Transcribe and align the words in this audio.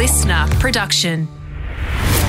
listener 0.00 0.46
production. 0.58 1.28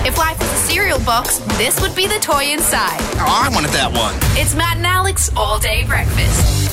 If 0.06 0.18
life 0.18 0.38
was 0.40 0.52
a 0.52 0.58
cereal 0.58 1.00
box, 1.00 1.38
this 1.58 1.80
would 1.80 1.96
be 1.96 2.06
the 2.06 2.20
toy 2.20 2.52
inside. 2.52 2.98
Oh, 3.14 3.44
I 3.46 3.50
wanted 3.50 3.72
that 3.72 3.90
one. 3.94 4.14
It's 4.38 4.54
Matt 4.54 4.76
and 4.76 4.86
Alex 4.86 5.32
all 5.38 5.58
day 5.58 5.86
breakfast. 5.86 6.68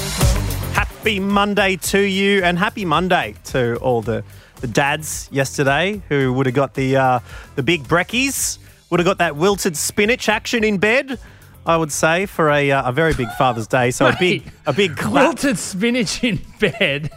Happy 0.75 1.21
Monday 1.21 1.77
to 1.77 2.01
you, 2.01 2.43
and 2.43 2.59
happy 2.59 2.85
Monday 2.85 3.37
to 3.45 3.77
all 3.77 4.03
the, 4.03 4.25
the 4.61 4.67
dads 4.67 5.29
yesterday 5.31 6.03
who 6.09 6.33
would 6.33 6.47
have 6.47 6.57
got 6.57 6.75
the 6.75 6.97
uh, 6.97 7.21
the 7.55 7.63
big 7.63 7.85
brekkies, 7.85 8.59
would 8.91 8.99
have 8.99 9.07
got 9.07 9.19
that 9.19 9.37
wilted 9.37 9.77
spinach 9.77 10.29
action 10.29 10.65
in 10.65 10.79
bed. 10.79 11.21
I 11.65 11.77
would 11.77 11.93
say 11.93 12.27
for 12.27 12.51
a, 12.51 12.73
uh, 12.73 12.89
a 12.89 12.93
very 12.93 13.15
big 13.15 13.29
Father's 13.39 13.69
Day, 13.69 13.93
so 13.93 14.09
a 14.09 14.17
big 14.19 14.51
a 14.67 14.73
big 14.73 14.97
clap. 14.97 15.13
wilted 15.13 15.61
spinach 15.61 16.25
in 16.25 16.41
bed. 16.59 17.13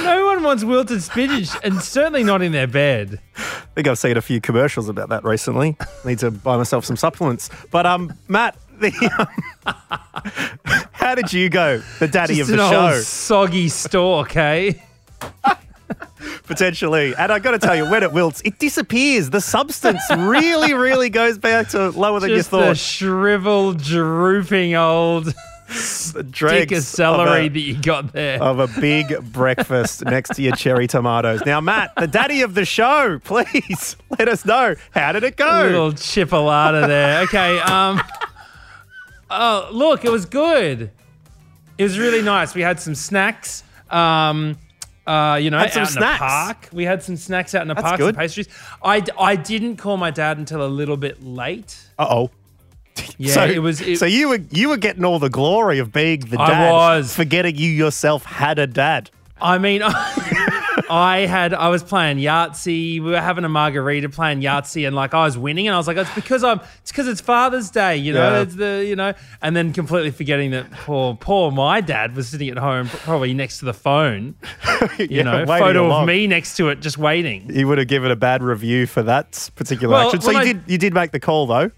No 0.00 0.26
one 0.26 0.42
wants 0.42 0.64
wilted 0.64 1.02
spinach, 1.02 1.50
and 1.62 1.80
certainly 1.80 2.24
not 2.24 2.42
in 2.42 2.52
their 2.52 2.66
bed. 2.66 3.20
I 3.36 3.74
think 3.74 3.88
I've 3.88 3.98
seen 3.98 4.16
a 4.16 4.22
few 4.22 4.40
commercials 4.40 4.88
about 4.88 5.08
that 5.10 5.24
recently. 5.24 5.76
Need 6.04 6.18
to 6.20 6.30
buy 6.30 6.56
myself 6.56 6.84
some 6.84 6.96
supplements. 6.96 7.50
But 7.70 7.86
um, 7.86 8.12
Matt, 8.28 8.56
the, 8.80 8.92
um, 9.66 10.88
how 10.92 11.14
did 11.14 11.32
you 11.32 11.48
go? 11.48 11.82
The 11.98 12.08
daddy 12.08 12.36
Just 12.36 12.50
of 12.50 12.56
the 12.56 12.70
show, 12.70 13.00
soggy 13.00 13.68
stalk, 13.68 14.36
eh? 14.36 14.72
potentially. 16.44 17.14
And 17.16 17.32
I've 17.32 17.42
got 17.42 17.52
to 17.52 17.58
tell 17.58 17.76
you, 17.76 17.90
when 17.90 18.02
it 18.02 18.12
wilts, 18.12 18.42
it 18.44 18.58
disappears. 18.58 19.30
The 19.30 19.40
substance 19.40 20.02
really, 20.16 20.74
really 20.74 21.10
goes 21.10 21.38
back 21.38 21.68
to 21.70 21.90
lower 21.90 22.20
than 22.20 22.30
Just 22.30 22.52
you 22.52 22.58
the 22.58 22.74
shriveled, 22.74 23.82
drooping 23.82 24.74
old 24.74 25.32
stick 25.74 26.72
of 26.72 26.82
celery 26.82 27.46
of 27.46 27.52
that 27.54 27.60
you 27.60 27.80
got 27.80 28.12
there. 28.12 28.42
of 28.42 28.58
a 28.58 28.68
big 28.80 29.32
breakfast 29.32 30.04
next 30.04 30.34
to 30.36 30.42
your 30.42 30.54
cherry 30.56 30.86
tomatoes. 30.86 31.42
Now, 31.46 31.60
Matt, 31.60 31.92
the 31.96 32.06
daddy 32.06 32.42
of 32.42 32.54
the 32.54 32.64
show, 32.64 33.18
please 33.24 33.96
let 34.18 34.28
us 34.28 34.44
know 34.44 34.74
how 34.92 35.12
did 35.12 35.24
it 35.24 35.36
go? 35.36 35.46
A 35.46 35.64
little 35.66 35.92
chipolata 35.92 36.86
there. 36.86 37.20
Okay. 37.22 37.58
Um. 37.60 38.00
Oh, 39.30 39.68
look, 39.72 40.04
it 40.04 40.10
was 40.10 40.26
good. 40.26 40.90
It 41.78 41.82
was 41.82 41.98
really 41.98 42.22
nice. 42.22 42.54
We 42.54 42.60
had 42.62 42.80
some 42.80 42.94
snacks. 42.94 43.64
Um. 43.90 44.56
Uh, 45.04 45.34
you 45.42 45.50
know, 45.50 45.58
Had 45.58 45.72
some 45.72 45.82
out 45.82 45.88
in 45.88 45.92
snacks? 45.94 46.20
the 46.20 46.24
park. 46.26 46.68
We 46.72 46.84
had 46.84 47.02
some 47.02 47.16
snacks 47.16 47.56
out 47.56 47.62
in 47.62 47.68
the 47.68 47.74
That's 47.74 47.84
park, 47.84 47.98
good. 47.98 48.14
some 48.14 48.20
pastries. 48.20 48.48
I, 48.84 49.02
I 49.18 49.34
didn't 49.34 49.78
call 49.78 49.96
my 49.96 50.12
dad 50.12 50.38
until 50.38 50.64
a 50.64 50.68
little 50.70 50.96
bit 50.96 51.20
late. 51.24 51.76
Uh 51.98 52.06
oh. 52.08 52.30
Yeah, 53.18 53.34
so, 53.34 53.44
it 53.44 53.58
was. 53.60 53.80
It, 53.80 53.98
so 53.98 54.06
you 54.06 54.28
were 54.30 54.40
you 54.50 54.68
were 54.68 54.76
getting 54.76 55.04
all 55.04 55.18
the 55.20 55.30
glory 55.30 55.78
of 55.78 55.92
being 55.92 56.20
the 56.20 56.40
I 56.40 56.48
dad, 56.48 56.72
was. 56.72 57.14
forgetting 57.14 57.54
you 57.56 57.70
yourself 57.70 58.24
had 58.24 58.58
a 58.58 58.66
dad. 58.66 59.10
I 59.40 59.58
mean, 59.58 59.82
I 60.90 61.26
had 61.28 61.54
I 61.54 61.68
was 61.68 61.82
playing 61.82 62.18
Yahtzee. 62.18 62.94
We 63.02 63.10
were 63.10 63.20
having 63.20 63.44
a 63.44 63.48
margarita, 63.48 64.08
playing 64.08 64.40
Yahtzee, 64.40 64.86
and 64.86 64.96
like 64.96 65.14
I 65.14 65.24
was 65.24 65.36
winning, 65.38 65.66
and 65.68 65.74
I 65.74 65.78
was 65.78 65.86
like, 65.86 65.96
it's 65.96 66.12
because 66.14 66.42
I'm. 66.44 66.60
It's 66.80 66.90
because 66.90 67.06
it's 67.08 67.20
Father's 67.20 67.70
Day, 67.70 67.96
you 67.96 68.12
know. 68.12 68.30
Yeah. 68.36 68.42
It's 68.42 68.54
the 68.56 68.84
you 68.86 68.96
know, 68.96 69.12
and 69.40 69.54
then 69.54 69.72
completely 69.72 70.10
forgetting 70.10 70.50
that 70.52 70.70
poor 70.72 71.14
poor 71.14 71.50
my 71.50 71.80
dad 71.80 72.16
was 72.16 72.28
sitting 72.28 72.48
at 72.48 72.58
home, 72.58 72.88
probably 72.88 73.34
next 73.34 73.58
to 73.60 73.64
the 73.66 73.74
phone. 73.74 74.34
You 74.98 75.06
Yeah, 75.10 75.22
know, 75.22 75.46
photo 75.46 75.86
along. 75.86 76.02
of 76.02 76.06
me 76.08 76.26
next 76.26 76.56
to 76.56 76.68
it, 76.68 76.80
just 76.80 76.98
waiting. 76.98 77.48
You 77.54 77.68
would 77.68 77.78
have 77.78 77.86
given 77.86 78.10
a 78.10 78.16
bad 78.16 78.42
review 78.42 78.86
for 78.86 79.02
that 79.04 79.48
particular 79.54 79.94
Well, 79.94 80.06
action. 80.08 80.20
So 80.22 80.32
you 80.32 80.38
I- 80.38 80.44
did 80.44 80.62
you 80.66 80.76
did 80.78 80.92
make 80.92 81.12
the 81.12 81.20
call 81.20 81.46
though. 81.46 81.70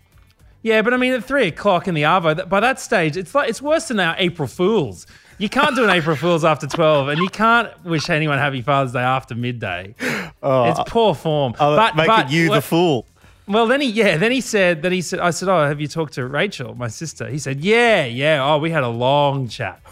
Yeah, 0.64 0.80
but 0.80 0.94
I 0.94 0.96
mean, 0.96 1.12
at 1.12 1.22
three 1.22 1.48
o'clock 1.48 1.88
in 1.88 1.94
the 1.94 2.04
arvo, 2.04 2.48
by 2.48 2.58
that 2.58 2.80
stage, 2.80 3.18
it's 3.18 3.34
like 3.34 3.50
it's 3.50 3.60
worse 3.60 3.88
than 3.88 4.00
our 4.00 4.16
April 4.18 4.48
Fools. 4.48 5.06
You 5.36 5.50
can't 5.50 5.76
do 5.76 5.84
an 5.84 5.90
April 5.90 6.16
Fools 6.16 6.42
after 6.52 6.66
twelve, 6.66 7.08
and 7.08 7.18
you 7.18 7.28
can't 7.28 7.68
wish 7.84 8.08
anyone 8.08 8.38
Happy 8.38 8.62
Father's 8.62 8.92
Day 8.94 9.00
after 9.00 9.34
midday. 9.34 9.94
Oh, 10.42 10.70
it's 10.70 10.80
poor 10.90 11.14
form. 11.14 11.54
Oh, 11.60 11.76
but 11.76 11.96
making 11.96 12.08
but 12.08 12.30
you 12.30 12.50
the 12.50 12.62
fool. 12.62 13.06
Well, 13.46 13.66
then 13.66 13.82
he, 13.82 13.90
yeah, 13.90 14.16
then 14.16 14.32
he 14.32 14.40
said, 14.40 14.80
then 14.80 14.92
he 14.92 15.02
said, 15.02 15.20
I 15.20 15.28
said, 15.28 15.50
oh, 15.50 15.66
have 15.66 15.82
you 15.82 15.86
talked 15.86 16.14
to 16.14 16.26
Rachel, 16.26 16.74
my 16.74 16.88
sister? 16.88 17.28
He 17.28 17.38
said, 17.38 17.60
yeah, 17.60 18.06
yeah. 18.06 18.42
Oh, 18.42 18.56
we 18.56 18.70
had 18.70 18.84
a 18.84 18.88
long 18.88 19.48
chat. 19.48 19.82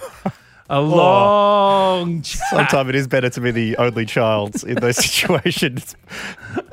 A 0.72 0.80
long 0.80 2.22
chat. 2.22 2.40
Sometimes 2.48 2.88
it 2.88 2.94
is 2.94 3.06
better 3.06 3.28
to 3.28 3.40
be 3.42 3.50
the 3.50 3.76
only 3.76 4.06
child 4.06 4.64
in 4.64 4.76
those 4.76 4.96
situations, 5.04 5.94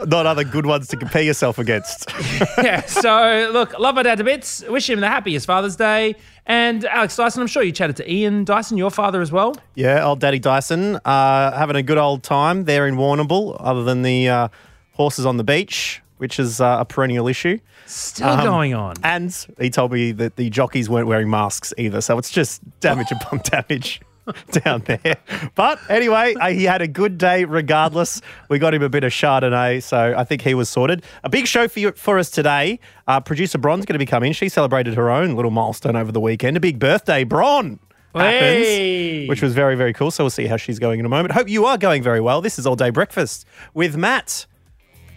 not 0.06 0.26
other 0.26 0.46
good 0.46 0.66
ones 0.66 0.88
to 0.88 0.96
compare 0.96 1.22
yourself 1.22 1.60
against. 1.60 2.10
yeah. 2.60 2.86
So, 2.86 3.50
look, 3.52 3.78
love 3.78 3.96
my 3.96 4.04
dad 4.04 4.20
to 4.20 4.24
bits. 4.24 4.64
Wish 4.70 4.90
him 4.90 5.02
the 5.02 5.10
happiest 5.10 5.46
Father's 5.46 5.76
Day. 5.76 6.16
And 6.46 6.86
Alex 6.86 7.18
Dyson, 7.18 7.42
I'm 7.42 7.48
sure 7.48 7.62
you 7.62 7.74
chatted 7.74 7.98
to 7.98 8.10
Ian 8.10 8.46
Dyson, 8.46 8.78
your 8.78 8.90
father 8.90 9.20
as 9.20 9.34
well. 9.34 9.58
Yeah, 9.76 10.06
old 10.06 10.22
Daddy 10.22 10.40
Dyson, 10.40 10.96
uh, 11.04 11.58
having 11.58 11.76
a 11.76 11.84
good 11.84 11.98
old 11.98 12.24
time 12.24 12.64
there 12.64 12.88
in 12.88 12.96
Warrnambool, 12.96 13.58
other 13.60 13.84
than 13.84 14.04
the 14.04 14.30
uh, 14.30 14.48
horses 14.94 15.26
on 15.26 15.36
the 15.36 15.44
beach, 15.44 16.02
which 16.20 16.40
is 16.40 16.62
uh, 16.62 16.78
a 16.80 16.86
perennial 16.86 17.28
issue. 17.28 17.58
Still 17.88 18.30
Um, 18.30 18.44
going 18.46 18.74
on. 18.76 18.94
And 19.04 19.36
he 19.60 19.70
told 19.70 19.92
me 19.92 20.12
that 20.14 20.36
the 20.36 20.50
jockeys 20.50 20.90
weren't 20.90 21.08
wearing 21.08 21.30
masks 21.30 21.74
either, 21.78 22.00
so 22.02 22.18
it's 22.18 22.30
just 22.30 22.62
damage 22.80 23.12
upon 23.12 23.40
damage 23.44 24.00
down 24.52 24.84
there. 24.86 25.18
But 25.56 25.80
anyway, 25.90 26.36
uh, 26.40 26.50
he 26.52 26.64
had 26.66 26.84
a 26.84 26.88
good 26.88 27.18
day 27.18 27.46
regardless. 27.46 28.22
We 28.48 28.60
got 28.60 28.76
him 28.76 28.84
a 28.84 28.90
bit 28.90 29.04
of 29.04 29.12
Chardonnay, 29.12 29.82
so 29.82 30.14
I 30.16 30.24
think 30.24 30.44
he 30.44 30.54
was 30.54 30.70
sorted. 30.70 31.04
A 31.24 31.30
big 31.30 31.48
show 31.48 31.68
for 31.68 31.80
you, 31.80 31.92
for 31.94 32.20
us 32.20 32.30
today. 32.30 32.80
Uh, 33.08 33.20
Producer 33.22 33.58
Bron's 33.58 33.86
going 33.86 33.96
to 33.96 34.00
be 34.00 34.06
coming. 34.06 34.32
She 34.34 34.48
celebrated 34.48 34.94
her 34.94 35.10
own 35.10 35.36
little 35.36 35.50
milestone 35.52 35.96
over 35.96 36.12
the 36.12 36.20
weekend. 36.22 36.56
A 36.58 36.60
big 36.60 36.78
birthday, 36.78 37.24
Bron. 37.24 37.80
Happens, 38.14 38.66
Hey. 38.68 39.28
which 39.28 39.42
was 39.42 39.54
very, 39.54 39.76
very 39.76 39.94
cool. 39.94 40.10
So 40.12 40.24
we'll 40.24 40.30
see 40.32 40.48
how 40.48 40.58
she's 40.58 40.78
going 40.80 41.00
in 41.00 41.06
a 41.06 41.10
moment. 41.10 41.32
Hope 41.32 41.48
you 41.50 41.66
are 41.66 41.78
going 41.78 42.02
very 42.04 42.20
well. 42.22 42.42
This 42.42 42.58
is 42.60 42.66
All 42.68 42.76
Day 42.76 42.90
Breakfast 42.90 43.46
with 43.74 43.96
Matt 43.98 44.46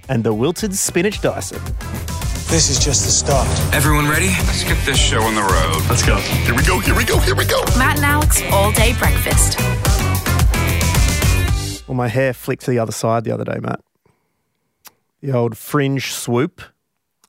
and 0.09 0.25
the 0.25 0.33
Wilted 0.35 0.75
Spinach 0.75 1.21
Dyson. 1.21 1.61
This 2.49 2.69
is 2.69 2.79
just 2.79 3.05
the 3.05 3.11
start. 3.11 3.49
Everyone 3.75 4.09
ready? 4.09 4.27
Let's 4.47 4.65
get 4.65 4.77
this 4.85 4.99
show 4.99 5.23
on 5.23 5.35
the 5.35 5.41
road. 5.43 5.83
Let's 5.89 6.05
go. 6.05 6.17
Here 6.17 6.55
we 6.55 6.63
go. 6.65 6.79
Here 6.81 6.95
we 6.95 7.05
go. 7.05 7.19
Here 7.21 7.35
we 7.35 7.47
go. 7.47 7.63
Matt 7.79 7.97
and 7.97 8.05
Alex 8.05 8.43
all 8.53 8.71
day 8.73 8.93
breakfast. 8.99 9.59
Well, 11.89 11.97
my 11.97 12.09
hair 12.09 12.33
flicked 12.33 12.65
to 12.65 12.71
the 12.71 12.79
other 12.79 12.93
side 12.93 13.25
the 13.25 13.33
other 13.33 13.45
day, 13.45 13.59
Matt. 13.61 13.81
The 15.23 15.33
old 15.33 15.57
fringe 15.57 16.13
swoop, 16.13 16.61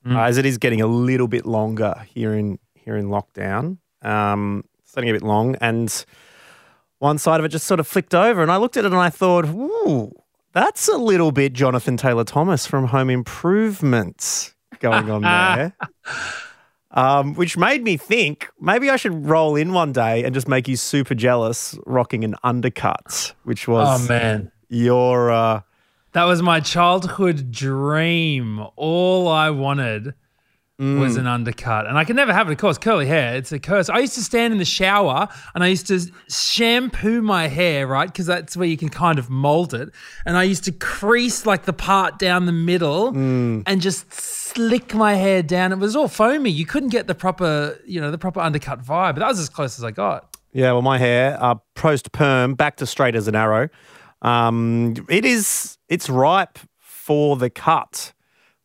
uh, 0.06 0.20
as 0.20 0.38
it 0.38 0.46
is 0.46 0.58
getting 0.58 0.82
a 0.82 0.88
little 0.88 1.28
bit 1.28 1.46
longer 1.46 2.06
here 2.14 2.34
in 2.34 2.60
here 2.76 2.98
in 2.98 3.06
lockdown. 3.08 3.78
Um, 4.02 4.66
it's 4.82 4.94
getting 4.94 5.10
a 5.10 5.14
bit 5.14 5.22
long, 5.22 5.56
and 5.62 6.06
one 7.00 7.18
side 7.18 7.40
of 7.40 7.46
it 7.46 7.50
just 7.50 7.66
sort 7.68 7.80
of 7.80 7.88
flicked 7.88 8.14
over, 8.16 8.42
and 8.42 8.52
I 8.52 8.58
looked 8.58 8.76
at 8.78 8.84
it 8.84 8.92
and 8.92 9.00
I 9.00 9.10
thought, 9.10 9.46
"Ooh, 9.46 10.12
that's 10.54 10.88
a 10.88 10.98
little 10.98 11.32
bit 11.32 11.54
Jonathan 11.54 11.98
Taylor 11.98 12.24
Thomas 12.24 12.66
from 12.66 12.86
Home 12.88 13.10
Improvement 13.10 14.54
going 14.80 15.10
on 15.10 15.22
there." 15.22 15.76
Um, 16.96 17.34
which 17.34 17.58
made 17.58 17.84
me 17.84 17.98
think 17.98 18.48
maybe 18.62 18.92
I 18.92 18.98
should 18.98 19.26
roll 19.26 19.56
in 19.56 19.74
one 19.74 19.94
day 19.94 20.24
and 20.24 20.32
just 20.32 20.48
make 20.48 20.68
you 20.68 20.76
super 20.76 21.16
jealous 21.16 21.76
rocking 21.88 22.24
an 22.24 22.36
undercut, 22.44 23.34
which 23.46 23.68
was 23.68 24.04
Oh, 24.04 24.08
man. 24.08 24.52
your 24.70 25.32
uh, 25.32 25.62
That 26.12 26.26
was 26.26 26.44
my 26.44 26.60
childhood 26.60 27.50
dream. 27.50 28.64
All 28.76 29.28
I 29.28 29.50
wanted 29.50 30.14
was 30.80 31.16
an 31.18 31.28
undercut. 31.28 31.86
And 31.88 31.98
I 31.98 32.04
can 32.04 32.16
never 32.16 32.34
have 32.34 32.50
it, 32.50 32.52
of 32.52 32.58
course. 32.58 32.78
Curly 32.78 33.06
hair, 33.06 33.36
it's 33.36 33.52
a 33.52 33.60
curse. 33.60 33.90
I 33.90 34.00
used 34.00 34.16
to 34.16 34.22
stand 34.24 34.52
in 34.54 34.60
the 34.60 34.66
shower 34.66 35.30
and 35.56 35.64
I 35.64 35.68
used 35.68 35.88
to 35.88 36.00
shampoo 36.28 37.22
my 37.22 37.48
hair, 37.48 37.88
right? 37.88 38.08
Because 38.08 38.26
that's 38.26 38.58
where 38.58 38.68
you 38.68 38.76
can 38.76 38.90
kind 38.90 39.18
of 39.20 39.30
mold 39.30 39.74
it. 39.74 39.90
And 40.26 40.36
I 40.36 40.44
used 40.44 40.64
to 40.66 40.72
crease 40.72 41.46
like 41.46 41.64
the 41.66 41.74
part 41.74 42.20
down 42.20 42.46
the 42.48 42.52
middle 42.52 43.10
and 43.10 43.82
just 43.82 44.12
slick 44.14 44.94
my 44.94 45.14
hair 45.16 45.42
down. 45.44 45.72
It 45.72 45.78
was 45.80 45.96
all 45.96 46.08
foamy. 46.08 46.50
You 46.50 46.66
couldn't 46.66 46.90
get 46.90 47.08
the 47.08 47.16
proper, 47.16 47.80
you 47.86 48.02
know, 48.02 48.12
the 48.12 48.18
proper 48.18 48.40
undercut 48.42 48.80
vibe. 48.84 49.14
But 49.16 49.20
that 49.20 49.28
was 49.30 49.40
as 49.40 49.50
close 49.50 49.78
as 49.80 49.86
I 49.86 49.92
got. 49.92 50.36
yeah. 50.52 50.72
Well, 50.74 50.82
my 50.82 50.98
hair 50.98 51.38
uh, 51.40 51.56
post 51.76 52.12
perm 52.12 52.56
back 52.56 52.78
to 52.78 52.86
straight 52.86 53.16
as 53.16 53.28
an 53.28 53.36
arrow. 53.36 53.70
Um, 54.22 54.96
it 55.10 55.24
is 55.26 55.78
it's 55.88 56.10
ripe 56.10 56.60
for 56.80 57.36
the 57.38 57.50
cut. 57.50 58.14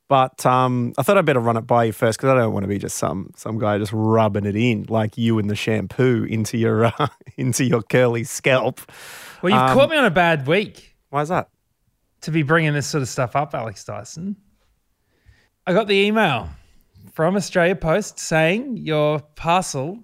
But 0.08 0.44
um, 0.46 0.94
I 0.96 1.02
thought 1.02 1.18
I'd 1.18 1.26
better 1.26 1.38
run 1.40 1.58
it 1.58 1.66
by 1.66 1.84
you 1.84 1.92
first 1.92 2.18
because 2.18 2.30
I 2.30 2.34
don't 2.34 2.52
want 2.54 2.64
to 2.64 2.68
be 2.68 2.78
just 2.78 2.96
some 2.96 3.30
some 3.36 3.58
guy 3.58 3.76
just 3.78 3.92
rubbing 3.92 4.46
it 4.46 4.56
in 4.56 4.86
like 4.88 5.18
you 5.18 5.38
and 5.38 5.50
the 5.50 5.54
shampoo 5.54 6.24
into 6.24 6.56
your 6.56 6.86
uh, 6.86 7.08
into 7.36 7.64
your 7.64 7.82
curly 7.82 8.24
scalp. 8.24 8.80
Well, 9.42 9.52
you've 9.52 9.60
Um, 9.60 9.74
caught 9.76 9.90
me 9.90 9.96
on 9.98 10.06
a 10.06 10.10
bad 10.10 10.46
week. 10.46 10.96
Why 11.10 11.22
is 11.22 11.28
that? 11.28 11.48
to 12.22 12.32
be 12.32 12.42
bringing 12.42 12.72
this 12.72 12.86
sort 12.88 13.00
of 13.02 13.08
stuff 13.08 13.36
up, 13.36 13.54
Alex 13.54 13.84
Dyson. 13.84 14.34
I 15.68 15.72
got 15.72 15.86
the 15.86 15.94
email 15.94 16.48
from 17.12 17.36
Australia 17.36 17.76
Post 17.76 18.18
saying 18.18 18.76
your 18.78 19.20
parcel 19.36 20.00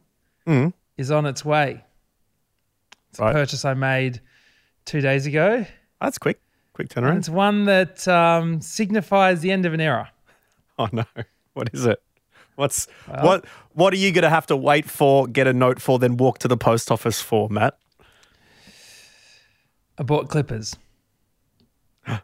is 0.96 1.10
on 1.10 1.26
its 1.26 1.44
way. 1.44 1.82
It's 3.10 3.18
a 3.18 3.32
purchase 3.32 3.64
I 3.64 3.74
made 3.74 4.20
two 4.84 5.00
days 5.00 5.26
ago. 5.26 5.66
That's 6.00 6.18
quick, 6.18 6.38
quick 6.74 6.88
turnaround. 6.90 7.16
it's 7.16 7.28
one 7.28 7.64
that 7.64 8.06
um, 8.06 8.60
signifies 8.60 9.40
the 9.40 9.50
end 9.50 9.64
of 9.64 9.72
an 9.72 9.80
era. 9.80 10.10
Oh 10.76 10.88
no, 10.92 11.04
what 11.52 11.70
is 11.72 11.86
it? 11.86 12.02
What's 12.56 12.88
what? 13.06 13.46
What 13.74 13.92
are 13.92 13.96
you 13.96 14.10
going 14.10 14.24
to 14.24 14.28
have 14.28 14.46
to 14.46 14.56
wait 14.56 14.90
for, 14.90 15.28
get 15.28 15.46
a 15.46 15.52
note 15.52 15.80
for, 15.80 16.00
then 16.00 16.16
walk 16.16 16.38
to 16.38 16.48
the 16.48 16.56
post 16.56 16.90
office 16.90 17.20
for, 17.20 17.48
Matt? 17.48 17.78
I 19.96 20.02
bought 20.02 20.28
clippers. 20.28 20.74
oh. 22.08 22.18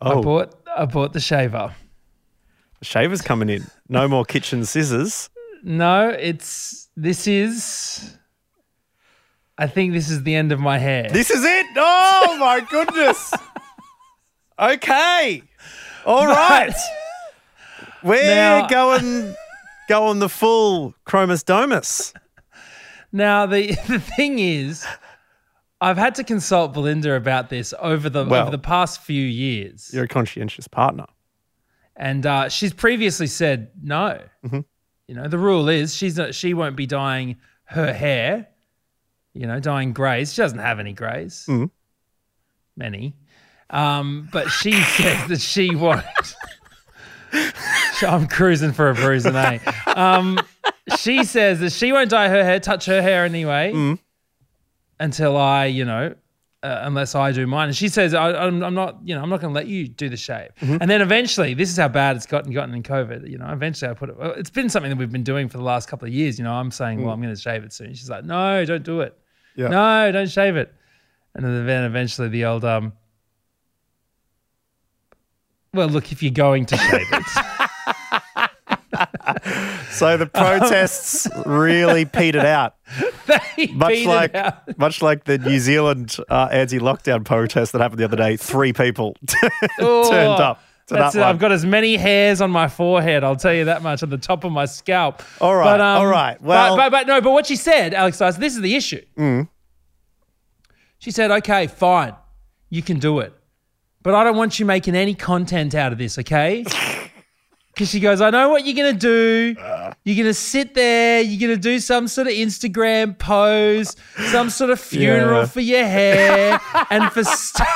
I 0.00 0.14
bought 0.22 0.54
I 0.74 0.86
bought 0.86 1.12
the 1.12 1.20
shaver. 1.20 1.74
the 2.78 2.84
shaver's 2.86 3.20
coming 3.20 3.50
in. 3.50 3.66
No 3.90 4.08
more 4.08 4.24
kitchen 4.24 4.64
scissors. 4.64 5.28
No, 5.62 6.08
it's 6.08 6.88
this 6.96 7.26
is. 7.26 8.16
I 9.60 9.66
think 9.66 9.92
this 9.92 10.08
is 10.10 10.22
the 10.22 10.34
end 10.34 10.52
of 10.52 10.58
my 10.60 10.78
hair. 10.78 11.08
This 11.10 11.30
is 11.30 11.44
it. 11.44 11.66
Oh 11.76 12.36
my 12.40 12.60
goodness. 12.70 13.32
Okay. 14.58 15.42
All 16.06 16.26
right. 16.26 16.74
We're 18.02 18.24
Now- 18.34 18.66
going 18.68 19.34
going 19.88 20.18
the 20.20 20.28
full 20.28 20.94
Chromus 21.06 21.44
Domus. 21.44 22.12
Now 23.12 23.46
the 23.46 23.68
the 23.88 23.98
thing 24.00 24.38
is, 24.38 24.86
I've 25.80 25.96
had 25.98 26.14
to 26.16 26.24
consult 26.24 26.72
Belinda 26.72 27.14
about 27.14 27.48
this 27.50 27.74
over 27.78 28.08
the 28.08 28.24
Well- 28.24 28.42
over 28.42 28.50
the 28.50 28.58
past 28.58 29.02
few 29.02 29.22
years, 29.26 29.90
You're 29.92 30.04
a 30.04 30.08
conscientious 30.08 30.68
partner. 30.68 31.06
and 31.96 32.24
uh, 32.24 32.48
she's 32.48 32.72
previously 32.72 33.26
said 33.26 33.70
no. 33.82 34.20
Mm-hmm. 34.44 34.60
You 35.08 35.14
know, 35.16 35.26
the 35.28 35.38
rule 35.38 35.68
is 35.68 35.94
she's 35.96 36.16
not, 36.16 36.34
she 36.34 36.54
won't 36.54 36.76
be 36.76 36.86
dyeing 36.86 37.36
her 37.64 37.92
hair. 37.92 38.46
You 39.34 39.46
know, 39.46 39.60
dyeing 39.60 39.92
greys. 39.92 40.32
She 40.32 40.42
doesn't 40.42 40.58
have 40.58 40.80
any 40.80 40.92
greys. 40.92 41.44
Mm-hmm. 41.48 41.66
Many. 42.76 43.14
Um, 43.70 44.28
but 44.32 44.48
she 44.48 44.72
says 44.82 45.28
that 45.28 45.40
she 45.40 45.74
won't. 45.76 46.04
I'm 48.02 48.26
cruising 48.26 48.72
for 48.72 48.90
a 48.90 48.94
bruising, 48.94 49.36
eh? 49.36 49.58
Um, 49.86 50.40
she 50.98 51.22
says 51.24 51.60
that 51.60 51.72
she 51.72 51.92
won't 51.92 52.10
dye 52.10 52.28
her 52.28 52.42
hair, 52.42 52.58
touch 52.58 52.86
her 52.86 53.02
hair 53.02 53.24
anyway, 53.24 53.72
Mm-hmm. 53.72 53.94
until 54.98 55.36
I, 55.36 55.66
you 55.66 55.84
know, 55.84 56.14
uh, 56.62 56.80
unless 56.82 57.14
I 57.14 57.30
do 57.32 57.46
mine. 57.46 57.68
And 57.68 57.76
she 57.76 57.88
says, 57.88 58.12
I, 58.14 58.32
I'm, 58.32 58.62
I'm 58.64 58.74
not, 58.74 58.98
you 59.04 59.14
know, 59.14 59.22
I'm 59.22 59.28
not 59.30 59.40
going 59.40 59.52
to 59.52 59.54
let 59.54 59.66
you 59.68 59.86
do 59.86 60.08
the 60.08 60.16
shave. 60.16 60.50
Mm-hmm. 60.60 60.78
And 60.80 60.90
then 60.90 61.00
eventually, 61.02 61.54
this 61.54 61.70
is 61.70 61.76
how 61.76 61.88
bad 61.88 62.16
it's 62.16 62.26
gotten 62.26 62.52
gotten 62.52 62.74
in 62.74 62.82
COVID. 62.82 63.30
You 63.30 63.38
know, 63.38 63.48
eventually 63.52 63.90
I 63.90 63.94
put 63.94 64.08
it. 64.10 64.16
It's 64.38 64.50
been 64.50 64.68
something 64.68 64.90
that 64.90 64.98
we've 64.98 65.12
been 65.12 65.22
doing 65.22 65.48
for 65.48 65.58
the 65.58 65.64
last 65.64 65.88
couple 65.88 66.08
of 66.08 66.12
years. 66.14 66.38
You 66.38 66.44
know, 66.44 66.52
I'm 66.52 66.70
saying, 66.70 67.02
well, 67.04 67.12
I'm 67.14 67.20
going 67.22 67.34
to 67.34 67.40
shave 67.40 67.62
it 67.64 67.72
soon. 67.72 67.94
She's 67.94 68.10
like, 68.10 68.24
no, 68.24 68.64
don't 68.64 68.82
do 68.82 69.00
it. 69.02 69.16
Yeah. 69.56 69.68
No, 69.68 70.12
don't 70.12 70.30
shave 70.30 70.56
it. 70.56 70.72
And 71.34 71.44
then 71.44 71.84
eventually 71.84 72.28
the 72.28 72.44
old 72.44 72.64
um. 72.64 72.92
Well, 75.72 75.88
look, 75.88 76.10
if 76.10 76.22
you're 76.22 76.32
going 76.32 76.66
to 76.66 76.76
shave 76.76 77.06
it, 77.12 77.24
So 79.90 80.16
the 80.16 80.26
protests 80.26 81.28
really 81.46 82.04
petered 82.04 82.44
out. 82.44 82.74
Much 83.72 84.04
like 84.04 84.34
out. 84.34 84.78
much 84.78 85.02
like 85.02 85.24
the 85.24 85.38
New 85.38 85.58
Zealand 85.60 86.16
uh, 86.28 86.48
anti-lockdown 86.50 87.24
protest 87.24 87.72
that 87.72 87.80
happened 87.80 88.00
the 88.00 88.04
other 88.04 88.16
day. 88.16 88.36
Three 88.36 88.72
people 88.72 89.16
Oh, 89.78 90.10
turned 90.10 90.40
up 90.40 90.58
to 90.58 90.64
That's 90.98 91.14
that 91.14 91.20
it. 91.20 91.24
I've 91.24 91.38
got 91.38 91.52
as 91.52 91.64
many 91.64 91.96
hairs 91.96 92.40
on 92.40 92.50
my 92.50 92.68
forehead. 92.68 93.24
I'll 93.24 93.36
tell 93.36 93.52
you 93.54 93.64
that 93.66 93.82
much 93.82 94.02
on 94.02 94.10
the 94.10 94.18
top 94.18 94.44
of 94.44 94.52
my 94.52 94.64
scalp. 94.66 95.22
All 95.40 95.54
right, 95.56 95.64
But, 95.64 95.80
um, 95.80 95.98
all 95.98 96.06
right. 96.06 96.36
but- 96.38 96.46
Well- 96.46 96.76
but, 96.76 96.90
but, 96.90 97.06
no. 97.06 97.20
But 97.20 97.32
what 97.32 97.46
she 97.46 97.56
said, 97.56 97.94
Alex 97.94 98.18
Dyson, 98.18 98.40
this 98.40 98.54
is 98.54 98.60
the 98.62 98.74
issue. 98.76 99.04
Mm. 99.18 99.48
She 100.98 101.10
said, 101.10 101.30
"Okay, 101.30 101.66
fine, 101.66 102.14
you 102.68 102.82
can 102.82 102.98
do 102.98 103.20
it, 103.20 103.32
but 104.02 104.14
I 104.14 104.22
don't 104.24 104.36
want 104.36 104.58
you 104.60 104.66
making 104.66 104.94
any 104.94 105.14
content 105.14 105.74
out 105.74 105.92
of 105.92 105.98
this, 105.98 106.18
okay?" 106.18 106.64
Because 107.74 107.88
she 107.90 108.00
goes, 108.00 108.20
I 108.20 108.30
know 108.30 108.48
what 108.50 108.66
you're 108.66 108.76
gonna 108.76 108.92
do. 108.98 109.54
You're 110.04 110.16
gonna 110.16 110.34
sit 110.34 110.74
there. 110.74 111.22
You're 111.22 111.40
gonna 111.40 111.60
do 111.60 111.78
some 111.78 112.08
sort 112.08 112.26
of 112.26 112.32
Instagram 112.34 113.16
pose, 113.18 113.96
some 114.30 114.50
sort 114.50 114.70
of 114.70 114.78
funeral 114.80 115.40
Yeah. 115.40 115.46
for 115.46 115.60
your 115.60 115.84
hair, 115.84 116.60
and 116.90 117.10
for 117.12 117.24
st- 117.24 117.68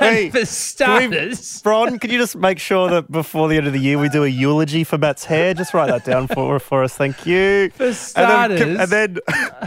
and 0.00 0.30
for 0.32 0.44
starters. 0.44 1.62
Bron, 1.62 1.98
can 1.98 2.10
you 2.10 2.18
just 2.18 2.36
make 2.36 2.58
sure 2.58 2.88
that 2.90 3.10
before 3.10 3.48
the 3.48 3.56
end 3.56 3.66
of 3.66 3.72
the 3.72 3.78
year 3.80 3.98
we 3.98 4.08
do 4.08 4.24
a 4.24 4.28
eulogy 4.28 4.84
for 4.84 4.98
Matt's 4.98 5.24
hair? 5.24 5.54
Just 5.54 5.74
write 5.74 5.88
that 5.90 6.04
down 6.04 6.28
for 6.28 6.58
for 6.60 6.84
us, 6.84 6.94
thank 6.94 7.26
you. 7.26 7.70
For 7.70 7.86
And 7.86 7.96
starters, 7.96 8.60
then, 8.60 8.80
and 8.80 8.90
then, 8.90 9.18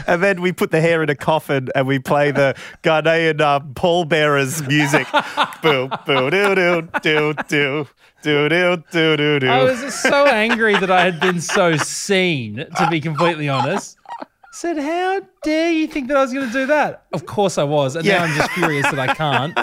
and 0.08 0.24
then 0.24 0.42
we 0.42 0.52
put 0.52 0.72
the 0.72 0.80
hair 0.82 1.04
in 1.04 1.10
a 1.10 1.16
coffin 1.16 1.68
and 1.76 1.88
we 1.88 2.00
play 2.00 2.32
the 2.32 2.56
Ghanaian 2.84 3.42
uh, 3.42 3.60
pallbearers 3.76 4.66
music. 4.68 5.08
boo, 5.62 5.90
boo, 6.06 6.30
doo, 6.30 6.56
doo, 6.56 6.88
doo, 7.02 7.34
doo, 7.48 7.88
doo, 8.22 8.50
doo, 8.50 8.84
doo, 8.92 9.18
doo, 9.18 9.40
doo. 9.40 9.50
I 9.50 9.64
was 9.64 9.94
so 9.94 10.26
angry 10.28 10.76
that 10.78 10.92
I 10.92 11.04
had 11.04 11.20
been 11.20 11.42
so 11.42 11.78
seen, 11.78 12.66
to 12.78 12.88
be 12.90 13.02
completely 13.02 13.50
honest. 13.50 13.98
I 14.20 14.26
said, 14.52 14.78
How 14.78 15.22
dare 15.44 15.72
you 15.72 15.88
think 15.88 16.08
that 16.10 16.18
I 16.18 16.22
was 16.22 16.34
going 16.34 16.48
to 16.48 16.54
do 16.54 16.66
that? 16.68 17.06
Of 17.14 17.26
course 17.26 17.58
I 17.58 17.64
was. 17.64 17.96
And 17.96 18.06
Yeah. 18.06 18.20
now 18.20 18.24
I'm 18.26 18.36
just 18.36 18.52
furious 18.52 18.90
that 18.92 19.00
I 19.00 19.14
can't. 19.14 19.58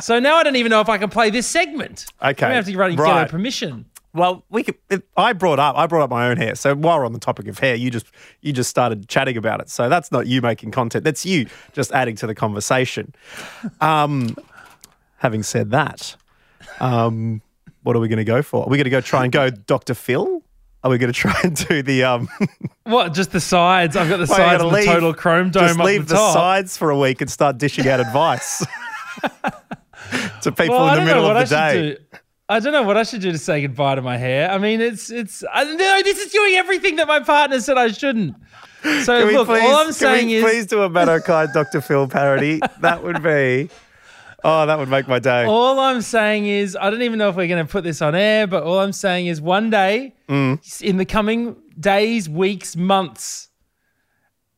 So 0.00 0.20
now 0.20 0.36
I 0.36 0.44
don't 0.44 0.56
even 0.56 0.70
know 0.70 0.80
if 0.80 0.88
I 0.88 0.96
can 0.96 1.10
play 1.10 1.30
this 1.30 1.46
segment. 1.46 2.06
Okay, 2.22 2.46
I 2.46 2.52
have 2.54 2.66
to 2.66 2.76
run 2.76 2.90
and 2.90 2.98
get 2.98 3.02
right. 3.02 3.22
her 3.22 3.28
permission. 3.28 3.84
Well, 4.14 4.44
we 4.48 4.62
could. 4.62 4.76
If 4.90 5.02
I 5.16 5.32
brought 5.32 5.58
up. 5.58 5.76
I 5.76 5.86
brought 5.86 6.02
up 6.04 6.10
my 6.10 6.28
own 6.28 6.36
hair. 6.36 6.54
So 6.54 6.74
while 6.74 6.98
we're 6.98 7.04
on 7.04 7.12
the 7.12 7.18
topic 7.18 7.46
of 7.46 7.58
hair, 7.58 7.74
you 7.74 7.90
just 7.90 8.06
you 8.40 8.52
just 8.52 8.70
started 8.70 9.08
chatting 9.08 9.36
about 9.36 9.60
it. 9.60 9.68
So 9.70 9.88
that's 9.88 10.10
not 10.10 10.26
you 10.26 10.40
making 10.40 10.70
content. 10.70 11.04
That's 11.04 11.26
you 11.26 11.46
just 11.72 11.92
adding 11.92 12.16
to 12.16 12.26
the 12.26 12.34
conversation. 12.34 13.14
Um, 13.80 14.36
having 15.18 15.42
said 15.42 15.70
that, 15.72 16.16
um, 16.80 17.42
what 17.82 17.96
are 17.96 18.00
we 18.00 18.08
going 18.08 18.18
to 18.18 18.24
go 18.24 18.42
for? 18.42 18.64
Are 18.64 18.68
we 18.68 18.76
going 18.76 18.84
to 18.84 18.90
go 18.90 19.00
try 19.00 19.24
and 19.24 19.32
go 19.32 19.50
Dr. 19.66 19.94
Phil? 19.94 20.42
Are 20.84 20.90
we 20.90 20.98
going 20.98 21.12
to 21.12 21.18
try 21.18 21.34
and 21.42 21.56
do 21.68 21.82
the 21.82 22.04
um? 22.04 22.28
What? 22.84 23.12
Just 23.12 23.32
the 23.32 23.40
sides? 23.40 23.96
I've 23.96 24.08
got 24.08 24.16
the 24.16 24.26
sides 24.26 24.62
of 24.62 24.70
the 24.70 24.76
leave- 24.76 24.86
total 24.86 25.12
chrome 25.12 25.50
dome 25.50 25.66
Just 25.66 25.78
leave 25.78 26.08
the 26.08 26.14
the, 26.14 26.32
sides 26.32 26.76
for 26.78 26.88
a 26.90 26.98
week 26.98 27.20
and 27.20 27.30
start 27.30 27.58
dishing 27.58 27.86
out 27.86 28.00
advice 28.00 28.60
to 30.42 30.52
people 30.52 30.76
well, 30.76 30.88
in 30.88 30.90
the 30.90 30.96
don't 30.96 31.04
middle 31.04 31.22
know 31.22 31.28
what 31.28 31.36
of 31.42 31.48
the 31.50 31.56
I 31.58 31.72
day. 31.72 31.88
should 31.90 32.10
do. 32.10 32.18
I 32.48 32.60
don't 32.60 32.72
know 32.72 32.82
what 32.84 32.96
I 32.96 33.02
should 33.02 33.20
do 33.20 33.30
to 33.30 33.36
say 33.36 33.60
goodbye 33.60 33.96
to 33.96 34.00
my 34.00 34.16
hair. 34.16 34.50
I 34.50 34.56
mean, 34.56 34.80
it's 34.80 35.10
it's. 35.10 35.44
I, 35.52 35.64
no, 35.64 36.02
this 36.02 36.18
is 36.18 36.32
doing 36.32 36.54
everything 36.54 36.96
that 36.96 37.06
my 37.06 37.20
partner 37.20 37.60
said 37.60 37.76
I 37.76 37.88
shouldn't. 37.88 38.36
So 39.02 39.24
look, 39.26 39.48
please, 39.48 39.62
all 39.64 39.76
I'm 39.76 39.92
saying 39.92 40.30
is, 40.30 40.42
please 40.42 40.66
do 40.66 40.80
a 40.82 40.86
O'Kine 40.86 41.48
Dr. 41.52 41.82
Phil 41.82 42.08
parody? 42.08 42.60
That 42.80 43.02
would 43.02 43.22
be, 43.22 43.68
oh, 44.44 44.66
that 44.66 44.78
would 44.78 44.88
make 44.88 45.08
my 45.08 45.18
day. 45.18 45.44
All 45.46 45.78
I'm 45.80 46.00
saying 46.02 46.46
is, 46.46 46.76
I 46.80 46.90
don't 46.90 47.02
even 47.02 47.18
know 47.18 47.28
if 47.28 47.36
we're 47.36 47.48
going 47.48 47.64
to 47.66 47.70
put 47.70 47.84
this 47.84 48.00
on 48.02 48.14
air, 48.14 48.46
but 48.46 48.62
all 48.62 48.78
I'm 48.80 48.92
saying 48.92 49.26
is 49.26 49.40
one 49.40 49.70
day, 49.70 50.14
Mm. 50.28 50.82
in 50.82 50.96
the 50.98 51.04
coming 51.06 51.56
days, 51.80 52.28
weeks, 52.28 52.76
months, 52.76 53.48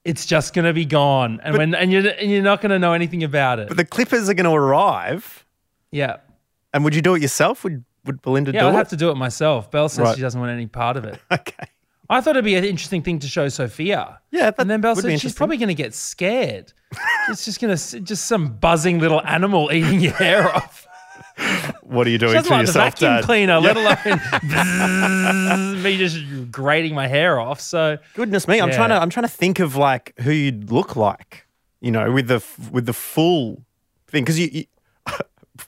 it's 0.05 0.27
just 0.27 0.53
going 0.55 0.65
to 0.65 0.73
be 0.73 0.85
gone. 0.85 1.41
And, 1.45 1.57
when, 1.57 1.75
and, 1.75 1.93
you're, 1.93 2.07
and 2.09 2.31
you're 2.31 2.43
not 2.43 2.61
going 2.61 2.71
to 2.71 2.79
know 2.79 2.93
anything 2.93 3.23
about 3.23 3.59
it. 3.61 3.69
But 3.69 3.77
the 3.77 3.85
Clippers 3.85 4.29
are 4.29 4.35
going 4.35 4.45
to 4.51 4.53
arrive, 4.57 5.45
yeah. 5.93 6.17
and 6.75 6.83
would 6.85 6.95
you 6.95 7.03
do 7.03 7.15
it 7.15 7.23
yourself? 7.23 7.63
Would 7.65 7.85
Would 8.07 8.23
Belinda 8.23 8.53
Yeah, 8.53 8.61
do 8.63 8.67
I'd 8.69 8.75
it? 8.75 8.77
have 8.79 8.89
to 8.89 8.97
do 8.97 9.11
it 9.11 9.17
myself. 9.17 9.71
Belle 9.71 9.89
says 9.89 9.99
Right. 10.01 10.15
she 10.17 10.23
doesn't 10.23 10.41
want 10.41 10.51
any 10.53 10.67
part 10.67 10.97
of 10.97 11.05
it. 11.05 11.21
Okay. 11.31 11.67
I 12.11 12.21
thought 12.21 12.33
it'd 12.33 12.45
be 12.45 12.57
an 12.57 12.65
interesting 12.65 13.03
thing 13.03 13.21
to 13.21 13.29
show 13.29 13.49
Sophia. 13.49 14.19
Yeah, 14.33 14.51
that 14.51 14.57
and 14.59 14.69
then 14.69 14.81
Belle 14.81 14.97
would 14.97 15.05
be 15.05 15.13
said 15.13 15.21
she's 15.21 15.35
probably 15.35 15.57
going 15.57 15.69
to 15.69 15.75
get 15.75 15.95
scared. 15.95 16.73
it's 17.29 17.45
just 17.45 17.61
going 17.61 17.77
to 17.77 18.01
just 18.01 18.27
some 18.27 18.55
buzzing 18.57 18.99
little 18.99 19.23
animal 19.25 19.71
eating 19.73 20.01
your 20.01 20.13
hair 20.15 20.49
off. 20.55 20.89
What 21.83 22.07
are 22.07 22.11
you 22.11 22.19
doing 22.19 22.33
to 22.33 22.39
like 22.41 22.49
the 22.49 22.57
yourself, 22.67 22.95
vacuum 22.99 23.11
Dad? 23.17 23.25
cleaner, 23.25 23.61
let 23.61 23.77
alone 23.77 25.83
me 25.83 25.97
just 25.97 26.19
grating 26.51 26.95
my 26.95 27.07
hair 27.07 27.39
off. 27.41 27.61
So 27.61 27.99
Goodness 28.15 28.47
me, 28.49 28.61
I'm 28.61 28.71
Yeah. 28.71 28.77
trying 28.77 28.89
to 28.91 28.97
I'm 28.97 29.11
trying 29.11 29.25
to 29.25 29.29
think 29.33 29.59
of 29.61 29.77
like 29.77 30.13
who 30.21 30.31
you'd 30.33 30.71
look 30.71 30.97
like, 30.97 31.47
you 31.81 31.91
know, 31.91 32.11
with 32.13 32.29
the 32.29 32.45
with 32.71 32.87
the 32.87 32.93
full 32.93 33.63
thing 34.09 34.25
because 34.25 34.39
you, 34.39 34.49
you 34.53 34.65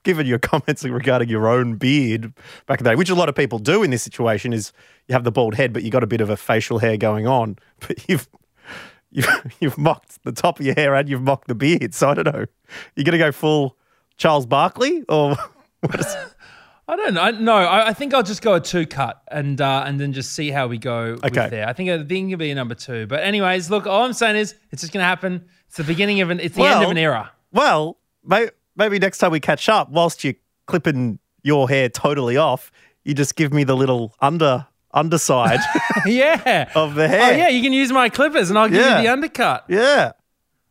given 0.02 0.26
your 0.26 0.38
comments 0.50 0.84
regarding 0.84 1.28
your 1.28 1.48
own 1.48 1.76
beard 1.76 2.32
back 2.66 2.80
in 2.80 2.84
the 2.84 2.90
day, 2.90 2.96
which 2.96 3.10
a 3.10 3.14
lot 3.14 3.28
of 3.28 3.34
people 3.34 3.58
do 3.58 3.82
in 3.82 3.90
this 3.90 4.02
situation, 4.02 4.52
is 4.52 4.72
you 5.08 5.12
have 5.14 5.24
the 5.24 5.32
bald 5.32 5.54
head, 5.54 5.72
but 5.72 5.82
you 5.82 5.90
got 5.90 6.04
a 6.04 6.06
bit 6.06 6.20
of 6.20 6.30
a 6.30 6.36
facial 6.36 6.78
hair 6.78 6.96
going 6.96 7.26
on, 7.26 7.56
but 7.80 8.08
you've 8.08 8.28
you've 9.10 9.26
you've 9.60 9.78
mocked 9.78 10.22
the 10.24 10.32
top 10.32 10.60
of 10.60 10.66
your 10.66 10.74
hair 10.74 10.94
and 10.94 11.08
you've 11.08 11.22
mocked 11.22 11.48
the 11.48 11.54
beard. 11.54 11.94
So 11.94 12.10
I 12.10 12.14
don't 12.14 12.26
know, 12.32 12.44
you're 12.96 13.04
gonna 13.04 13.18
go 13.18 13.32
full 13.32 13.76
Charles 14.16 14.46
Barkley 14.46 15.02
or 15.08 15.36
what 15.80 16.00
is, 16.00 16.16
I 16.88 16.96
don't 16.96 17.14
know. 17.14 17.30
No, 17.30 17.54
I, 17.54 17.88
I 17.88 17.92
think 17.92 18.12
I'll 18.12 18.22
just 18.22 18.42
go 18.42 18.54
a 18.54 18.60
two 18.60 18.86
cut 18.86 19.22
and 19.30 19.60
uh, 19.60 19.84
and 19.86 20.00
then 20.00 20.12
just 20.12 20.32
see 20.32 20.50
how 20.50 20.66
we 20.66 20.78
go 20.78 21.16
Okay. 21.24 21.42
with 21.42 21.50
there. 21.50 21.68
I 21.68 21.72
think 21.72 21.90
I 21.90 22.02
think 22.04 22.28
it'll 22.32 22.38
be 22.38 22.50
a 22.50 22.54
number 22.54 22.74
two. 22.74 23.06
But 23.06 23.20
anyways, 23.22 23.70
look, 23.70 23.86
all 23.86 24.04
I'm 24.04 24.12
saying 24.12 24.36
is 24.36 24.54
it's 24.70 24.82
just 24.82 24.92
going 24.92 25.02
to 25.02 25.06
happen. 25.06 25.44
It's 25.68 25.76
the 25.76 25.84
beginning 25.84 26.20
of 26.20 26.30
an. 26.30 26.40
It's 26.40 26.54
the 26.56 26.64
end 26.64 26.82
of 26.84 26.90
an 26.90 26.98
era. 26.98 27.30
Well, 27.52 27.98
may, 28.24 28.48
maybe 28.76 28.98
next 28.98 29.18
time 29.18 29.30
we 29.32 29.40
catch 29.40 29.68
up, 29.68 29.90
whilst 29.90 30.24
you're 30.24 30.34
clipping 30.66 31.18
your 31.42 31.68
hair 31.68 31.88
totally 31.88 32.36
off, 32.36 32.70
you 33.04 33.14
just 33.14 33.34
give 33.36 33.52
me 33.52 33.64
the 33.64 33.76
little 33.76 34.14
under 34.20 34.66
underside. 34.94 35.60
yeah. 36.06 36.70
Of 36.74 36.94
the 36.94 37.08
hair. 37.08 37.32
Oh 37.32 37.36
yeah, 37.36 37.48
you 37.48 37.62
can 37.62 37.72
use 37.72 37.90
my 37.92 38.08
clippers 38.08 38.50
and 38.50 38.58
I'll 38.58 38.68
give 38.68 38.78
Yeah. 38.80 38.98
you 38.98 39.06
the 39.06 39.12
undercut. 39.12 39.64
yeah. 39.68 40.12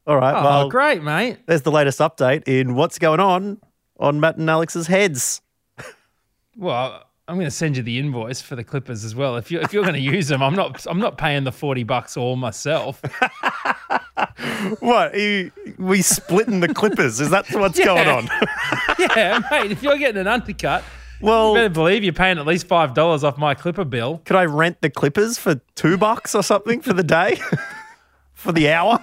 All 0.08 0.17
right. 0.17 0.34
Oh, 0.34 0.43
well, 0.43 0.70
great, 0.70 1.03
mate. 1.03 1.39
there's 1.46 1.62
the 1.62 1.72
latest 1.72 2.00
update 2.00 2.48
in 2.48 2.74
what's 2.75 2.98
going 2.98 3.20
on 3.20 3.60
on 4.00 4.20
Matt 4.20 4.38
and 4.38 4.50
Alex's 4.50 4.88
heads. 4.88 5.41
Well, 6.58 7.03
I'm 7.29 7.36
going 7.36 7.48
to 7.48 7.51
send 7.51 7.77
you 7.77 7.84
the 7.84 7.98
invoice 7.98 8.41
for 8.41 8.58
the 8.58 8.63
clippers 8.63 9.05
as 9.05 9.15
well. 9.15 9.38
If 9.38 9.51
you 9.51 9.62
if 9.62 9.72
you're 9.72 9.84
going 9.84 9.96
to 9.96 10.01
use 10.01 10.27
them, 10.27 10.43
I'm 10.43 10.53
not 10.53 10.86
I'm 10.86 11.00
not 11.00 11.17
paying 11.17 11.46
the 11.46 11.51
forty 11.51 11.84
bucks 11.84 12.17
all 12.17 12.36
myself. 12.36 13.01
What? 14.79 15.17
You, 15.17 15.51
we 15.77 16.01
splitting 16.01 16.60
the 16.62 16.74
clippers? 16.74 17.19
Is 17.19 17.29
that 17.31 17.45
what's 17.51 17.79
going 17.79 18.07
on? 18.07 18.25
yeah, 19.00 19.39
mate. 19.51 19.71
If 19.71 19.83
you're 19.83 19.98
getting 19.98 20.19
an 20.21 20.27
undercut, 20.27 20.83
you 21.19 21.27
Well, 21.27 21.53
better 21.53 21.69
believe 21.69 22.03
you're 22.03 22.13
paying 22.13 22.38
at 22.38 22.45
least 22.48 22.67
five 22.67 22.93
dollars 22.93 23.24
off 23.24 23.38
my 23.38 23.53
clipper 23.53 23.86
bill. 23.86 24.21
could 24.25 24.36
I 24.36 24.45
rent 24.45 24.81
the 24.81 24.89
clippers 24.89 25.38
for 25.38 25.55
two 25.75 25.98
bucks 25.98 26.33
or 26.36 26.43
something 26.43 26.81
for 26.81 26.93
the 26.93 27.03
day? 27.03 27.39
for 28.33 28.51
the 28.51 28.69
hour? 28.71 29.00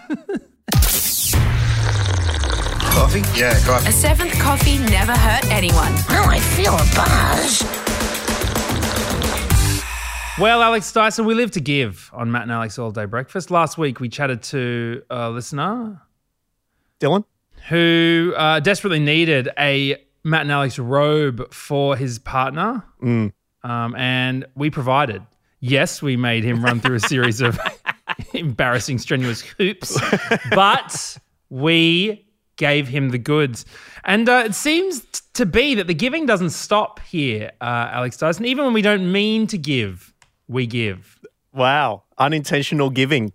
Coffee? 2.93 3.21
Yeah, 3.39 3.53
coffee. 3.61 3.63
A 3.63 3.69
coffee. 3.69 3.93
seventh 3.93 4.39
coffee 4.41 4.79
never 4.79 5.13
hurt 5.13 5.45
anyone. 5.51 5.93
Oh, 6.11 6.27
I 6.29 6.41
feel 6.41 6.75
a 6.75 6.85
buzz. 6.97 7.88
Well, 10.41 10.63
Alex 10.63 10.93
Dyson, 10.93 11.25
we 11.25 11.35
live 11.35 11.51
to 11.53 11.61
give 11.61 12.11
on 12.13 12.31
Matt 12.31 12.43
and 12.43 12.53
Alex 12.53 12.79
All 12.79 12.93
Day 12.93 13.07
Breakfast. 13.07 13.51
Last 13.51 13.77
week 13.77 13.99
we 13.99 14.09
chatted 14.09 14.41
to 14.45 15.03
a 15.11 15.31
listener 15.31 16.01
Dylan? 17.01 17.25
who 17.69 18.33
uh, 18.37 18.61
desperately 18.61 19.01
needed 19.01 19.49
a 19.59 19.97
Matt 20.23 20.43
and 20.43 20.53
Alex 20.53 20.79
robe 20.79 21.53
for 21.53 21.97
his 21.97 22.21
partner, 22.21 22.85
um, 23.03 23.97
and 23.97 24.47
we 24.55 24.71
provided. 24.71 25.23
Yes, 25.59 26.01
we 26.03 26.17
made 26.17 26.45
him 26.45 26.65
run 26.65 26.79
through 26.79 26.95
a 26.95 27.01
series 27.01 27.41
of 27.41 27.59
embarrassing, 28.33 28.99
strenuous 28.99 29.41
hoops, 29.41 30.01
but 30.51 31.19
we 31.51 32.29
gave 32.55 32.87
him 32.87 33.11
the 33.11 33.19
goods. 33.19 33.65
And 34.05 34.29
uh, 34.29 34.45
it 34.47 34.55
seems 34.55 35.01
t- 35.01 35.21
to 35.35 35.47
be 35.47 35.75
that 35.75 35.89
the 35.89 35.95
giving 35.95 36.27
doesn't 36.27 36.51
stop 36.51 37.01
here, 37.01 37.51
uh, 37.61 37.89
Alex 37.91 38.17
Dyson. 38.17 38.45
Even 38.45 38.67
when 38.67 38.73
we 38.75 38.83
don't 38.83 39.11
mean 39.11 39.49
to 39.49 39.59
give, 39.59 40.15
we 40.49 40.67
give. 40.67 41.19
Wow. 41.53 42.05
Unintentional 42.19 42.91
giving. 42.91 43.33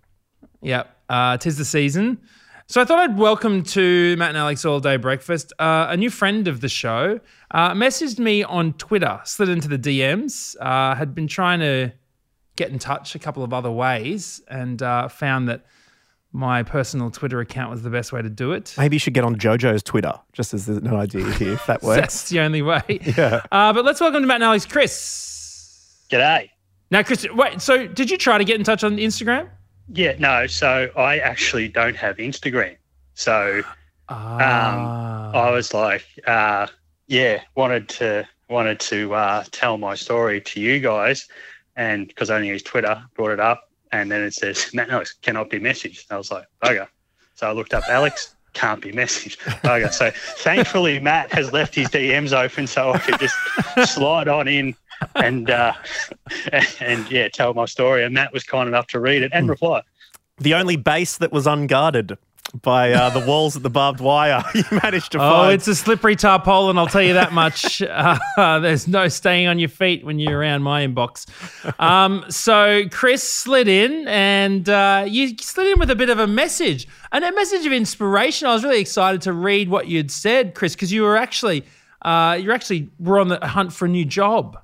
Yep. 0.62 0.90
Uh, 1.08 1.36
tis 1.36 1.56
the 1.56 1.64
season. 1.64 2.20
So 2.66 2.80
I 2.80 2.86
thought 2.86 2.98
I'd 2.98 3.18
welcome 3.18 3.62
to 3.62 4.16
Matt 4.16 4.30
and 4.30 4.38
Alex 4.38 4.64
All 4.64 4.80
Day 4.80 4.96
Breakfast 4.96 5.52
uh, 5.58 5.88
a 5.90 5.96
new 5.96 6.08
friend 6.08 6.48
of 6.48 6.62
the 6.62 6.68
show. 6.68 7.20
Uh, 7.50 7.72
messaged 7.72 8.18
me 8.18 8.42
on 8.42 8.72
Twitter, 8.74 9.20
slid 9.24 9.50
into 9.50 9.68
the 9.68 9.78
DMs, 9.78 10.56
uh, 10.60 10.94
had 10.94 11.14
been 11.14 11.28
trying 11.28 11.60
to 11.60 11.92
get 12.56 12.70
in 12.70 12.78
touch 12.78 13.14
a 13.14 13.18
couple 13.18 13.44
of 13.44 13.52
other 13.52 13.70
ways, 13.70 14.40
and 14.48 14.82
uh, 14.82 15.08
found 15.08 15.48
that 15.50 15.66
my 16.32 16.62
personal 16.62 17.10
Twitter 17.10 17.40
account 17.40 17.70
was 17.70 17.82
the 17.82 17.90
best 17.90 18.12
way 18.12 18.22
to 18.22 18.30
do 18.30 18.52
it. 18.52 18.74
Maybe 18.78 18.96
you 18.96 19.00
should 19.00 19.14
get 19.14 19.24
on 19.24 19.36
JoJo's 19.36 19.82
Twitter, 19.82 20.14
just 20.32 20.54
as 20.54 20.66
an 20.66 20.88
idea 20.88 21.30
here, 21.32 21.52
if 21.52 21.66
that 21.66 21.82
works. 21.82 22.00
That's 22.00 22.28
the 22.30 22.40
only 22.40 22.62
way. 22.62 22.82
Yeah. 22.88 23.42
Uh, 23.52 23.74
but 23.74 23.84
let's 23.84 24.00
welcome 24.00 24.22
to 24.22 24.26
Matt 24.26 24.36
and 24.36 24.44
Alex, 24.44 24.64
Chris. 24.64 26.06
G'day. 26.10 26.48
Now, 26.94 27.02
Chris, 27.02 27.26
wait. 27.34 27.60
So, 27.60 27.88
did 27.88 28.08
you 28.08 28.16
try 28.16 28.38
to 28.38 28.44
get 28.44 28.54
in 28.54 28.62
touch 28.62 28.84
on 28.84 28.98
Instagram? 28.98 29.48
Yeah, 29.92 30.14
no. 30.20 30.46
So 30.46 30.88
I 30.96 31.18
actually 31.18 31.66
don't 31.66 31.96
have 31.96 32.18
Instagram. 32.18 32.76
So 33.14 33.62
Ah. 34.08 35.32
I 35.32 35.50
was 35.50 35.74
like, 35.74 36.06
uh, 36.24 36.68
yeah, 37.08 37.42
wanted 37.56 37.88
to 37.88 38.28
wanted 38.48 38.78
to 38.78 39.12
uh, 39.12 39.42
tell 39.50 39.76
my 39.76 39.96
story 39.96 40.40
to 40.42 40.60
you 40.60 40.78
guys, 40.78 41.26
and 41.74 42.06
because 42.06 42.30
I 42.30 42.36
only 42.36 42.46
use 42.46 42.62
Twitter, 42.62 43.02
brought 43.16 43.32
it 43.32 43.40
up, 43.40 43.70
and 43.90 44.08
then 44.08 44.22
it 44.22 44.32
says 44.32 44.72
Matt 44.72 44.90
Alex 44.90 45.14
cannot 45.20 45.50
be 45.50 45.58
messaged. 45.58 46.04
I 46.12 46.16
was 46.16 46.30
like, 46.30 46.46
okay. 46.64 46.86
So 47.34 47.48
I 47.48 47.52
looked 47.52 47.74
up 47.74 47.82
Alex. 47.88 48.36
Can't 48.52 48.80
be 48.80 48.92
messaged. 48.92 49.38
Okay, 49.64 49.90
so 49.90 50.12
thankfully 50.44 51.00
Matt 51.00 51.32
has 51.32 51.52
left 51.52 51.74
his 51.74 51.88
DMs 51.88 52.32
open, 52.32 52.68
so 52.68 52.92
I 52.92 52.98
could 52.98 53.18
just 53.18 53.34
slide 53.92 54.28
on 54.28 54.46
in 54.46 54.76
and 55.14 55.50
uh, 55.50 55.72
and 56.80 57.10
yeah, 57.10 57.28
tell 57.28 57.54
my 57.54 57.64
story. 57.66 58.04
And 58.04 58.14
Matt 58.14 58.32
was 58.32 58.44
kind 58.44 58.68
enough 58.68 58.86
to 58.88 59.00
read 59.00 59.22
it 59.22 59.32
and 59.34 59.48
reply. 59.48 59.82
The 60.38 60.54
only 60.54 60.76
base 60.76 61.18
that 61.18 61.32
was 61.32 61.46
unguarded 61.46 62.18
by 62.62 62.92
uh, 62.92 63.10
the 63.10 63.24
walls 63.26 63.56
of 63.56 63.62
the 63.62 63.70
barbed 63.70 64.00
wire 64.00 64.44
you 64.54 64.62
managed 64.82 65.12
to 65.12 65.18
Oh, 65.18 65.20
find. 65.20 65.46
Oh, 65.46 65.54
it's 65.54 65.66
a 65.66 65.74
slippery 65.74 66.14
tarpaulin, 66.14 66.78
I'll 66.78 66.86
tell 66.86 67.02
you 67.02 67.14
that 67.14 67.32
much. 67.32 67.82
Uh, 68.36 68.58
there's 68.58 68.88
no 68.88 69.06
staying 69.08 69.46
on 69.46 69.58
your 69.60 69.68
feet 69.68 70.04
when 70.04 70.18
you're 70.18 70.36
around 70.38 70.62
my 70.62 70.84
inbox. 70.84 71.26
Um, 71.80 72.24
so 72.28 72.82
Chris 72.90 73.22
slid 73.22 73.68
in 73.68 74.06
and 74.08 74.68
uh, 74.68 75.04
you 75.06 75.36
slid 75.38 75.68
in 75.68 75.78
with 75.78 75.90
a 75.90 75.94
bit 75.94 76.10
of 76.10 76.18
a 76.18 76.26
message 76.26 76.88
and 77.12 77.24
a 77.24 77.32
message 77.32 77.64
of 77.64 77.72
inspiration. 77.72 78.48
I 78.48 78.52
was 78.54 78.64
really 78.64 78.80
excited 78.80 79.22
to 79.22 79.32
read 79.32 79.68
what 79.68 79.86
you'd 79.86 80.10
said, 80.10 80.54
Chris, 80.54 80.74
because 80.74 80.92
you 80.92 81.02
were 81.02 81.16
actually 81.16 81.64
uh, 82.02 82.36
you 82.40 82.52
actually 82.52 82.90
were 82.98 83.18
on 83.20 83.28
the 83.28 83.38
hunt 83.46 83.72
for 83.72 83.86
a 83.86 83.88
new 83.88 84.04
job. 84.04 84.58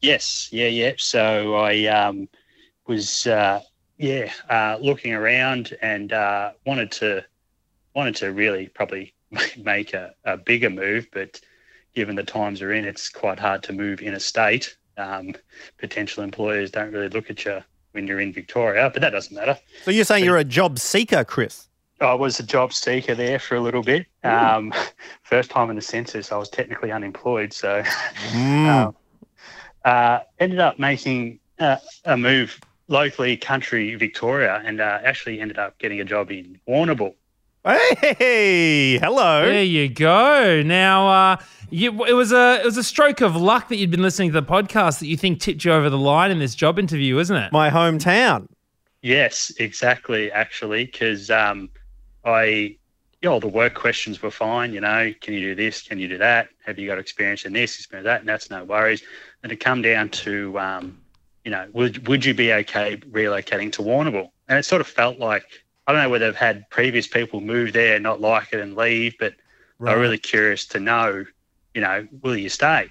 Yes, 0.00 0.48
yeah, 0.52 0.68
yeah. 0.68 0.92
So 0.98 1.54
I 1.54 1.86
um, 1.86 2.28
was 2.86 3.26
uh, 3.26 3.60
yeah 3.98 4.30
uh, 4.50 4.78
looking 4.80 5.14
around 5.14 5.76
and 5.82 6.12
uh, 6.12 6.52
wanted 6.66 6.90
to 6.92 7.24
wanted 7.94 8.16
to 8.16 8.32
really 8.32 8.68
probably 8.68 9.14
make 9.58 9.94
a, 9.94 10.14
a 10.24 10.36
bigger 10.36 10.70
move, 10.70 11.06
but 11.12 11.40
given 11.94 12.14
the 12.14 12.22
times 12.22 12.60
we're 12.60 12.72
in, 12.72 12.84
it's 12.84 13.08
quite 13.08 13.38
hard 13.38 13.62
to 13.64 13.72
move 13.72 14.02
in 14.02 14.14
a 14.14 14.20
state. 14.20 14.76
Um, 14.98 15.34
potential 15.78 16.22
employers 16.22 16.70
don't 16.70 16.92
really 16.92 17.08
look 17.08 17.30
at 17.30 17.44
you 17.44 17.62
when 17.92 18.06
you're 18.06 18.20
in 18.20 18.32
Victoria, 18.32 18.90
but 18.92 19.02
that 19.02 19.10
doesn't 19.10 19.34
matter. 19.34 19.58
so 19.84 19.90
you're 19.90 20.04
saying 20.04 20.24
you're 20.24 20.36
a 20.36 20.44
job 20.44 20.78
seeker, 20.78 21.24
Chris? 21.24 21.68
I 22.00 22.12
was 22.12 22.38
a 22.38 22.42
job 22.42 22.74
seeker 22.74 23.14
there 23.14 23.38
for 23.38 23.56
a 23.56 23.60
little 23.60 23.82
bit. 23.82 24.06
Um, 24.22 24.72
first 25.22 25.50
time 25.50 25.70
in 25.70 25.76
the 25.76 25.82
census, 25.82 26.30
I 26.30 26.36
was 26.36 26.50
technically 26.50 26.92
unemployed, 26.92 27.52
so 27.54 27.82
um, 28.34 28.94
uh, 29.86 30.20
ended 30.40 30.58
up 30.58 30.78
making 30.78 31.38
uh, 31.58 31.76
a 32.04 32.16
move 32.16 32.60
locally, 32.88 33.36
country 33.36 33.94
Victoria, 33.94 34.62
and 34.64 34.80
uh, 34.80 34.98
actually 35.02 35.40
ended 35.40 35.58
up 35.58 35.78
getting 35.78 36.00
a 36.00 36.04
job 36.04 36.30
in 36.30 36.60
Warrnambool. 36.68 37.14
Hey, 37.64 38.98
hello. 38.98 39.44
There 39.44 39.62
you 39.64 39.88
go. 39.88 40.62
Now, 40.62 41.08
uh, 41.08 41.36
you, 41.68 42.04
it 42.04 42.12
was 42.12 42.30
a 42.30 42.60
it 42.60 42.64
was 42.64 42.76
a 42.76 42.84
stroke 42.84 43.20
of 43.20 43.34
luck 43.34 43.68
that 43.70 43.76
you'd 43.76 43.90
been 43.90 44.02
listening 44.02 44.28
to 44.30 44.40
the 44.40 44.46
podcast 44.46 45.00
that 45.00 45.06
you 45.06 45.16
think 45.16 45.40
tipped 45.40 45.64
you 45.64 45.72
over 45.72 45.90
the 45.90 45.98
line 45.98 46.30
in 46.30 46.38
this 46.38 46.54
job 46.54 46.78
interview, 46.78 47.18
isn't 47.18 47.36
it? 47.36 47.50
My 47.52 47.70
hometown. 47.70 48.46
Yes, 49.02 49.52
exactly. 49.58 50.30
Actually, 50.30 50.84
because 50.84 51.28
um, 51.28 51.68
I, 52.24 52.44
you 52.44 52.78
know, 53.24 53.32
all 53.32 53.40
the 53.40 53.48
work 53.48 53.74
questions 53.74 54.22
were 54.22 54.30
fine. 54.30 54.72
You 54.72 54.80
know, 54.80 55.12
can 55.20 55.34
you 55.34 55.40
do 55.40 55.54
this? 55.56 55.82
Can 55.82 55.98
you 55.98 56.06
do 56.06 56.18
that? 56.18 56.48
Have 56.64 56.78
you 56.78 56.86
got 56.86 56.98
experience 56.98 57.44
in 57.44 57.52
this? 57.52 57.76
Experience 57.78 58.04
in 58.04 58.10
that? 58.10 58.20
And 58.20 58.28
that's 58.28 58.48
no 58.48 58.62
worries. 58.62 59.02
And 59.46 59.50
to 59.50 59.56
come 59.56 59.80
down 59.80 60.08
to, 60.08 60.58
um, 60.58 60.98
you 61.44 61.52
know, 61.52 61.68
would 61.72 62.08
would 62.08 62.24
you 62.24 62.34
be 62.34 62.52
okay 62.52 62.96
relocating 62.96 63.70
to 63.74 63.82
Warrnambool? 63.82 64.30
And 64.48 64.58
it 64.58 64.64
sort 64.64 64.80
of 64.80 64.88
felt 64.88 65.20
like 65.20 65.44
I 65.86 65.92
don't 65.92 66.02
know 66.02 66.10
whether 66.10 66.26
they've 66.26 66.34
had 66.34 66.68
previous 66.68 67.06
people 67.06 67.40
move 67.40 67.72
there, 67.72 68.00
not 68.00 68.20
like 68.20 68.48
it, 68.52 68.58
and 68.58 68.74
leave, 68.74 69.14
but 69.20 69.34
I'm 69.80 70.00
really 70.00 70.18
curious 70.18 70.66
to 70.66 70.80
know, 70.80 71.24
you 71.74 71.80
know, 71.80 72.08
will 72.22 72.36
you 72.36 72.48
stay? 72.48 72.88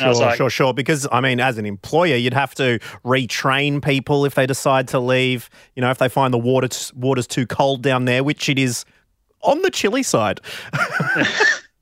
And 0.00 0.06
I 0.06 0.08
was 0.08 0.18
Sure, 0.18 0.26
like- 0.26 0.36
sure, 0.36 0.50
sure. 0.50 0.74
Because 0.74 1.06
I 1.12 1.20
mean, 1.20 1.38
as 1.38 1.58
an 1.58 1.64
employer, 1.64 2.16
you'd 2.16 2.34
have 2.34 2.56
to 2.56 2.80
retrain 3.04 3.80
people 3.80 4.24
if 4.24 4.34
they 4.34 4.46
decide 4.46 4.88
to 4.88 4.98
leave. 4.98 5.48
You 5.76 5.82
know, 5.82 5.92
if 5.92 5.98
they 5.98 6.08
find 6.08 6.34
the 6.34 6.38
water 6.38 6.70
water's 6.96 7.28
too 7.28 7.46
cold 7.46 7.82
down 7.82 8.04
there, 8.04 8.24
which 8.24 8.48
it 8.48 8.58
is 8.58 8.84
on 9.42 9.62
the 9.62 9.70
chilly 9.70 10.02
side. 10.02 10.40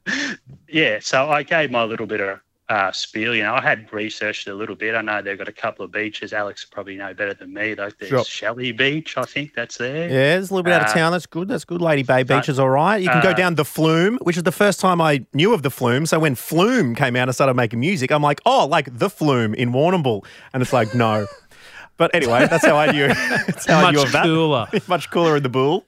Yeah, 0.69 1.00
so 1.00 1.31
I 1.31 1.42
gave 1.42 1.71
my 1.71 1.85
little 1.85 2.07
bit 2.07 2.21
of 2.21 2.40
uh, 2.73 2.91
spiel. 2.93 3.35
You 3.35 3.43
know, 3.43 3.55
I 3.55 3.61
had 3.61 3.93
researched 3.93 4.47
it 4.49 4.50
a 4.50 4.55
little 4.55 4.75
bit. 4.75 4.95
I 4.95 5.02
know 5.02 5.21
they've 5.21 5.37
got 5.37 5.49
a 5.49 5.52
couple 5.52 5.85
of 5.85 5.93
beaches. 5.93 6.33
Alex 6.33 6.64
probably 6.64 6.97
know 6.97 7.12
better 7.12 7.35
than 7.35 7.52
me. 7.52 7.75
Like 7.75 7.99
there's 7.99 8.09
Sure. 8.09 8.25
Shelley 8.25 8.73
Beach, 8.73 9.17
I 9.19 9.25
think 9.25 9.55
that's 9.55 9.76
there. 9.79 10.09
Yeah, 10.09 10.38
it's 10.38 10.50
a 10.50 10.55
little 10.55 10.62
bit 10.64 10.73
out 10.73 10.83
of 10.85 10.88
Uh, 10.91 10.95
town. 10.95 11.12
That's 11.12 11.26
good. 11.26 11.49
That's 11.49 11.64
good. 11.64 11.81
Lady 11.83 12.02
Bay 12.02 12.23
Beach 12.23 12.49
is 12.49 12.59
all 12.59 12.71
right. 12.71 12.97
You 13.02 13.09
can 13.11 13.23
go 13.23 13.31
uh, 13.31 13.35
down 13.35 13.57
the 13.57 13.64
Flume, 13.64 14.19
which 14.23 14.37
is 14.37 14.43
the 14.45 14.52
first 14.52 14.81
time 14.81 15.00
I 15.00 15.25
knew 15.35 15.52
of 15.52 15.62
the 15.62 15.71
Flume. 15.71 16.07
So 16.07 16.19
when 16.19 16.35
Flume 16.35 16.95
came 16.95 17.14
out 17.17 17.29
and 17.29 17.35
started 17.35 17.55
making 17.55 17.81
music, 17.81 18.11
I'm 18.11 18.23
like, 18.23 18.41
oh, 18.47 18.67
like 18.67 18.99
the 18.99 19.11
Flume 19.11 19.55
in 19.55 19.73
Warrnambool. 19.73 20.25
And 20.55 20.62
it's 20.62 20.73
like, 20.73 20.95
no. 20.95 21.26
But 21.99 22.11
anyway, 22.14 22.47
that's 22.49 22.64
how 22.64 22.76
I 22.76 22.91
knew. 22.91 23.07
That's 23.47 23.67
how 23.67 23.79
I 23.79 23.83
Much 23.83 23.95
knew 23.95 24.02
of 24.02 24.12
that. 24.12 24.25
cooler. 24.25 24.67
Much 24.88 25.11
cooler 25.11 25.37
in 25.37 25.43
the 25.43 25.50
bull. 25.50 25.85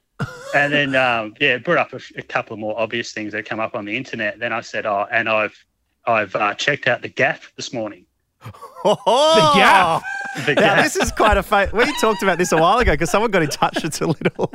And 0.53 0.71
then, 0.71 0.95
um, 0.95 1.33
yeah, 1.41 1.57
brought 1.57 1.79
up 1.79 1.93
a, 1.93 1.99
a 2.17 2.21
couple 2.21 2.53
of 2.53 2.59
more 2.59 2.79
obvious 2.79 3.11
things 3.11 3.33
that 3.33 3.45
come 3.45 3.59
up 3.59 3.75
on 3.75 3.83
the 3.85 3.97
internet. 3.97 4.39
Then 4.39 4.53
I 4.53 4.61
said, 4.61 4.85
oh, 4.85 5.07
and 5.11 5.27
I've 5.27 5.57
I've 6.07 6.35
uh, 6.35 6.53
checked 6.55 6.87
out 6.87 7.01
the 7.01 7.09
Gap 7.09 7.41
this 7.55 7.73
morning. 7.73 8.05
the 8.83 9.51
Gap. 9.55 10.03
The 10.45 10.53
Now, 10.53 10.61
Gap. 10.61 10.83
this 10.83 10.95
is 10.97 11.11
quite 11.11 11.37
a 11.37 11.43
fa- 11.43 11.69
we 11.73 11.85
talked 11.99 12.21
about 12.21 12.37
this 12.37 12.51
a 12.51 12.57
while 12.57 12.77
ago 12.77 12.91
because 12.91 13.09
someone 13.09 13.31
got 13.31 13.41
in 13.41 13.49
touch. 13.49 13.83
It's 13.83 14.01
a 14.01 14.07
little. 14.07 14.51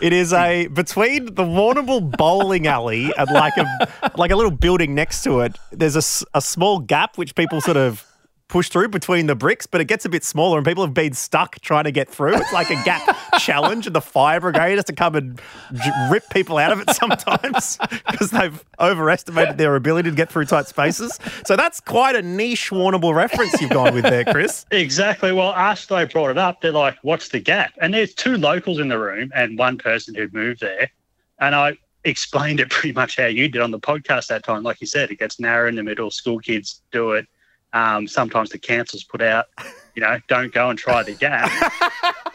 It 0.00 0.12
is 0.12 0.32
a 0.32 0.68
between 0.68 1.26
the 1.34 1.42
Warrnambool 1.42 2.16
bowling 2.16 2.66
alley 2.66 3.12
and 3.18 3.28
like 3.30 3.56
a 3.56 4.10
like 4.16 4.30
a 4.30 4.36
little 4.36 4.52
building 4.52 4.94
next 4.94 5.22
to 5.24 5.40
it. 5.40 5.58
There's 5.72 5.96
a, 5.96 6.36
a 6.36 6.40
small 6.40 6.78
gap 6.78 7.18
which 7.18 7.34
people 7.34 7.60
sort 7.60 7.76
of 7.76 8.06
push 8.50 8.68
through 8.68 8.88
between 8.88 9.26
the 9.26 9.34
bricks, 9.34 9.66
but 9.66 9.80
it 9.80 9.86
gets 9.86 10.04
a 10.04 10.08
bit 10.08 10.24
smaller 10.24 10.58
and 10.58 10.66
people 10.66 10.84
have 10.84 10.92
been 10.92 11.14
stuck 11.14 11.58
trying 11.60 11.84
to 11.84 11.92
get 11.92 12.08
through. 12.08 12.34
It's 12.34 12.52
like 12.52 12.68
a 12.68 12.82
gap 12.84 13.16
challenge 13.38 13.86
and 13.86 13.94
the 13.94 14.00
fire 14.00 14.40
brigade 14.40 14.74
has 14.74 14.84
to 14.86 14.92
come 14.92 15.14
and 15.14 15.40
j- 15.72 16.08
rip 16.10 16.28
people 16.30 16.58
out 16.58 16.72
of 16.72 16.80
it 16.80 16.90
sometimes 16.90 17.78
because 18.10 18.32
they've 18.32 18.62
overestimated 18.80 19.56
their 19.56 19.76
ability 19.76 20.10
to 20.10 20.16
get 20.16 20.30
through 20.30 20.46
tight 20.46 20.66
spaces. 20.66 21.18
So 21.46 21.56
that's 21.56 21.80
quite 21.80 22.16
a 22.16 22.22
niche 22.22 22.70
Warrnambool 22.70 23.14
reference 23.14 23.60
you've 23.60 23.70
gone 23.70 23.94
with 23.94 24.04
there, 24.04 24.24
Chris. 24.24 24.66
Exactly. 24.72 25.32
Well, 25.32 25.52
after 25.52 25.94
they 25.94 26.04
brought 26.04 26.30
it 26.30 26.38
up, 26.38 26.60
they're 26.60 26.72
like, 26.72 26.98
"What's 27.02 27.28
the 27.28 27.40
gap?" 27.40 27.72
And 27.80 27.94
there's 27.94 28.14
two 28.14 28.36
locals 28.36 28.78
in 28.78 28.88
the 28.88 28.98
room 28.98 29.30
and 29.34 29.56
one 29.56 29.78
person 29.78 30.14
who'd 30.14 30.34
moved 30.34 30.60
there, 30.60 30.90
and 31.38 31.54
I 31.54 31.78
explained 32.04 32.60
it 32.60 32.70
pretty 32.70 32.92
much 32.92 33.16
how 33.16 33.26
you 33.26 33.48
did 33.48 33.62
on 33.62 33.70
the 33.70 33.78
podcast 33.78 34.26
that 34.28 34.44
time. 34.44 34.62
Like 34.62 34.80
you 34.80 34.86
said, 34.86 35.10
it 35.10 35.18
gets 35.18 35.38
narrow 35.38 35.68
in 35.68 35.76
the 35.76 35.82
middle. 35.82 36.10
School 36.10 36.38
kids 36.38 36.82
do 36.90 37.12
it. 37.12 37.26
Um, 37.72 38.08
sometimes 38.08 38.50
the 38.50 38.58
councils 38.58 39.04
put 39.04 39.22
out, 39.22 39.46
you 39.94 40.02
know, 40.02 40.18
don't 40.28 40.52
go 40.52 40.70
and 40.70 40.78
try 40.78 41.02
the 41.02 41.14
gap. 41.14 41.50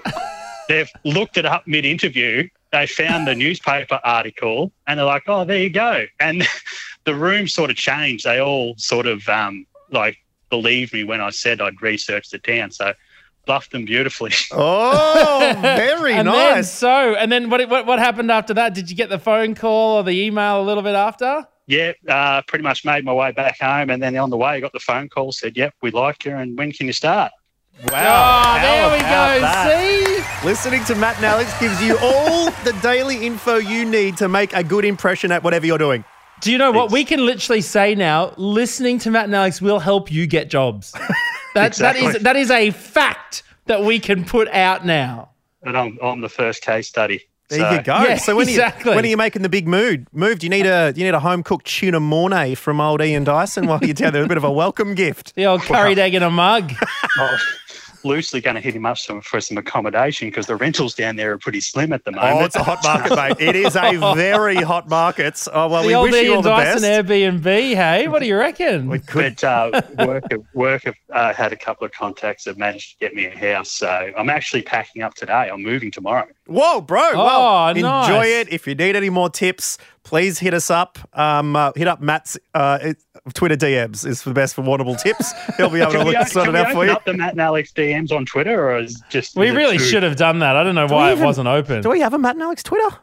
They've 0.70 0.90
looked 1.04 1.38
it 1.38 1.46
up 1.46 1.68
mid-interview. 1.68 2.50
They 2.72 2.88
found 2.88 3.28
the 3.28 3.36
newspaper 3.36 4.00
article, 4.04 4.72
and 4.88 5.00
they're 5.00 5.06
like, 5.06 5.24
"Oh, 5.28 5.46
there 5.46 5.60
you 5.60 5.70
go." 5.70 6.06
And 6.20 6.46
the 7.06 7.16
room 7.16 7.48
sort 7.48 7.70
of 7.70 7.76
changed. 7.78 8.26
They 8.26 8.42
all 8.42 8.76
sort 8.78 9.06
of 9.06 9.28
um, 9.30 9.66
like 9.92 10.18
believed 10.50 10.94
me 10.94 11.04
when 11.04 11.22
I 11.22 11.30
said 11.30 11.62
I'd 11.62 11.82
researched 11.82 12.32
the 12.32 12.40
town. 12.40 12.72
So 12.72 12.94
bluffed 13.46 13.72
them 13.72 13.86
beautifully. 13.86 14.32
Oh, 14.52 15.54
very 15.62 16.14
and 16.14 16.28
then 16.28 16.56
nice. 16.56 16.72
so, 16.72 17.14
and 17.16 17.32
then 17.32 17.50
what, 17.50 17.68
what 17.70 17.86
what 17.86 18.00
happened 18.00 18.32
after 18.32 18.54
that? 18.56 18.74
Did 18.74 18.90
you 18.90 18.96
get 18.96 19.10
the 19.10 19.20
phone 19.20 19.54
call 19.54 19.98
or 19.98 20.04
the 20.04 20.26
email 20.26 20.62
a 20.62 20.64
little 20.64 20.84
bit 20.84 20.96
after? 20.96 21.48
Yeah, 21.68 21.94
uh, 22.08 22.42
pretty 22.48 22.64
much 22.64 22.86
made 22.86 23.04
my 23.06 23.14
way 23.14 23.32
back 23.32 23.60
home, 23.60 23.90
and 23.90 24.02
then 24.02 24.16
on 24.18 24.30
the 24.30 24.38
way, 24.38 24.50
I 24.50 24.60
got 24.60 24.74
the 24.74 24.80
phone 24.80 25.10
call. 25.10 25.32
Said, 25.32 25.56
"Yep, 25.58 25.74
we 25.82 25.92
like 25.92 26.26
you, 26.26 26.36
and 26.36 26.58
when 26.58 26.72
can 26.72 26.88
you 26.88 26.94
start?" 26.94 27.32
Oh, 27.84 27.88
Wow. 27.92 28.58
there 28.62 28.92
we 28.92 29.00
go. 29.00 29.42
that? 29.42 30.42
See? 30.42 30.48
Listening 30.48 30.84
to 30.86 30.96
Matt 30.96 31.18
and 31.18 31.26
Alex 31.26 31.60
gives 31.60 31.82
you 31.82 31.98
all 32.02 32.46
the 32.64 32.72
daily 32.82 33.26
info 33.26 33.58
you 33.58 33.84
need 33.84 34.16
to 34.18 34.30
make 34.30 34.54
a 34.54 34.64
good 34.64 34.86
impression 34.86 35.32
at 35.32 35.44
whatever 35.44 35.66
you're 35.66 35.78
doing. 35.78 36.06
Do 36.42 36.52
you 36.52 36.58
know 36.58 36.72
what 36.72 36.92
we 36.92 37.04
can 37.04 37.26
literally 37.26 37.62
say 37.62 37.96
now? 37.96 38.34
Listening 38.38 39.00
to 39.00 39.12
Matt 39.12 39.26
and 39.26 39.36
Alex 39.36 39.62
will 39.62 39.80
help 39.80 40.12
you 40.12 40.28
get 40.28 40.50
jobs. 40.50 40.94
That 41.56 41.74
that, 41.76 41.96
is, 41.96 42.22
that 42.24 42.36
is 42.36 42.52
a 42.52 42.72
fact 42.72 43.44
that 43.68 43.82
we 43.86 43.98
can 43.98 44.26
put 44.26 44.50
out 44.50 44.86
now. 44.86 45.30
And 45.64 45.78
I'm, 45.78 45.98
I'm 46.04 46.20
the 46.20 46.28
first 46.28 46.62
case 46.62 46.90
study. 46.90 47.30
There 47.50 47.60
So- 47.60 47.72
you 47.74 47.82
go. 47.84 47.94
Yeah, 48.04 48.18
so 48.18 48.36
when 48.36 48.50
exactly. 48.50 48.90
are 48.90 48.94
you, 48.94 48.96
when 48.96 49.06
are 49.06 49.08
you 49.10 49.18
making 49.18 49.44
the 49.44 49.50
big 49.50 49.68
mood? 49.68 50.08
Move? 50.12 50.40
Do 50.40 50.46
you 50.48 50.50
need 50.50 50.66
a 50.66 50.92
do 50.94 51.00
you 51.00 51.06
need 51.06 51.14
a 51.14 51.20
home 51.20 51.44
cooked 51.44 51.68
tuna 51.68 52.00
mornay 52.00 52.56
from 52.56 52.82
old 52.82 53.02
Ian 53.02 53.24
Dyson 53.24 53.68
while 53.68 53.80
you're 53.84 53.94
down 53.94 54.14
there? 54.14 54.24
A 54.24 54.28
bit 54.28 54.38
of 54.38 54.44
a 54.44 54.52
welcome 54.52 54.96
gift. 54.96 55.34
The 55.36 55.46
old 55.46 55.62
curried 55.62 56.00
egg 56.00 56.16
in 56.16 56.24
a 56.24 56.30
mug. 56.32 56.72
I'm 56.82 56.88
oh, 57.20 57.38
loosely 58.06 58.40
going 58.40 58.56
to 58.56 58.62
hit 58.62 58.76
him 58.76 58.86
up 58.86 58.98
some, 58.98 59.22
for 59.22 59.42
some 59.42 59.58
accommodation 59.58 60.28
because 60.30 60.46
the 60.46 60.56
rentals 60.56 60.94
down 60.94 61.16
there 61.16 61.34
are 61.34 61.38
pretty 61.38 61.60
slim 61.60 61.92
at 61.92 62.06
the 62.06 62.12
moment. 62.12 62.42
Oh, 62.42 62.46
it's 62.46 62.56
a 62.56 62.64
hot 62.64 62.84
market, 62.84 63.16
mate. 63.16 63.36
It 63.46 63.56
is 63.56 63.76
a 63.76 64.14
very 64.16 64.56
hot 64.56 64.88
market. 64.88 65.46
Oh 65.52 65.68
well, 65.68 65.82
the 65.82 65.88
we 65.88 65.96
old 65.96 66.12
wish 66.12 66.24
you 66.24 66.30
Ian 66.30 66.36
all 66.38 66.42
the 66.42 66.50
Dyson 66.50 66.82
best. 66.82 67.08
Airbnb. 67.08 67.44
Hey, 67.76 68.08
what 68.08 68.20
do 68.20 68.28
you 68.28 68.38
reckon? 68.38 68.88
We 68.88 69.00
could. 69.00 69.36
But 69.42 69.44
uh, 69.44 69.82
work 70.06 70.24
have, 70.32 70.44
work 70.54 70.84
have 70.84 70.96
uh, 71.12 71.34
had 71.34 71.52
a 71.52 71.56
couple 71.56 71.86
of 71.86 71.92
contacts 71.92 72.46
that 72.46 72.58
managed 72.58 72.92
to 72.92 72.98
get 73.00 73.14
me 73.14 73.26
a 73.26 73.38
house. 73.38 73.72
So 73.72 73.88
I'm 73.88 74.30
actually 74.30 74.62
packing 74.62 75.02
up 75.02 75.14
today. 75.16 75.50
I'm 75.52 75.64
moving 75.64 75.92
tomorrow. 75.92 76.28
Whoa, 76.48 76.82
bro! 76.82 77.12
Oh, 77.14 77.26
well, 77.26 77.70
enjoy 77.70 78.26
it. 78.26 78.52
If 78.52 78.68
you 78.68 78.76
need 78.76 78.96
any 78.96 79.10
more 79.10 79.30
tips, 79.30 79.78
please 80.06 80.40
hit 80.40 80.54
us 80.54 80.70
up. 80.72 80.98
Um, 81.12 81.56
uh, 81.58 81.74
hit 81.76 81.88
up 81.90 82.00
Matt's 82.00 82.38
uh, 82.54 82.94
Twitter 83.34 83.58
DMs 83.58 84.06
is 84.06 84.24
the 84.24 84.32
best 84.34 84.56
for 84.56 84.62
Warrnambool 84.62 85.02
tips. 85.02 85.34
He'll 85.58 85.70
be 85.70 85.82
able 85.82 85.92
to 85.92 85.98
Can 85.98 86.08
we, 86.08 86.26
sort 86.26 86.48
it 86.48 86.56
out 86.56 86.68
for 86.68 86.78
open 86.78 86.88
you. 86.88 86.94
up 86.94 87.04
the 87.06 87.14
Matt 87.14 87.32
and 87.32 87.42
Alex 87.42 87.74
DMs 87.74 88.12
on 88.14 88.26
Twitter, 88.26 88.70
or 88.70 88.78
is 88.80 89.02
just 89.10 89.36
we 89.36 89.50
is 89.50 89.56
really 89.56 89.78
should 89.78 90.04
have 90.04 90.16
done 90.16 90.40
that. 90.40 90.56
I 90.56 90.64
don't 90.64 90.76
know 90.76 90.86
we 90.86 90.94
why 90.94 91.12
even- 91.12 91.24
it 91.24 91.26
wasn't 91.26 91.48
open. 91.50 91.82
Do 91.82 91.90
we 91.90 92.00
have 92.00 92.14
a 92.14 92.18
Matt 92.18 92.36
and 92.36 92.44
Alex 92.44 92.64
Twitter? 92.64 92.96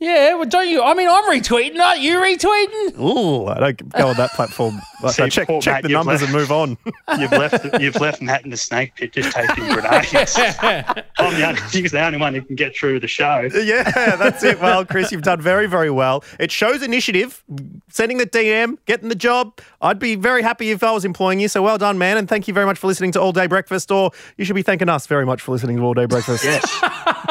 Yeah, 0.00 0.34
well, 0.34 0.46
don't 0.46 0.68
you? 0.68 0.82
I 0.82 0.94
mean, 0.94 1.08
I'm 1.08 1.24
retweeting, 1.24 1.78
aren't 1.78 2.00
you 2.00 2.18
retweeting. 2.18 2.98
Ooh, 2.98 3.46
I 3.46 3.60
don't 3.60 3.88
go 3.90 4.08
on 4.08 4.16
that 4.16 4.30
platform. 4.32 4.80
Like, 5.02 5.14
See, 5.14 5.22
I 5.22 5.28
check 5.30 5.48
check 5.62 5.64
Matt, 5.76 5.82
the 5.84 5.88
numbers 5.88 6.20
left- 6.20 6.24
and 6.24 6.32
move 6.34 6.52
on. 6.52 6.76
You've 7.18 7.32
left 7.32 7.80
you've 7.80 7.96
left 7.96 8.20
Matt 8.20 8.44
in 8.44 8.50
the 8.50 8.56
snake 8.58 8.94
pit 8.96 9.14
just 9.14 9.32
taking 9.32 9.64
grenades. 9.72 10.36
I'm 10.38 11.34
the 11.34 11.46
only, 11.48 11.60
he's 11.72 11.90
the 11.92 12.04
only 12.04 12.18
one 12.18 12.34
who 12.34 12.42
can 12.42 12.54
get 12.54 12.76
through 12.76 13.00
the 13.00 13.08
show. 13.08 13.48
yeah, 13.54 14.16
that's 14.16 14.44
it. 14.44 14.60
Well, 14.60 14.84
Chris, 14.84 15.10
you've 15.10 15.22
done 15.22 15.40
very, 15.40 15.66
very 15.66 15.88
well. 15.90 16.22
It 16.38 16.52
shows 16.52 16.82
initiative, 16.82 17.42
sending 17.88 18.18
the 18.18 18.26
DM, 18.26 18.76
getting 18.84 19.08
the 19.08 19.14
job. 19.14 19.58
I'd 19.82 19.98
be 19.98 20.14
very 20.14 20.42
happy 20.42 20.70
if 20.70 20.82
I 20.82 20.92
was 20.92 21.04
employing 21.04 21.40
you. 21.40 21.48
So 21.48 21.62
well 21.62 21.78
done, 21.78 21.98
man. 21.98 22.16
And 22.16 22.28
thank 22.28 22.48
you 22.48 22.54
very 22.54 22.66
much 22.66 22.78
for 22.78 22.86
listening 22.86 23.12
to 23.12 23.20
All 23.20 23.32
Day 23.32 23.46
Breakfast. 23.46 23.90
Or 23.90 24.10
you 24.36 24.44
should 24.44 24.56
be 24.56 24.62
thanking 24.62 24.88
us 24.88 25.06
very 25.06 25.24
much 25.24 25.40
for 25.40 25.52
listening 25.52 25.76
to 25.78 25.82
All 25.82 25.94
Day 25.94 26.06
Breakfast. 26.06 26.44
Yes. 26.44 26.64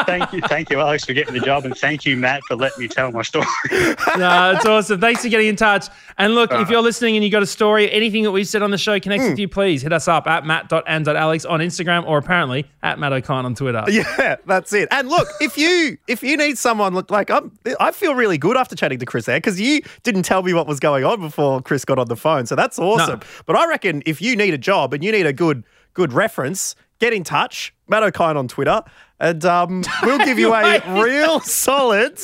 thank 0.06 0.34
you, 0.34 0.41
thank 0.41 0.69
you, 0.69 0.80
Alex, 0.80 1.06
for 1.06 1.13
getting 1.13 1.34
the 1.34 1.39
job, 1.39 1.65
and 1.65 1.78
thank 1.78 2.06
you, 2.06 2.17
Matt, 2.17 2.41
for 2.43 2.56
letting 2.56 2.80
me 2.80 2.88
tell 2.88 3.12
my 3.12 3.21
story. 3.21 3.45
no, 3.71 4.54
it's 4.56 4.65
awesome. 4.65 5.00
Thanks 5.00 5.21
for 5.21 5.30
getting 5.30 5.47
in 5.47 5.56
touch. 5.56 5.88
And 6.17 6.36
look, 6.36 6.52
if 6.52 6.69
you're 6.69 6.82
listening 6.82 7.15
and 7.15 7.23
you've 7.23 7.32
got 7.32 7.43
a 7.43 7.47
story, 7.47 7.91
anything 7.91 8.23
that 8.23 8.32
we've 8.32 8.47
said 8.47 8.62
on 8.62 8.71
the 8.71 8.78
show 8.78 9.00
connects 9.00 9.26
with 9.26 9.36
hmm. 9.36 9.41
you, 9.41 9.47
please 9.47 9.82
hit 9.82 9.93
us 9.93 10.08
up 10.08 10.28
at 10.28 10.45
matt.and.alex 10.45 11.45
on 11.45 11.60
Instagram 11.60 12.06
or 12.06 12.17
apparently 12.17 12.65
at 12.82 13.00
Matt 13.00 13.13
O'Kine 13.13 13.45
on 13.45 13.56
Twitter. 13.56 13.84
Yeah, 14.00 14.38
that's 14.45 14.71
it. 14.71 14.88
And 14.91 15.10
look, 15.10 15.28
if 15.41 15.58
you 15.58 15.97
if 16.08 16.23
you 16.23 16.38
need 16.38 16.58
someone, 16.58 16.93
look 16.93 17.12
like 17.12 17.30
I'm, 17.30 17.52
I 17.80 17.91
feel 17.91 18.15
really 18.15 18.38
good 18.38 18.56
after 18.56 18.76
chatting 18.76 19.00
to 19.00 19.06
Chris 19.06 19.26
there 19.26 19.38
because 19.38 19.60
you 19.60 19.82
didn't 20.04 20.23
tell 20.23 20.41
me 20.41 20.54
what 20.54 20.67
was 20.67 20.80
going 20.80 21.04
on 21.04 21.19
before 21.19 21.62
Chris 21.62 21.84
got 21.84 22.00
on 22.00 22.08
the 22.08 22.15
phone. 22.15 22.38
So 22.45 22.56
that's 22.56 22.78
awesome. 22.80 23.19
No. 23.19 23.25
But 23.45 23.56
I 23.56 23.67
reckon 23.67 24.04
if 24.06 24.21
you 24.21 24.36
need 24.36 24.54
a 24.54 24.58
job 24.58 24.93
and 24.93 25.04
you 25.04 25.12
need 25.12 25.25
a 25.25 25.34
good 25.34 25.63
good 25.93 26.13
reference, 26.13 26.75
get 26.99 27.13
in 27.13 27.23
touch, 27.23 27.73
Matt 27.88 28.04
O'Kine 28.04 28.38
on 28.38 28.47
Twitter, 28.47 28.82
and 29.19 29.43
um, 29.45 29.84
we'll 30.04 30.19
give 30.25 30.39
you 30.39 30.54
a 30.54 31.02
real 31.04 31.39
solid 31.39 32.19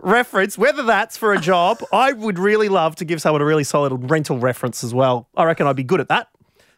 reference. 0.00 0.58
Whether 0.58 0.82
that's 0.82 1.16
for 1.16 1.32
a 1.32 1.40
job, 1.40 1.78
I 1.92 2.12
would 2.12 2.38
really 2.38 2.68
love 2.68 2.96
to 2.96 3.04
give 3.04 3.20
someone 3.22 3.40
a 3.42 3.44
really 3.44 3.64
solid 3.64 4.10
rental 4.10 4.38
reference 4.38 4.84
as 4.84 4.94
well. 4.94 5.28
I 5.36 5.44
reckon 5.44 5.66
I'd 5.66 5.76
be 5.76 5.84
good 5.84 6.00
at 6.00 6.08
that. 6.08 6.28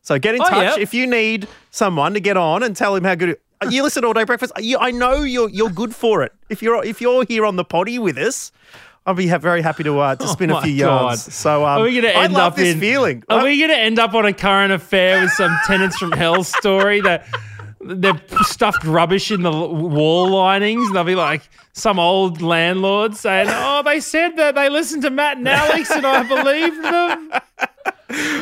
So 0.03 0.19
get 0.19 0.37
in 0.37 0.41
Oh, 0.43 0.45
touch 0.49 0.77
yeah. 0.77 0.83
if 0.83 0.95
you 0.95 1.07
need 1.07 1.49
someone 1.71 2.15
to 2.15 2.21
get 2.21 2.37
on 2.37 2.63
and 2.63 2.77
tell 2.77 2.95
him 2.95 3.05
how 3.05 3.15
good. 3.17 3.39
You 3.71 3.83
listen 3.83 4.03
to 4.03 4.09
all 4.09 4.15
day 4.15 4.25
breakfast. 4.25 4.53
You, 4.59 4.79
I 4.79 4.91
know 4.91 5.23
you're 5.23 5.49
you're 5.49 5.71
good 5.71 5.95
for 5.95 6.23
it. 6.23 6.33
If 6.51 6.63
you're 6.63 6.85
if 6.85 7.01
you're 7.01 7.25
here 7.25 7.45
on 7.47 7.57
the 7.57 7.65
potty 7.65 7.99
with 7.99 8.19
us, 8.19 8.53
I'll 9.07 9.15
be 9.15 9.29
ha- 9.29 9.39
very 9.39 9.63
happy 9.63 9.85
to 9.85 9.99
uh, 10.01 10.17
to 10.17 10.27
spin 10.37 10.51
Oh 10.51 10.59
a 10.59 10.63
few 10.63 10.75
my 10.75 10.81
God. 10.81 11.03
yarns. 11.05 11.35
So 11.35 11.65
um, 11.65 11.81
Are 11.81 11.85
we 11.85 11.93
going 12.01 12.13
to 12.13 12.19
I 12.19 12.25
end 12.25 12.33
love 12.35 12.53
up 12.53 12.57
this 12.57 12.75
in 12.75 12.81
feeling. 12.81 13.23
Are 13.29 13.39
I- 13.41 13.45
we 13.45 13.59
going 13.59 13.71
to 13.71 13.79
end 13.79 13.99
up 13.99 14.15
on 14.15 14.27
a 14.27 14.33
current 14.33 14.73
affair 14.73 15.23
with 15.23 15.31
some 15.33 15.57
tenants 15.67 15.97
from 15.97 16.13
hell 16.13 16.43
story 16.45 17.01
that 17.03 17.27
they've 17.81 18.21
stuffed 18.43 18.83
rubbish 18.85 19.31
in 19.31 19.43
the 19.43 19.51
wall 19.53 20.29
linings? 20.31 20.87
And 20.89 20.97
they'll 20.97 21.05
be 21.05 21.15
like 21.15 21.49
some 21.73 21.99
old 22.01 22.43
landlord 22.43 23.15
saying, 23.17 23.47
"Oh, 23.51 23.83
they 23.85 24.01
said 24.01 24.37
that 24.39 24.55
they 24.57 24.69
listened 24.69 25.03
to 25.03 25.11
Matt 25.11 25.37
and 25.39 25.49
Alex, 25.49 25.91
and 25.91 26.05
I 26.07 26.23
believed 26.27 26.83
them." 26.83 27.33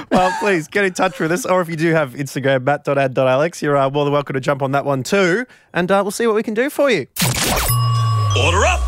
well, 0.11 0.35
please 0.41 0.67
get 0.69 0.85
in 0.85 0.93
touch 0.95 1.19
with 1.21 1.31
us, 1.33 1.45
or 1.45 1.61
if 1.61 1.69
you 1.69 1.77
do 1.77 1.93
have 1.93 2.15
Instagram, 2.15 2.63
matt.and.alex, 2.63 3.61
you're 3.61 3.77
uh, 3.77 3.91
more 3.91 4.05
than 4.05 4.13
welcome 4.13 4.35
to 4.35 4.41
jump 4.41 4.63
on 4.63 4.71
that 4.73 4.85
one 4.85 5.03
too, 5.03 5.45
and 5.75 5.91
uh, 5.91 6.01
we'll 6.03 6.11
see 6.11 6.27
what 6.27 6.37
we 6.37 6.43
can 6.43 6.55
do 6.55 6.71
for 6.71 6.91
you. 6.91 7.07
Order 8.37 8.65
up. 8.67 8.81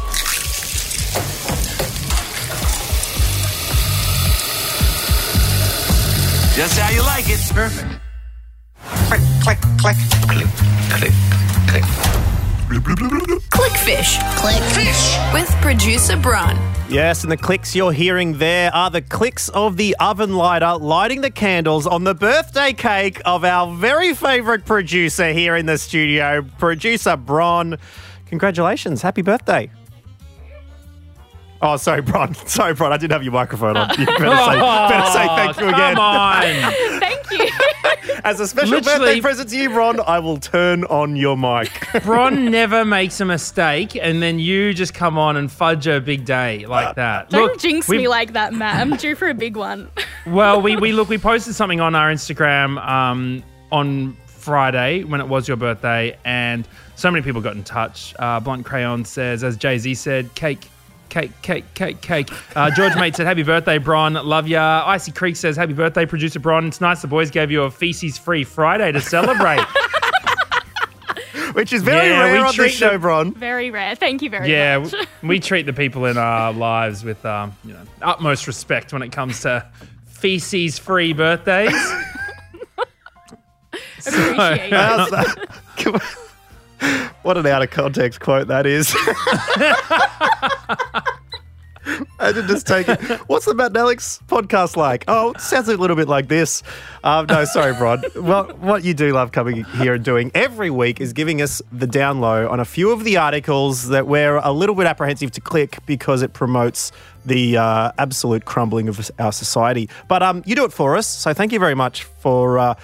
Just 6.57 6.79
how 6.79 6.91
you 6.91 7.03
like 7.03 7.29
it. 7.29 7.39
Perfect. 7.53 8.01
Click, 8.81 9.21
click, 9.43 9.59
click. 9.79 9.97
Click, 10.27 10.49
click, 10.89 11.13
click. 11.69 11.85
Clickfish 13.51 14.19
Click. 14.37 14.63
Fish. 14.73 15.19
with 15.35 15.51
producer 15.61 16.17
Bron. 16.17 16.57
Yes, 16.89 17.25
and 17.25 17.31
the 17.31 17.37
clicks 17.37 17.77
you're 17.77 17.93
hearing 17.93 18.39
there 18.39 18.75
are 18.75 18.89
the 18.89 19.03
clicks 19.03 19.51
of 19.51 19.77
the 19.77 19.95
oven 20.01 20.35
lighter 20.35 20.79
lighting 20.79 21.21
the 21.21 21.31
candles 21.31 21.87
on 21.87 22.05
the 22.05 22.15
birthday 22.15 22.73
cake 22.73 23.21
of 23.27 23.45
our 23.45 23.71
very 23.77 24.15
favourite 24.15 24.65
producer 24.65 25.33
here 25.35 25.57
in 25.57 25.67
the 25.67 25.77
studio, 25.77 26.41
producer 26.59 27.19
Bron. 27.19 27.77
Congratulations, 28.27 29.03
happy 29.03 29.21
birthday. 29.21 29.71
Oh, 31.63 31.77
sorry, 31.77 32.03
Bron. 32.03 32.35
Sorry, 32.47 32.75
Bron. 32.75 32.93
I 32.93 32.97
didn't 32.99 33.13
have 33.13 33.23
your 33.23 33.33
microphone 33.33 33.77
on. 33.77 33.89
You 33.99 34.05
better 34.07 34.19
say, 34.19 34.61
better 34.89 35.11
say 35.11 35.27
thank 35.27 35.57
you 35.59 35.69
again. 35.69 35.95
Come 35.95 35.99
on. 36.05 36.43
Thank 37.01 37.31
you. 37.31 37.49
As 38.25 38.41
a 38.41 38.47
special 38.47 38.73
Literally- 38.73 38.99
birthday 39.07 39.21
present 39.21 39.49
to 39.51 39.57
you, 39.57 39.71
Bron, 39.71 40.01
I 40.01 40.19
will 40.19 40.37
turn 40.39 40.85
on 40.85 41.17
your 41.17 41.37
mic. 41.37 41.71
Bron 42.03 42.51
never 42.51 42.85
makes 42.85 43.21
a 43.21 43.25
mistake, 43.25 43.97
and 43.97 44.23
then 44.23 44.39
you 44.39 44.75
just 44.75 44.93
come 44.95 45.17
on 45.17 45.37
and 45.37 45.51
fudge 45.51 45.87
a 45.87 46.01
big 46.01 46.25
day 46.25 46.67
like 46.67 46.97
that. 46.97 47.31
Don't 47.31 47.53
Look, 47.53 47.59
jinx 47.61 47.89
we've- 47.89 48.03
me 48.03 48.09
like 48.09 48.35
that, 48.35 48.53
Matt. 48.53 48.77
I'm 48.81 48.97
due 48.97 49.15
for 49.15 49.29
a 49.29 49.35
big 49.35 49.57
one. 49.57 49.89
Well, 50.27 50.61
we, 50.61 50.77
we 50.77 50.93
look, 50.93 51.09
we 51.09 51.19
posted 51.19 51.55
something 51.55 51.81
on 51.81 51.95
our 51.95 52.13
Instagram 52.13 52.85
um, 52.87 53.43
on 53.73 54.17
Friday 54.27 55.05
when 55.05 55.21
it 55.21 55.29
was 55.29 55.49
your 55.49 55.57
birthday, 55.57 56.19
and 56.25 56.69
so 56.97 57.11
many 57.11 57.23
people 57.25 57.41
got 57.41 57.55
in 57.57 57.65
touch. 57.65 58.15
Uh, 58.19 58.41
Blunt 58.41 58.65
Crayon 58.67 59.05
says, 59.05 59.43
as 59.43 59.57
Jay 59.57 59.79
Z 59.79 59.95
said, 59.95 60.35
cake, 60.35 60.69
cake, 61.09 61.31
cake, 61.43 61.65
cake, 61.75 62.01
cake. 62.01 62.29
Uh, 62.57 62.71
George 62.71 62.95
Mate 62.97 63.15
said, 63.17 63.27
Happy 63.27 63.43
birthday, 63.43 63.79
Bron. 63.79 64.15
Love 64.15 64.49
ya. 64.49 64.83
Icy 64.87 65.13
Creek 65.13 65.37
says, 65.37 65.57
Happy 65.57 65.73
birthday, 65.73 66.07
producer 66.07 66.41
Bron. 66.41 66.67
It's 66.67 66.81
nice 66.81 67.03
the 67.03 67.09
boys 67.09 67.31
gave 67.31 67.51
you 67.51 67.63
a 67.63 67.71
feces 67.71 68.19
free 68.19 68.45
Friday 68.45 68.93
to 68.93 69.01
celebrate. 69.01 69.65
Which 71.53 71.73
is 71.73 71.83
very 71.83 72.11
Yeah, 72.11 72.25
rare 72.33 72.45
on 72.45 72.55
this 72.57 72.73
show, 72.75 72.91
them- 72.91 73.01
Bron. 73.01 73.33
Very 73.33 73.71
rare. 73.71 73.95
Thank 73.95 74.21
you 74.21 74.29
very 74.29 74.51
yeah, 74.51 74.79
much. 74.79 74.93
Yeah, 74.93 75.05
we 75.23 75.41
treat 75.41 75.65
the 75.65 75.73
people 75.73 76.05
in 76.05 76.19
our 76.19 76.53
lives 76.53 77.03
with 77.03 77.25
um, 77.25 77.55
you 77.65 77.73
know 77.73 77.81
utmost 78.03 78.47
respect 78.47 78.93
when 78.93 79.01
it 79.01 79.11
comes 79.11 79.41
to 79.41 79.67
feces 80.07 80.79
free 80.79 81.15
birthdays. 81.15 81.73
Appreciate 83.99 84.67
it. 84.67 84.73
How's 84.73 85.11
that? 85.11 86.19
what 87.23 87.39
an 87.39 87.47
out 87.47 87.63
of 87.63 87.71
context 87.71 88.21
quote 88.21 88.49
that 88.49 88.67
is. 88.67 88.95
Imagine 92.19 92.47
just 92.47 92.67
take 92.67 92.89
it. 92.89 92.99
What's 93.29 93.45
the 93.45 93.55
Matt 93.55 93.69
and 93.69 93.77
Alex 93.77 94.21
podcast 94.27 94.77
like? 94.77 95.05
Oh, 95.07 95.33
it 95.33 95.41
sounds 95.41 95.69
a 95.69 95.77
little 95.77 95.97
bit 95.97 96.09
like 96.09 96.29
this. 96.29 96.63
Um, 97.05 97.27
no, 97.27 97.45
sorry, 97.45 97.75
Bron. 97.75 98.03
well, 98.17 98.45
what 98.59 98.85
you 98.85 98.95
do 98.95 99.13
love 99.13 99.33
coming 99.33 99.65
here 99.65 99.95
and 99.95 100.05
doing 100.05 100.31
every 100.35 100.71
week 100.71 101.01
is 101.01 101.13
giving 101.13 101.43
us 101.43 101.61
the 101.71 101.87
down 101.87 102.21
low 102.21 102.49
on 102.49 102.59
a 102.59 102.65
few 102.65 102.91
of 102.91 103.05
the 103.05 103.19
articles 103.19 103.89
that 103.89 104.07
we're 104.07 104.37
a 104.39 104.53
little 104.53 104.75
bit 104.75 104.87
apprehensive 104.87 105.31
to 105.33 105.41
click 105.41 105.79
because 105.85 106.23
it 106.23 106.33
promotes 106.33 106.91
the 107.27 107.59
uh, 107.59 107.93
absolute 107.99 108.47
crumbling 108.47 108.89
of 108.89 109.11
our 109.19 109.33
society. 109.33 109.89
But 110.09 110.23
um, 110.23 110.43
you 110.47 110.55
do 110.55 110.65
it 110.65 110.73
for 110.73 110.97
us, 110.97 111.07
so 111.07 111.35
thank 111.35 111.53
you 111.53 111.59
very 111.59 111.75
much 111.75 112.05
for 112.05 112.59
uh, 112.59 112.75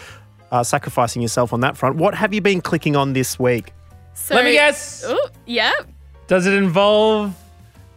uh, 0.51 0.62
sacrificing 0.62 1.23
yourself 1.23 1.55
on 1.55 1.61
that 1.61 1.77
front. 1.79 1.97
What 1.97 2.14
have 2.14 2.35
you 2.35 2.42
been 2.42 2.61
clicking 2.61 2.97
on 2.97 3.14
this 3.14 3.38
week? 3.38 3.73
So, 4.14 4.35
Let 4.35 4.45
me 4.45 4.53
guess. 4.53 5.05
Ooh, 5.09 5.18
yeah. 5.47 5.73
Does 6.27 6.47
it 6.47 6.53
involve 6.53 7.35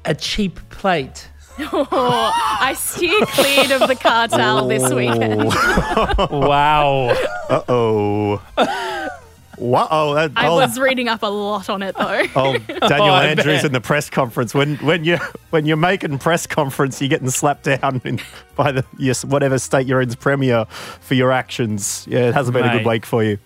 a 0.05 0.15
cheap 0.15 0.59
plate? 0.69 1.29
Oh, 1.57 2.31
I 2.59 2.73
steer 2.73 3.25
clear 3.27 3.81
of 3.81 3.87
the 3.87 3.95
cartel 3.95 4.67
this 4.67 4.91
weekend. 4.91 5.45
wow. 6.29 7.15
Uh 7.49 7.61
oh. 7.69 8.41
Wow. 9.57 9.87
Oh, 9.89 10.15
that, 10.15 10.31
I 10.35 10.47
oh, 10.47 10.55
was 10.55 10.77
reading 10.77 11.07
up 11.07 11.23
a 11.23 11.27
lot 11.27 11.69
on 11.69 11.81
it 11.81 11.95
though. 11.95 12.23
oh, 12.35 12.57
Daniel 12.87 13.13
I 13.13 13.27
Andrews 13.27 13.59
bet. 13.59 13.65
in 13.65 13.71
the 13.71 13.81
press 13.81 14.09
conference. 14.09 14.53
When 14.53 14.75
when 14.77 15.05
you 15.05 15.17
when 15.51 15.65
you're 15.65 15.77
making 15.77 16.19
press 16.19 16.45
conference, 16.45 17.01
you're 17.01 17.09
getting 17.09 17.29
slapped 17.29 17.63
down 17.63 18.01
in, 18.03 18.19
by 18.55 18.71
the 18.71 18.85
yes 18.97 19.23
whatever 19.23 19.57
state 19.57 19.87
you're 19.87 20.01
in's 20.01 20.15
premier 20.15 20.65
for 20.65 21.13
your 21.13 21.31
actions. 21.31 22.05
Yeah, 22.09 22.29
it 22.29 22.33
hasn't 22.33 22.53
been 22.53 22.65
a 22.65 22.77
good 22.77 22.85
week 22.85 23.05
for 23.05 23.23
you. 23.23 23.37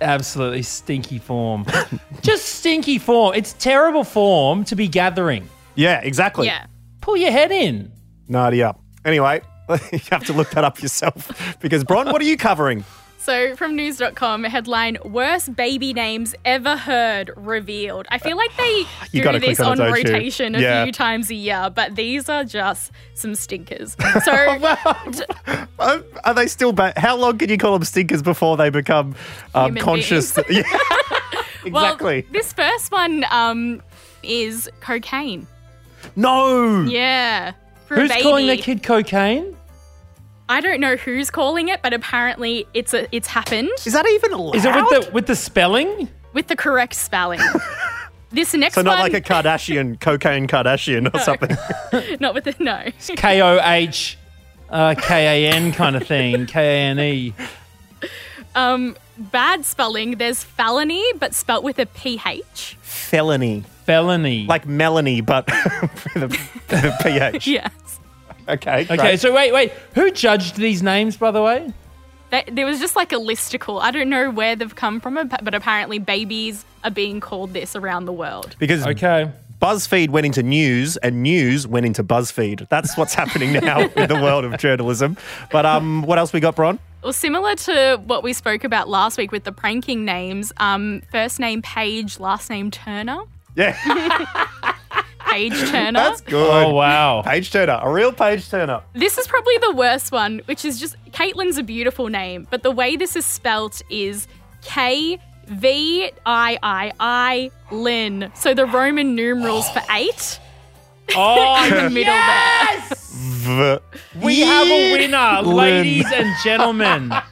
Absolutely 0.00 0.62
stinky 0.62 1.18
form. 1.18 1.66
Just 2.22 2.44
stinky 2.46 2.98
form. 2.98 3.34
It's 3.34 3.54
terrible 3.54 4.04
form 4.04 4.64
to 4.64 4.76
be 4.76 4.86
gathering. 4.86 5.48
Yeah, 5.78 6.00
exactly. 6.02 6.46
Yeah. 6.46 6.66
Pull 7.00 7.16
your 7.16 7.30
head 7.30 7.52
in. 7.52 7.92
Nadia. 8.26 8.74
Anyway, 9.04 9.40
you 9.92 10.00
have 10.10 10.24
to 10.24 10.32
look 10.32 10.50
that 10.50 10.64
up 10.64 10.82
yourself 10.82 11.56
because 11.60 11.84
Bron, 11.84 12.06
what 12.06 12.20
are 12.20 12.24
you 12.24 12.36
covering? 12.36 12.84
So 13.18 13.54
from 13.54 13.76
news.com, 13.76 14.42
headline 14.44 14.98
Worst 15.04 15.54
baby 15.54 15.92
names 15.92 16.34
ever 16.44 16.76
heard 16.76 17.30
revealed. 17.36 18.06
I 18.10 18.18
feel 18.18 18.36
like 18.36 18.50
they 18.56 18.84
You 19.12 19.22
do 19.22 19.38
this 19.38 19.60
on 19.60 19.66
on, 19.66 19.72
it, 19.74 19.90
don't 19.90 19.98
you? 19.98 20.02
rotation 20.14 20.54
a 20.56 20.60
Yeah. 20.60 20.82
few 20.82 20.92
times 20.92 21.30
a 21.30 21.34
year, 21.34 21.70
but 21.72 21.94
these 21.94 22.28
are 22.28 22.42
just 22.42 22.90
some 23.14 23.36
stinkers. 23.36 23.96
So 24.24 24.32
Are, 25.78 26.02
are 26.24 26.34
they 26.34 26.48
still 26.48 26.72
bad? 26.72 26.98
How 26.98 27.16
long 27.16 27.38
can 27.38 27.50
you 27.50 27.58
call 27.58 27.72
them 27.72 27.84
stinkers 27.84 28.22
before 28.22 28.56
they 28.56 28.68
become 28.70 29.14
um, 29.54 29.76
conscious? 29.76 30.32
beings. 30.34 30.66
yeah, 30.66 31.40
exactly. 31.64 32.22
well, 32.22 32.32
this 32.32 32.52
first 32.52 32.90
one 32.90 33.24
um, 33.30 33.80
is 34.24 34.68
cocaine. 34.80 35.46
No. 36.16 36.82
Yeah. 36.82 37.52
For 37.86 37.94
a 37.94 38.00
Who's 38.00 38.10
baby. 38.10 38.22
calling 38.22 38.46
their 38.46 38.56
kid 38.56 38.82
cocaine? 38.82 39.56
I 40.48 40.60
don't 40.60 40.80
know 40.80 40.96
who's 40.96 41.30
calling 41.30 41.68
it, 41.68 41.82
but 41.82 41.92
apparently 41.92 42.66
it's 42.72 42.94
a, 42.94 43.06
it's 43.14 43.28
happened 43.28 43.70
Is 43.84 43.92
that 43.92 44.06
even 44.08 44.32
allowed? 44.32 44.56
Is 44.56 44.64
it 44.64 44.74
with 44.74 44.88
the 44.88 45.10
with 45.12 45.26
the 45.26 45.36
spelling? 45.36 46.08
with 46.32 46.46
the 46.46 46.56
correct 46.56 46.94
spelling. 46.94 47.40
this 48.30 48.54
next 48.54 48.74
so 48.74 48.82
not 48.82 48.98
one, 48.98 49.12
like 49.12 49.14
a 49.14 49.20
Kardashian, 49.20 49.98
cocaine 50.00 50.46
Kardashian 50.46 51.12
or 51.12 51.18
something. 51.18 51.56
not 52.20 52.34
with 52.34 52.44
the 52.44 52.54
no. 52.58 52.84
K 53.16 53.42
O 53.42 53.58
H 53.62 54.18
uh, 54.70 54.94
K 54.98 55.46
A 55.46 55.52
N 55.52 55.72
kind 55.72 55.96
of 55.96 56.06
thing. 56.06 56.46
K 56.46 56.60
A 56.60 56.90
N 56.90 57.00
E. 57.00 57.34
Um, 58.54 58.96
bad 59.16 59.64
spelling. 59.64 60.12
There's 60.18 60.42
felony, 60.42 61.04
but 61.18 61.34
spelt 61.34 61.64
with 61.64 61.78
a 61.78 61.86
ph. 61.86 62.76
Felony. 62.80 63.64
Felony. 63.88 64.44
Like 64.44 64.66
Melanie, 64.66 65.22
but 65.22 65.50
for 65.94 66.18
the, 66.18 66.28
with 66.28 66.84
a 66.84 66.94
PH. 67.02 67.46
Yes. 67.46 67.72
Okay. 68.46 68.82
Okay, 68.82 68.96
great. 68.96 69.20
so 69.20 69.32
wait, 69.34 69.50
wait. 69.50 69.72
Who 69.94 70.10
judged 70.10 70.56
these 70.56 70.82
names, 70.82 71.16
by 71.16 71.30
the 71.30 71.40
way? 71.40 71.72
That, 72.28 72.54
there 72.54 72.66
was 72.66 72.80
just 72.80 72.96
like 72.96 73.12
a 73.12 73.16
listicle. 73.16 73.80
I 73.80 73.90
don't 73.90 74.10
know 74.10 74.30
where 74.30 74.54
they've 74.54 74.74
come 74.74 75.00
from, 75.00 75.14
but 75.42 75.54
apparently 75.54 75.98
babies 75.98 76.66
are 76.84 76.90
being 76.90 77.18
called 77.20 77.54
this 77.54 77.74
around 77.74 78.04
the 78.04 78.12
world. 78.12 78.56
because 78.58 78.86
Okay. 78.86 79.32
BuzzFeed 79.62 80.10
went 80.10 80.26
into 80.26 80.42
news 80.42 80.98
and 80.98 81.22
news 81.22 81.66
went 81.66 81.86
into 81.86 82.04
BuzzFeed. 82.04 82.68
That's 82.68 82.94
what's 82.98 83.14
happening 83.22 83.54
now 83.54 83.88
in 83.88 84.06
the 84.06 84.16
world 84.16 84.44
of 84.44 84.58
journalism. 84.58 85.16
But 85.50 85.64
um, 85.64 86.02
what 86.02 86.18
else 86.18 86.34
we 86.34 86.40
got, 86.40 86.56
Bron? 86.56 86.78
Well, 87.02 87.14
similar 87.14 87.54
to 87.54 88.02
what 88.04 88.22
we 88.22 88.34
spoke 88.34 88.64
about 88.64 88.90
last 88.90 89.16
week 89.16 89.32
with 89.32 89.44
the 89.44 89.52
pranking 89.52 90.04
names, 90.04 90.52
um, 90.58 91.00
first 91.10 91.40
name 91.40 91.62
Page, 91.62 92.20
last 92.20 92.50
name 92.50 92.70
Turner. 92.70 93.22
Yeah, 93.58 93.76
Page 95.28 95.58
Turner. 95.70 95.98
that's 95.98 96.20
good. 96.20 96.66
Oh 96.66 96.72
wow. 96.72 97.22
Page 97.22 97.50
Turner, 97.50 97.78
a 97.82 97.90
real 97.92 98.12
Page 98.12 98.48
Turner. 98.48 98.82
This 98.94 99.18
is 99.18 99.26
probably 99.26 99.58
the 99.58 99.72
worst 99.74 100.12
one, 100.12 100.40
which 100.46 100.64
is 100.64 100.78
just 100.80 100.96
Caitlin's 101.10 101.58
a 101.58 101.62
beautiful 101.62 102.08
name, 102.08 102.46
but 102.50 102.62
the 102.62 102.70
way 102.70 102.96
this 102.96 103.16
is 103.16 103.26
spelt 103.26 103.82
is 103.90 104.26
K 104.62 105.18
V 105.48 106.10
I 106.24 106.58
I 106.62 106.92
I 107.00 107.50
Lynn. 107.72 108.30
So 108.34 108.54
the 108.54 108.66
Roman 108.66 109.14
numerals 109.14 109.68
for 109.70 109.82
eight 109.90 110.38
Oh, 111.16 111.64
in 111.68 111.84
the 111.84 111.90
middle 111.90 112.14
there. 112.14 113.78
V- 113.80 114.24
we 114.24 114.40
have 114.40 114.66
a 114.68 114.92
winner, 114.92 115.40
Lynn. 115.42 115.56
ladies 115.56 116.06
and 116.12 116.34
gentlemen. 116.44 117.12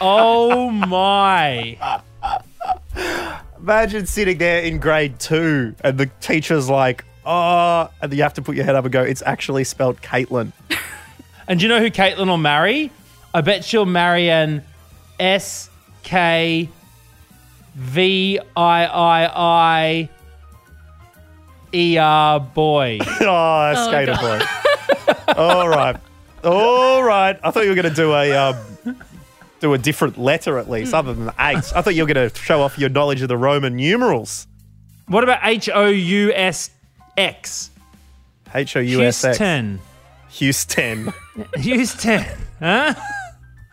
Oh 0.00 0.70
my. 0.70 2.02
Imagine 3.68 4.06
sitting 4.06 4.38
there 4.38 4.62
in 4.62 4.78
grade 4.78 5.20
two 5.20 5.74
and 5.84 5.98
the 5.98 6.06
teacher's 6.22 6.70
like, 6.70 7.04
oh, 7.26 7.90
and 8.00 8.10
you 8.14 8.22
have 8.22 8.32
to 8.32 8.40
put 8.40 8.56
your 8.56 8.64
head 8.64 8.74
up 8.74 8.86
and 8.86 8.90
go, 8.90 9.02
it's 9.02 9.20
actually 9.26 9.62
spelled 9.64 10.00
Caitlin. 10.00 10.52
And 11.46 11.60
do 11.60 11.66
you 11.66 11.68
know 11.68 11.78
who 11.78 11.90
Caitlin 11.90 12.28
will 12.28 12.38
marry? 12.38 12.90
I 13.34 13.42
bet 13.42 13.64
she'll 13.64 13.84
marry 13.86 14.30
an 14.30 14.62
S 15.20 15.68
K 16.02 16.68
V 17.74 18.38
I 18.56 18.84
I 18.86 19.30
I 19.34 20.08
E 21.74 21.98
R 21.98 22.40
boy. 22.40 22.98
Oh, 23.20 23.70
a 23.70 23.86
skater 23.86 24.16
boy. 24.18 24.40
All 25.36 25.68
right. 25.68 25.96
All 26.42 27.02
right. 27.02 27.38
I 27.42 27.50
thought 27.50 27.64
you 27.64 27.70
were 27.70 27.74
going 27.74 27.88
to 27.88 27.94
do 27.94 28.14
a 28.14 28.32
um, 28.32 28.56
do 29.60 29.74
a 29.74 29.78
different 29.78 30.18
letter 30.18 30.58
at 30.58 30.68
least, 30.70 30.94
other 30.94 31.12
than 31.14 31.26
the 31.26 31.34
eight. 31.38 31.56
I 31.74 31.82
thought 31.82 31.94
you 31.94 32.04
were 32.06 32.12
going 32.12 32.30
to 32.30 32.36
show 32.38 32.60
off 32.62 32.78
your 32.78 32.88
knowledge 32.90 33.22
of 33.22 33.28
the 33.28 33.36
Roman 33.36 33.76
numerals. 33.76 34.46
What 35.06 35.24
about 35.24 35.40
H 35.42 35.68
O 35.72 35.86
U 35.86 36.32
S 36.34 36.70
X? 37.16 37.70
H 38.54 38.76
O 38.76 38.80
U 38.80 39.02
S 39.02 39.24
X. 39.24 39.38
Houston. 39.38 39.80
Houston. 40.30 41.12
Houston. 41.58 42.24
Huh? 42.60 42.94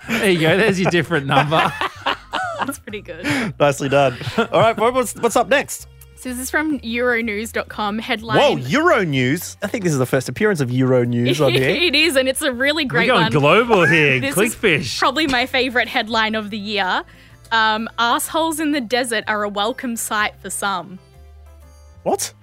There 0.07 0.29
you 0.31 0.39
go. 0.39 0.57
There's 0.57 0.79
your 0.79 0.91
different 0.91 1.27
number. 1.27 1.71
That's 2.59 2.79
pretty 2.79 3.01
good. 3.01 3.25
Nicely 3.59 3.89
done. 3.89 4.17
All 4.37 4.45
right. 4.59 4.77
what- 4.77 4.93
What's, 4.93 5.13
what's 5.15 5.35
up 5.35 5.49
next? 5.49 5.87
So 6.25 6.29
this 6.31 6.39
is 6.39 6.49
from 6.49 6.79
Euronews.com 6.79 7.99
headline. 7.99 8.39
Whoa, 8.39 8.55
Euro 8.55 9.03
News. 9.03 9.57
I 9.61 9.67
think 9.67 9.83
this 9.83 9.93
is 9.93 9.99
the 9.99 10.07
first 10.07 10.27
appearance 10.27 10.59
of 10.59 10.71
Euro 10.71 11.03
News 11.03 11.39
on 11.39 11.51
here. 11.51 11.69
it 11.69 11.93
is, 11.93 12.15
and 12.15 12.27
it's 12.27 12.41
a 12.41 12.51
really 12.51 12.85
We're 12.85 12.89
great 12.89 13.07
going 13.09 13.21
one. 13.25 13.31
global 13.31 13.85
here. 13.85 14.19
This 14.21 14.35
is 14.35 14.55
Clickfish. 14.55 14.97
probably 14.97 15.27
my 15.27 15.45
favorite 15.45 15.87
headline 15.87 16.33
of 16.33 16.49
the 16.49 16.57
year. 16.57 17.03
Um, 17.51 17.87
assholes 17.99 18.59
in 18.59 18.71
the 18.71 18.81
desert 18.81 19.23
are 19.27 19.43
a 19.43 19.49
welcome 19.49 19.95
sight 19.95 20.33
for 20.39 20.49
some. 20.49 20.97
What? 22.01 22.33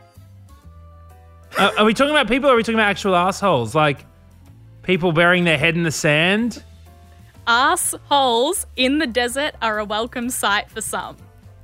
Uh, 1.58 1.72
are 1.76 1.84
we 1.84 1.92
talking 1.92 2.12
about 2.12 2.28
people 2.28 2.50
or 2.50 2.52
are 2.52 2.56
we 2.56 2.62
talking 2.62 2.76
about 2.76 2.88
actual 2.88 3.16
assholes? 3.16 3.74
Like 3.74 4.06
people 4.84 5.10
burying 5.10 5.42
their 5.42 5.58
head 5.58 5.74
in 5.74 5.82
the 5.82 5.90
sand? 5.90 6.62
Assholes 7.48 8.64
in 8.76 8.98
the 8.98 9.08
desert 9.08 9.56
are 9.60 9.80
a 9.80 9.84
welcome 9.84 10.30
sight 10.30 10.70
for 10.70 10.80
some. 10.80 11.16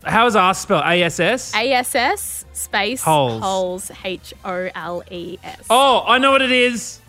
How 0.04 0.26
is 0.26 0.37
ass 0.37 0.61
spelled? 0.61 0.84
ASS? 0.84 1.54
ASS 1.54 2.44
space 2.52 3.02
Holes. 3.02 3.42
holes 3.42 3.90
H 4.04 4.32
O 4.44 4.68
L 4.74 5.02
E 5.11 5.38
S. 5.42 5.64
Oh, 5.68 6.04
I 6.06 6.18
know 6.18 6.30
what 6.30 6.42
it 6.42 6.52
is. 6.52 7.00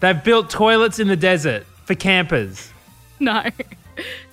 They've 0.00 0.22
built 0.22 0.50
toilets 0.50 0.98
in 0.98 1.08
the 1.08 1.16
desert 1.16 1.66
for 1.84 1.94
campers. 1.94 2.70
No. 3.18 3.44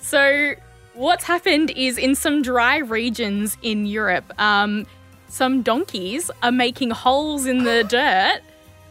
So, 0.00 0.54
what's 0.94 1.24
happened 1.24 1.70
is 1.72 1.98
in 1.98 2.14
some 2.14 2.40
dry 2.40 2.78
regions 2.78 3.58
in 3.62 3.84
Europe, 3.84 4.32
um, 4.40 4.86
some 5.28 5.60
donkeys 5.62 6.30
are 6.42 6.52
making 6.52 6.90
holes 6.90 7.44
in 7.44 7.64
the 7.64 7.84
dirt, 7.88 8.40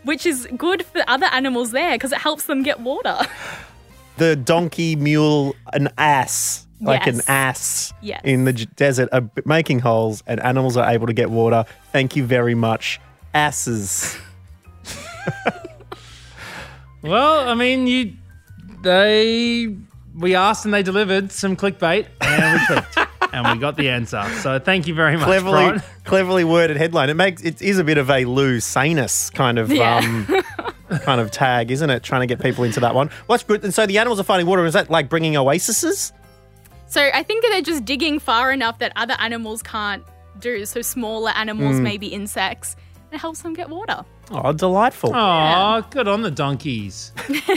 which 0.04 0.26
is 0.28 0.48
good 0.56 0.86
for 0.86 1.04
other 1.08 1.26
animals 1.28 1.72
there 1.72 1.94
because 1.96 2.12
it 2.12 2.20
helps 2.20 2.44
them 2.44 2.62
get 2.62 2.80
water. 2.80 3.18
The 4.18 4.36
donkey, 4.36 4.96
mule, 4.96 5.56
an 5.74 5.90
ass, 5.98 6.67
like 6.80 7.08
an 7.08 7.22
ass 7.28 7.94
Yes. 8.02 8.22
in 8.24 8.46
the 8.46 8.54
j- 8.54 8.68
desert 8.76 9.10
are 9.12 9.30
making 9.46 9.80
holes 9.80 10.22
and 10.28 10.40
animals 10.42 10.78
are 10.78 10.90
able 10.90 11.08
to 11.08 11.14
get 11.14 11.30
water. 11.32 11.66
Thank 11.92 12.16
you 12.16 12.24
very 12.26 12.56
much. 12.56 13.00
Asses. 13.34 14.18
Well, 17.04 17.48
I 17.48 17.54
mean, 17.54 17.88
you 17.88 18.14
they 18.82 19.76
we 20.16 20.36
asked 20.36 20.66
and 20.66 20.74
they 20.74 20.84
delivered 20.84 21.32
some 21.32 21.56
clickbait 21.56 22.08
and 22.22 22.60
we 22.60 22.66
clicked 22.66 22.98
and 23.34 23.48
we 23.54 23.60
got 23.62 23.78
the 23.78 23.90
answer. 23.90 24.24
So 24.42 24.60
thank 24.60 24.88
you 24.88 24.96
very 24.96 25.16
much, 25.16 25.26
Cleverly, 25.26 25.52
Bron. 25.70 25.84
cleverly 26.06 26.44
worded 26.44 26.76
headline. 26.78 27.10
It 27.10 27.14
makes 27.14 27.44
it 27.44 27.62
is 27.62 27.78
a 27.78 27.84
bit 27.84 27.98
of 27.98 28.10
a 28.10 28.26
Lou 28.26 28.58
Sanus 28.58 29.32
kind 29.34 29.60
of 29.60 29.72
Yeah. 29.72 29.98
um, 29.98 30.44
kind 31.02 31.22
of 31.22 31.30
tag, 31.32 31.70
isn't 31.72 31.90
it? 31.90 32.02
Trying 32.04 32.22
to 32.22 32.28
get 32.28 32.42
people 32.42 32.64
into 32.64 32.80
that 32.80 32.96
one. 32.96 33.10
What's 33.28 33.44
good? 33.44 33.64
And 33.64 33.74
so 33.74 33.86
the 33.86 34.00
animals 34.00 34.20
are 34.20 34.24
finding 34.24 34.48
water. 34.48 34.66
Is 34.66 34.74
that 34.74 34.90
like 34.90 35.08
bringing 35.08 35.38
oases? 35.38 36.12
So 36.88 37.10
I 37.14 37.24
think 37.24 37.44
they're 37.44 37.62
just 37.62 37.86
digging 37.86 38.20
far 38.20 38.52
enough 38.52 38.80
that 38.80 38.94
other 38.96 39.16
animals 39.20 39.62
can't 39.62 40.04
do. 40.40 40.66
So 40.66 40.82
smaller 40.82 41.32
animals, 41.32 41.78
hmm. 41.78 41.84
maybe 41.84 42.08
insects, 42.08 42.76
and 42.96 43.14
it 43.14 43.20
helps 43.20 43.42
them 43.42 43.54
get 43.54 43.70
water. 43.70 44.06
Oh, 44.32 44.52
delightful. 44.52 45.12
Oh, 45.14 45.86
good 45.90 46.08
on 46.08 46.22
the 46.22 46.32
donkeys. 46.32 47.12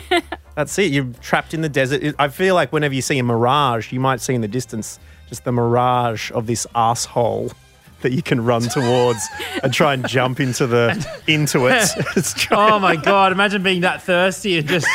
That's 0.54 0.78
it. 0.78 0.92
You're 0.92 1.12
trapped 1.20 1.54
in 1.54 1.62
the 1.62 1.68
desert. 1.68 2.14
I 2.18 2.28
feel 2.28 2.54
like 2.54 2.72
whenever 2.72 2.94
you 2.94 3.02
see 3.02 3.18
a 3.18 3.22
mirage, 3.22 3.92
you 3.92 4.00
might 4.00 4.20
see 4.20 4.34
in 4.34 4.40
the 4.40 4.48
distance 4.48 4.98
just 5.28 5.44
the 5.44 5.52
mirage 5.52 6.30
of 6.32 6.46
this 6.46 6.66
asshole 6.74 7.52
that 8.02 8.12
you 8.12 8.22
can 8.22 8.44
run 8.44 8.62
towards 8.62 9.26
and 9.62 9.72
try 9.72 9.94
and 9.94 10.06
jump 10.08 10.40
into 10.40 10.66
the 10.66 10.90
into 11.26 11.66
it. 11.66 11.88
It's 12.16 12.34
Oh 12.50 12.78
my 12.78 12.96
god! 12.96 13.32
Imagine 13.32 13.62
being 13.62 13.82
that 13.82 14.02
thirsty 14.02 14.58
and 14.58 14.68
just 14.68 14.88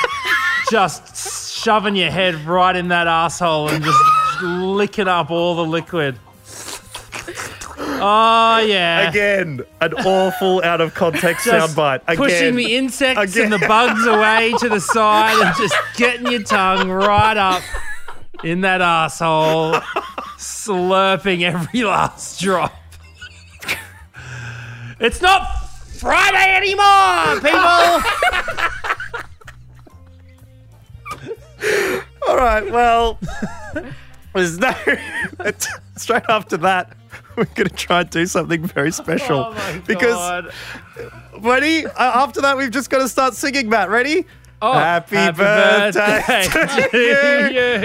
just 0.70 1.64
shoving 1.64 1.96
your 1.96 2.12
head 2.12 2.36
right 2.46 2.76
in 2.76 2.90
that 2.90 3.08
asshole 3.08 3.70
and 3.70 3.84
just 3.84 4.00
licking 4.42 5.08
up 5.08 5.32
all 5.32 5.56
the 5.56 5.66
liquid. 5.66 6.18
Oh 7.78 8.64
yeah. 8.66 9.10
Again, 9.10 9.62
an 9.82 9.94
awful 9.94 10.64
out 10.64 10.82
of 10.82 10.94
context 10.94 11.46
Just 11.46 11.76
soundbite. 11.76 12.02
Again, 12.08 12.18
pushing 12.18 12.56
the 12.56 12.76
insects 12.76 13.38
and 13.38 13.52
the 13.52 13.60
bugs 13.60 14.06
away 14.06 14.54
to 14.60 14.70
the 14.70 14.80
side 14.80 15.42
and 15.46 15.56
just 15.58 15.76
getting 15.96 16.32
your 16.32 16.44
tongue 16.44 16.90
right 16.90 17.38
up 17.38 17.62
in 18.44 18.62
that 18.62 18.82
asshole, 18.82 19.74
slurping 20.38 21.42
every 21.42 21.84
last 21.84 22.40
drop. 22.40 22.74
It's 25.00 25.22
not 25.22 25.48
Friday 25.98 26.56
anymore, 26.56 27.42
people. 27.42 28.02
All 32.28 32.38
right, 32.38 32.72
well, 32.72 33.20
there's 34.36 34.60
no. 34.60 34.74
Straight 35.98 36.24
after 36.30 36.58
that, 36.58 36.96
we're 37.38 37.46
going 37.46 37.70
to 37.70 37.76
try 37.76 38.02
and 38.02 38.10
do 38.10 38.26
something 38.26 38.66
very 38.66 38.92
special. 38.92 39.46
Oh 39.46 39.54
my 39.54 39.80
because, 39.80 40.14
God. 40.14 40.54
ready? 41.40 41.86
Uh, 41.86 41.92
after 41.98 42.42
that, 42.42 42.58
we've 42.58 42.72
just 42.72 42.90
got 42.90 43.00
to 43.00 43.10
start 43.10 43.34
singing, 43.34 43.70
Matt. 43.70 43.90
Ready? 43.90 44.26
Oh, 44.62 44.72
happy, 44.74 45.16
happy 45.18 45.38
birthday, 45.38 46.24
birthday 46.26 46.44
to 46.82 46.90
to 46.92 46.98
you. 46.98 47.08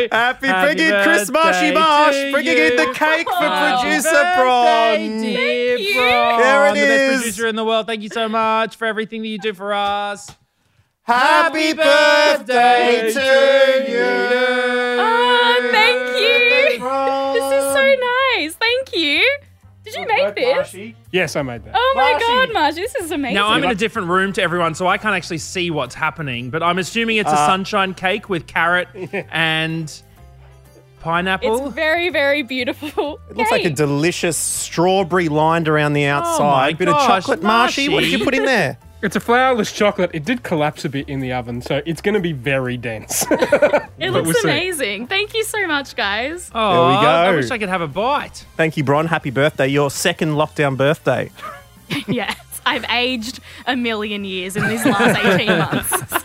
you. 0.03 0.09
Happy, 0.13 0.47
Happy 0.47 0.75
bring 0.75 0.89
in 0.89 1.03
Chris 1.03 1.31
Marshy 1.31 1.73
birthday 1.73 1.75
Marsh, 1.75 2.15
to 2.15 2.31
bringing 2.33 2.57
in 2.59 2.77
the 2.77 2.93
cake 2.95 3.29
for 3.29 3.35
Happy 3.35 3.83
producer 3.89 4.11
birthday, 4.11 4.37
Bron. 4.37 5.21
dear 5.21 5.77
you. 5.77 5.95
There 5.95 6.67
it 6.69 6.75
the 6.75 6.81
best 6.81 7.03
is. 7.03 7.21
producer 7.21 7.47
in 7.49 7.57
the 7.57 7.65
world. 7.65 7.87
Thank 7.87 8.03
you 8.03 8.09
so 8.09 8.29
much 8.29 8.77
for 8.77 8.87
everything 8.87 9.23
that 9.23 9.29
you 9.29 9.39
do 9.39 9.53
for 9.53 9.75
us. 9.75 10.31
Happy 11.03 11.73
birthday 11.75 13.13
to 13.13 13.91
you. 13.91 14.01
Oh, 15.03 15.71
you. 18.95 19.27
Did 19.85 19.95
you 19.95 20.07
make 20.07 20.35
this? 20.35 20.77
Yes, 21.11 21.37
I 21.37 21.43
made 21.43 21.65
that. 21.65 21.73
Oh 21.75 21.93
my 21.97 22.11
Marshy. 22.13 22.27
god, 22.27 22.53
Marsh, 22.53 22.75
this 22.75 22.95
is 22.97 23.11
amazing. 23.11 23.35
Now 23.35 23.49
I'm 23.49 23.65
in 23.65 23.71
a 23.71 23.75
different 23.75 24.09
room 24.09 24.33
to 24.35 24.43
everyone, 24.43 24.75
so 24.75 24.87
I 24.87 24.99
can't 24.99 25.15
actually 25.17 25.39
see 25.39 25.71
what's 25.71 25.95
happening. 25.95 26.51
But 26.51 26.63
I'm 26.63 26.79
assuming 26.79 27.17
it's 27.17 27.31
a 27.31 27.35
Uh, 27.35 27.47
sunshine 27.47 27.95
cake 27.95 28.29
with 28.29 28.47
carrot 28.47 28.89
and 29.33 29.91
pineapple. 31.01 31.67
it's 31.67 31.75
very, 31.75 32.11
very 32.11 32.43
beautiful. 32.43 33.19
It 33.31 33.37
looks 33.39 33.51
like 33.51 33.65
a 33.65 33.71
delicious 33.71 34.37
strawberry 34.37 35.29
lined 35.31 35.67
around 35.67 35.95
the 35.95 36.05
outside. 36.07 36.75
Oh 36.75 36.79
Bit 36.79 36.89
of 36.89 36.95
gosh, 36.95 37.07
chocolate, 37.25 37.43
Marshy. 37.43 37.89
What 37.89 38.01
did 38.01 38.11
you 38.13 38.19
Marshy. 38.19 38.25
put 38.25 38.35
in 38.35 38.45
there? 38.45 38.77
It's 39.03 39.17
a 39.17 39.21
flourless 39.21 39.75
chocolate. 39.75 40.11
It 40.13 40.25
did 40.25 40.43
collapse 40.43 40.85
a 40.85 40.89
bit 40.91 41.09
in 41.09 41.21
the 41.21 41.33
oven, 41.33 41.63
so 41.63 41.81
it's 41.87 42.03
going 42.03 42.15
to 42.15 42.21
be 42.21 42.33
very 42.33 42.77
dense. 42.77 43.25
It 44.01 44.13
looks 44.13 44.29
we'll 44.29 44.35
see. 44.37 44.49
amazing. 44.49 45.07
Thank 45.09 45.35
you 45.35 45.45
so 45.45 45.67
much, 45.67 45.95
guys. 45.95 46.51
oh, 46.55 46.89
There 46.89 46.97
we 46.99 47.03
go. 47.05 47.09
I 47.11 47.31
wish 47.35 47.51
I 47.51 47.59
could 47.59 47.69
have 47.69 47.83
a 47.83 47.87
bite. 47.87 48.47
Thank 48.57 48.79
you, 48.79 48.83
Bron. 48.85 49.07
Happy 49.07 49.29
birthday. 49.31 49.69
Your 49.69 49.91
second 49.91 50.31
lockdown 50.37 50.79
birthday. 50.79 51.31
yes, 52.09 52.35
I've 52.65 52.85
aged 52.89 53.41
a 53.67 53.77
million 53.77 54.25
years 54.25 54.57
in 54.57 54.67
these 54.69 54.87
last 54.87 55.23
18 55.41 55.49
months. 55.59 56.25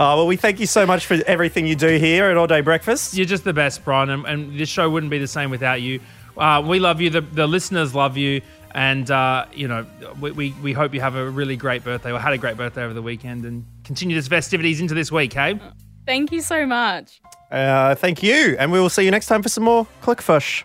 Oh, 0.00 0.16
well, 0.16 0.26
we 0.26 0.34
thank 0.36 0.58
you 0.58 0.66
so 0.66 0.84
much 0.84 1.06
for 1.06 1.14
everything 1.28 1.64
you 1.64 1.76
do 1.76 1.96
here 1.98 2.24
at 2.24 2.36
All 2.36 2.48
Day 2.48 2.60
Breakfast. 2.60 3.14
You're 3.14 3.24
just 3.26 3.44
the 3.44 3.52
best, 3.52 3.84
Bron, 3.84 4.10
and, 4.10 4.24
and 4.26 4.58
this 4.58 4.68
show 4.68 4.90
wouldn't 4.90 5.10
be 5.10 5.18
the 5.18 5.28
same 5.28 5.50
without 5.50 5.80
you. 5.80 6.00
Uh, 6.36 6.60
we 6.66 6.80
love 6.80 7.00
you. 7.00 7.10
The, 7.10 7.20
the 7.20 7.46
listeners 7.46 7.94
love 7.94 8.16
you. 8.16 8.40
And, 8.72 9.10
uh, 9.10 9.46
you 9.52 9.68
know, 9.68 9.86
we, 10.20 10.30
we, 10.30 10.54
we 10.62 10.72
hope 10.72 10.94
you 10.94 11.00
have 11.00 11.16
a 11.16 11.28
really 11.28 11.56
great 11.56 11.82
birthday 11.82 12.12
or 12.12 12.18
had 12.18 12.32
a 12.32 12.38
great 12.38 12.56
birthday 12.56 12.84
over 12.84 12.94
the 12.94 13.02
weekend 13.02 13.44
and 13.44 13.64
continue 13.84 14.14
this 14.16 14.28
festivities 14.28 14.80
into 14.80 14.94
this 14.94 15.10
week, 15.10 15.32
hey? 15.32 15.58
Thank 16.06 16.32
you 16.32 16.40
so 16.40 16.66
much. 16.66 17.20
Uh, 17.50 17.94
thank 17.94 18.22
you. 18.22 18.56
And 18.58 18.70
we 18.70 18.80
will 18.80 18.88
see 18.88 19.04
you 19.04 19.10
next 19.10 19.26
time 19.26 19.42
for 19.42 19.48
some 19.48 19.64
more 19.64 19.86
Clickfish. 20.02 20.64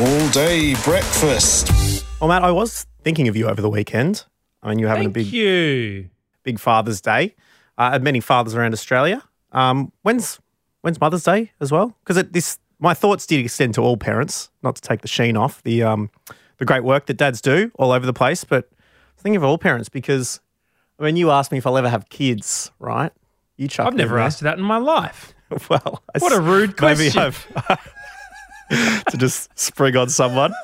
All 0.00 0.28
day 0.30 0.74
breakfast. 0.82 2.04
Well, 2.20 2.28
Matt, 2.28 2.42
I 2.42 2.50
was 2.50 2.86
thinking 3.04 3.28
of 3.28 3.36
you 3.36 3.48
over 3.48 3.62
the 3.62 3.70
weekend. 3.70 4.24
I 4.62 4.70
mean, 4.70 4.78
you're 4.78 4.88
having 4.88 5.12
Thank 5.12 5.28
a 5.28 5.30
big, 5.30 5.32
you. 5.32 6.08
big 6.42 6.58
Father's 6.58 7.00
Day. 7.00 7.34
Uh, 7.78 7.98
many 8.00 8.20
fathers 8.20 8.54
around 8.54 8.72
Australia. 8.72 9.22
Um, 9.52 9.92
when's 10.02 10.40
when's 10.80 11.00
Mother's 11.00 11.24
Day 11.24 11.52
as 11.60 11.70
well? 11.70 11.96
Because 12.04 12.24
this, 12.30 12.58
my 12.82 12.94
thoughts 12.94 13.26
did 13.26 13.38
extend 13.38 13.74
to 13.74 13.80
all 13.80 13.96
parents, 13.96 14.50
not 14.62 14.74
to 14.74 14.82
take 14.82 15.02
the 15.02 15.08
sheen 15.08 15.36
off 15.36 15.62
the 15.62 15.84
um, 15.84 16.10
the 16.58 16.64
great 16.64 16.82
work 16.82 17.06
that 17.06 17.14
dads 17.14 17.40
do 17.40 17.70
all 17.76 17.92
over 17.92 18.04
the 18.04 18.12
place. 18.12 18.42
But 18.42 18.68
thinking 19.16 19.36
of 19.36 19.44
all 19.44 19.56
parents 19.56 19.88
because, 19.88 20.40
I 20.98 21.04
mean, 21.04 21.16
you 21.16 21.30
asked 21.30 21.52
me 21.52 21.58
if 21.58 21.66
I'll 21.66 21.78
ever 21.78 21.88
have 21.88 22.08
kids, 22.08 22.72
right? 22.80 23.12
You 23.56 23.68
chucked 23.68 23.86
I've 23.86 23.94
never 23.94 24.18
asked 24.18 24.40
you 24.40 24.46
that 24.46 24.58
in 24.58 24.64
my 24.64 24.78
life. 24.78 25.32
Well, 25.68 26.02
What 26.18 26.32
a 26.32 26.40
rude 26.40 26.80
Maybe 26.80 27.10
question. 27.10 27.20
I've 27.20 29.04
to 29.10 29.18
just 29.18 29.50
spring 29.58 29.98
on 29.98 30.08
someone. 30.08 30.54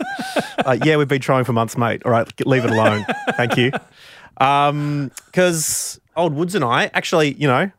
Uh, 0.64 0.78
yeah, 0.82 0.96
we've 0.96 1.06
been 1.06 1.20
trying 1.20 1.44
for 1.44 1.52
months, 1.52 1.76
mate. 1.76 2.00
All 2.06 2.10
right, 2.10 2.26
leave 2.46 2.64
it 2.64 2.70
alone. 2.70 3.04
Thank 3.36 3.58
you. 3.58 3.70
Because 4.38 6.00
old 6.16 6.32
Woods 6.32 6.54
and 6.54 6.64
I 6.64 6.90
actually, 6.94 7.34
you 7.34 7.46
know, 7.46 7.70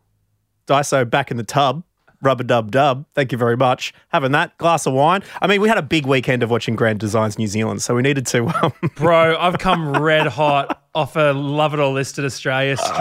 Daiso 0.67 1.09
back 1.09 1.31
in 1.31 1.37
the 1.37 1.43
tub, 1.43 1.83
rubber 2.21 2.43
dub 2.43 2.71
dub. 2.71 3.05
Thank 3.13 3.31
you 3.31 3.37
very 3.37 3.57
much. 3.57 3.93
Having 4.09 4.31
that 4.33 4.57
glass 4.57 4.85
of 4.85 4.93
wine. 4.93 5.21
I 5.41 5.47
mean, 5.47 5.61
we 5.61 5.69
had 5.69 5.77
a 5.77 5.81
big 5.83 6.05
weekend 6.05 6.43
of 6.43 6.49
watching 6.49 6.75
Grand 6.75 6.99
Designs 6.99 7.37
New 7.37 7.47
Zealand, 7.47 7.81
so 7.81 7.95
we 7.95 8.01
needed 8.01 8.25
to. 8.27 8.47
Um, 8.63 8.73
Bro, 8.95 9.37
I've 9.39 9.57
come 9.57 10.01
red 10.01 10.27
hot 10.27 10.83
off 10.93 11.15
a 11.15 11.31
Love 11.33 11.73
It 11.73 11.79
or 11.79 11.91
List 11.93 12.19
It 12.19 12.25
Australia 12.25 12.77
streak. 12.77 12.97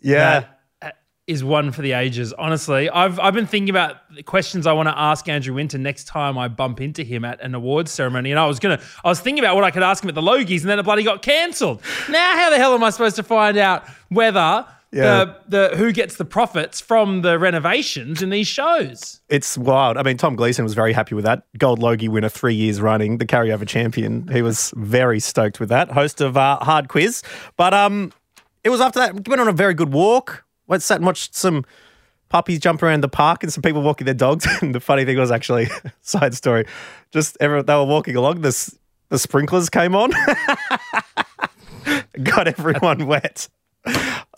yeah. 0.00 0.40
that 0.80 0.96
is 1.26 1.44
one 1.44 1.72
for 1.72 1.82
the 1.82 1.92
ages. 1.92 2.32
Honestly, 2.32 2.88
I've 2.88 3.20
I've 3.20 3.34
been 3.34 3.46
thinking 3.46 3.68
about 3.68 3.96
the 4.14 4.22
questions 4.22 4.66
I 4.66 4.72
want 4.72 4.88
to 4.88 4.98
ask 4.98 5.28
Andrew 5.28 5.54
Winter 5.54 5.76
next 5.76 6.04
time 6.04 6.38
I 6.38 6.48
bump 6.48 6.80
into 6.80 7.02
him 7.04 7.22
at 7.24 7.40
an 7.42 7.54
awards 7.54 7.90
ceremony. 7.90 8.30
And 8.30 8.40
I 8.40 8.46
was 8.46 8.58
gonna, 8.58 8.80
I 9.04 9.08
was 9.08 9.20
thinking 9.20 9.44
about 9.44 9.54
what 9.54 9.64
I 9.64 9.70
could 9.70 9.82
ask 9.82 10.02
him 10.02 10.08
at 10.08 10.14
the 10.14 10.22
Logies, 10.22 10.62
and 10.62 10.70
then 10.70 10.78
it 10.78 10.84
bloody 10.84 11.02
got 11.02 11.20
cancelled. 11.20 11.82
Now, 12.08 12.34
how 12.34 12.48
the 12.48 12.56
hell 12.56 12.72
am 12.74 12.82
I 12.82 12.88
supposed 12.90 13.16
to 13.16 13.22
find 13.22 13.58
out 13.58 13.86
whether 14.08 14.64
Yeah. 14.90 15.34
the 15.48 15.68
the 15.70 15.76
who 15.76 15.92
gets 15.92 16.16
the 16.16 16.24
profits 16.24 16.80
from 16.80 17.22
the 17.22 17.38
renovations 17.38 18.22
in 18.22 18.30
these 18.30 18.46
shows? 18.46 19.20
It's 19.28 19.58
wild. 19.58 19.98
I 19.98 20.02
mean, 20.02 20.16
Tom 20.16 20.34
Gleeson 20.34 20.64
was 20.64 20.74
very 20.74 20.94
happy 20.94 21.14
with 21.14 21.26
that. 21.26 21.42
Gold 21.58 21.78
Logie 21.78 22.08
winner 22.08 22.30
three 22.30 22.54
years 22.54 22.80
running, 22.80 23.18
the 23.18 23.26
carryover 23.26 23.68
champion. 23.68 24.28
He 24.28 24.40
was 24.40 24.72
very 24.76 25.20
stoked 25.20 25.60
with 25.60 25.68
that. 25.68 25.90
Host 25.90 26.22
of 26.22 26.36
uh, 26.36 26.56
Hard 26.62 26.88
Quiz. 26.88 27.22
But 27.56 27.74
um, 27.74 28.12
it 28.64 28.70
was 28.70 28.80
after 28.80 28.98
that, 29.00 29.14
we 29.14 29.22
went 29.26 29.40
on 29.40 29.48
a 29.48 29.52
very 29.52 29.74
good 29.74 29.92
walk. 29.92 30.44
Went 30.66 30.82
sat 30.82 30.96
and 30.96 31.06
watched 31.06 31.34
some 31.34 31.64
puppies 32.28 32.60
jump 32.60 32.82
around 32.82 33.02
the 33.02 33.08
park 33.08 33.42
and 33.42 33.52
some 33.52 33.62
people 33.62 33.82
walking 33.82 34.04
their 34.04 34.14
dogs. 34.14 34.46
And 34.62 34.74
the 34.74 34.80
funny 34.80 35.04
thing 35.04 35.18
was 35.18 35.30
actually, 35.30 35.68
side 36.02 36.34
story, 36.34 36.66
just 37.10 37.36
everyone, 37.40 37.66
they 37.66 37.74
were 37.74 37.84
walking 37.84 38.16
along, 38.16 38.42
this, 38.42 38.76
the 39.08 39.18
sprinklers 39.18 39.70
came 39.70 39.94
on. 39.94 40.10
Got 42.22 42.48
everyone 42.48 43.06
wet. 43.06 43.48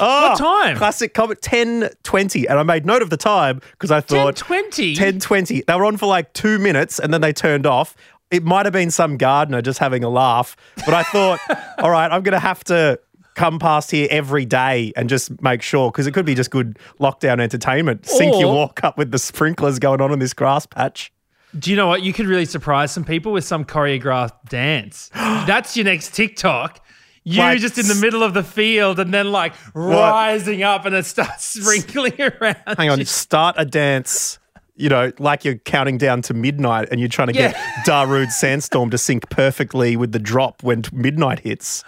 Oh, 0.00 0.30
What 0.30 0.40
ah, 0.40 0.62
time? 0.62 0.76
Classic 0.76 1.12
comment 1.14 1.40
10.20. 1.40 2.46
And 2.48 2.58
I 2.58 2.62
made 2.62 2.86
note 2.86 3.02
of 3.02 3.10
the 3.10 3.16
time 3.16 3.60
because 3.72 3.90
I 3.90 4.00
thought 4.00 4.36
10:20? 4.36 4.96
10.20. 4.96 5.66
They 5.66 5.74
were 5.74 5.84
on 5.84 5.96
for 5.96 6.06
like 6.06 6.32
two 6.32 6.58
minutes 6.58 6.98
and 6.98 7.12
then 7.12 7.20
they 7.20 7.32
turned 7.32 7.66
off. 7.66 7.94
It 8.30 8.44
might 8.44 8.64
have 8.66 8.72
been 8.72 8.90
some 8.90 9.16
gardener 9.16 9.60
just 9.60 9.78
having 9.78 10.04
a 10.04 10.08
laugh. 10.08 10.56
But 10.76 10.94
I 10.94 11.02
thought, 11.02 11.40
all 11.78 11.90
right, 11.90 12.10
I'm 12.10 12.22
going 12.22 12.32
to 12.32 12.38
have 12.38 12.62
to 12.64 13.00
come 13.34 13.58
past 13.58 13.90
here 13.90 14.08
every 14.10 14.44
day 14.44 14.92
and 14.96 15.08
just 15.08 15.40
make 15.42 15.62
sure 15.62 15.90
because 15.90 16.06
it 16.06 16.12
could 16.12 16.26
be 16.26 16.34
just 16.34 16.50
good 16.50 16.78
lockdown 17.00 17.40
entertainment. 17.40 18.06
Sync 18.06 18.38
your 18.38 18.52
walk 18.52 18.84
up 18.84 18.98
with 18.98 19.10
the 19.10 19.18
sprinklers 19.18 19.78
going 19.78 20.00
on 20.00 20.12
in 20.12 20.18
this 20.18 20.34
grass 20.34 20.66
patch. 20.66 21.12
Do 21.58 21.70
you 21.70 21.76
know 21.76 21.88
what? 21.88 22.02
You 22.02 22.12
could 22.12 22.26
really 22.26 22.44
surprise 22.44 22.92
some 22.92 23.04
people 23.04 23.32
with 23.32 23.44
some 23.44 23.64
choreographed 23.64 24.48
dance. 24.48 25.10
That's 25.14 25.76
your 25.76 25.84
next 25.84 26.14
TikTok. 26.14 26.84
You 27.24 27.38
Like 27.40 27.60
just 27.60 27.76
in 27.78 27.86
the 27.86 27.94
middle 27.96 28.22
of 28.22 28.32
the 28.32 28.42
field 28.42 28.98
and 28.98 29.12
then 29.12 29.30
like 29.30 29.52
rising 29.74 30.62
up 30.62 30.86
and 30.86 30.94
it 30.94 31.04
starts 31.04 31.44
sprinkling 31.44 32.14
around. 32.40 32.56
Hang 32.78 32.88
on, 32.90 32.98
you. 32.98 33.04
start 33.04 33.56
a 33.58 33.64
dance. 33.64 34.38
You 34.76 34.88
know, 34.88 35.12
like 35.18 35.44
you're 35.44 35.56
counting 35.56 35.98
down 35.98 36.22
to 36.22 36.32
midnight 36.32 36.88
and 36.90 36.98
you're 37.00 37.10
trying 37.10 37.26
to 37.28 37.34
get 37.34 37.52
Yeah. 37.54 37.82
Darude 37.86 38.30
Sandstorm 38.32 38.88
to 38.90 38.96
sync 38.96 39.28
perfectly 39.28 39.94
with 39.94 40.12
the 40.12 40.18
drop 40.18 40.62
when 40.62 40.82
midnight 40.90 41.40
hits. 41.40 41.84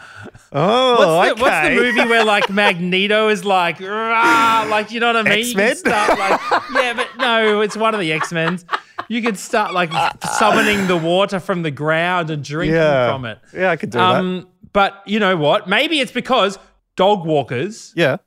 Oh, 0.53 1.17
What's, 1.17 1.39
the, 1.39 1.43
what's 1.43 1.69
the 1.69 1.75
movie 1.75 2.05
where 2.11 2.25
like 2.25 2.51
Magneto 2.51 3.29
is 3.31 3.47
like, 3.47 3.81
"Rah," 3.81 4.67
like 4.69 4.91
you 4.91 5.01
know 5.01 5.07
what 5.07 5.17
I 5.17 5.23
mean? 5.23 5.47
You 5.47 5.55
can 5.55 5.61
X-Men? 5.61 5.77
start 5.77 6.19
like, 6.19 6.41
yeah, 6.75 6.93
but 6.93 7.09
no, 7.17 7.63
it's 7.63 7.77
one 7.79 7.95
of 7.95 8.01
the 8.01 8.13
X 8.13 8.31
Men's. 8.33 8.67
You 9.09 9.23
could 9.23 9.39
start 9.39 9.73
like 9.73 9.91
summoning 10.39 10.87
the 10.87 10.97
water 10.99 11.41
from 11.41 11.63
the 11.63 11.71
ground 11.71 12.29
and 12.29 12.45
drinking 12.45 12.75
Yeah. 12.77 13.11
from 13.11 13.25
it. 13.25 13.39
Yeah, 13.55 13.71
I 13.71 13.77
could 13.77 13.89
do 13.91 13.99
Um, 13.99 14.47
but 14.73 15.03
you 15.07 15.19
know 15.19 15.37
what? 15.37 15.69
Maybe 15.69 16.01
it's 16.01 16.13
because 16.13 16.59
dog 16.97 17.25
walkers. 17.27 17.93
Yeah. 17.97 18.19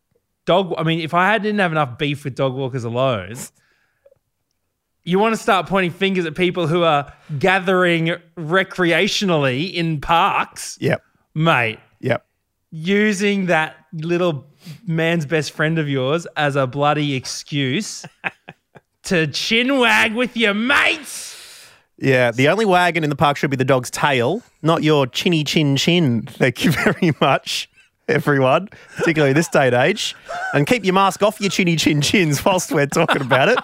dog. 0.45 0.73
I 0.77 0.84
mean, 0.84 0.99
if 0.99 1.13
I 1.13 1.38
didn't 1.38 1.60
have 1.60 1.71
enough 1.71 1.97
beef 1.97 2.23
with 2.23 2.36
dog 2.36 2.53
walkers 2.53 2.84
alone, 2.84 3.36
you 5.03 5.19
want 5.19 5.36
to 5.36 5.41
start 5.41 5.67
pointing 5.67 5.91
fingers 5.91 6.25
at 6.25 6.36
people 6.36 6.67
who 6.67 6.84
are 6.84 7.12
gathering 7.38 8.15
recreationally 8.38 9.73
in 9.73 10.01
parks, 10.01 10.77
Yep. 10.81 11.01
mate. 11.36 11.79
Yep. 11.99 12.25
Using 12.71 13.45
that 13.47 13.75
little 13.93 14.47
man's 14.88 15.25
best 15.25 15.51
friend 15.51 15.77
of 15.77 15.88
yours 15.88 16.25
as 16.36 16.55
a 16.55 16.65
bloody 16.65 17.13
excuse 17.13 18.03
to 19.03 19.27
chin 19.27 19.77
wag 19.79 20.15
with 20.15 20.36
your 20.36 20.53
mates. 20.55 21.35
Yeah. 21.97 22.31
The 22.31 22.49
only 22.49 22.65
wagon 22.65 23.03
in 23.03 23.10
the 23.10 23.15
park 23.15 23.38
should 23.38 23.49
be 23.49 23.58
the 23.58 23.65
dog's 23.65 23.89
tail, 23.89 24.41
not 24.62 24.84
your 24.84 25.08
chinny 25.08 25.43
chin 25.43 25.75
chin. 25.77 26.23
Thank 26.23 26.65
you 26.65 26.71
very 26.84 27.13
much, 27.21 27.69
everyone, 28.08 28.69
particularly 28.97 29.34
this 29.34 29.47
day 29.47 29.67
and 29.67 29.75
age. 29.75 30.15
And 30.53 30.67
keep 30.67 30.84
your 30.84 30.93
mask 30.93 31.23
off 31.23 31.39
your 31.39 31.49
chinny 31.49 31.75
chin 31.75 32.01
chins 32.01 32.43
whilst 32.43 32.71
we're 32.71 32.88
talking 32.88 33.21
about 33.21 33.49
it. 33.49 33.60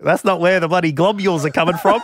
That's 0.00 0.24
not 0.24 0.40
where 0.40 0.60
the 0.60 0.68
bloody 0.68 0.92
globules 0.92 1.44
are 1.44 1.50
coming 1.50 1.76
from. 1.76 2.00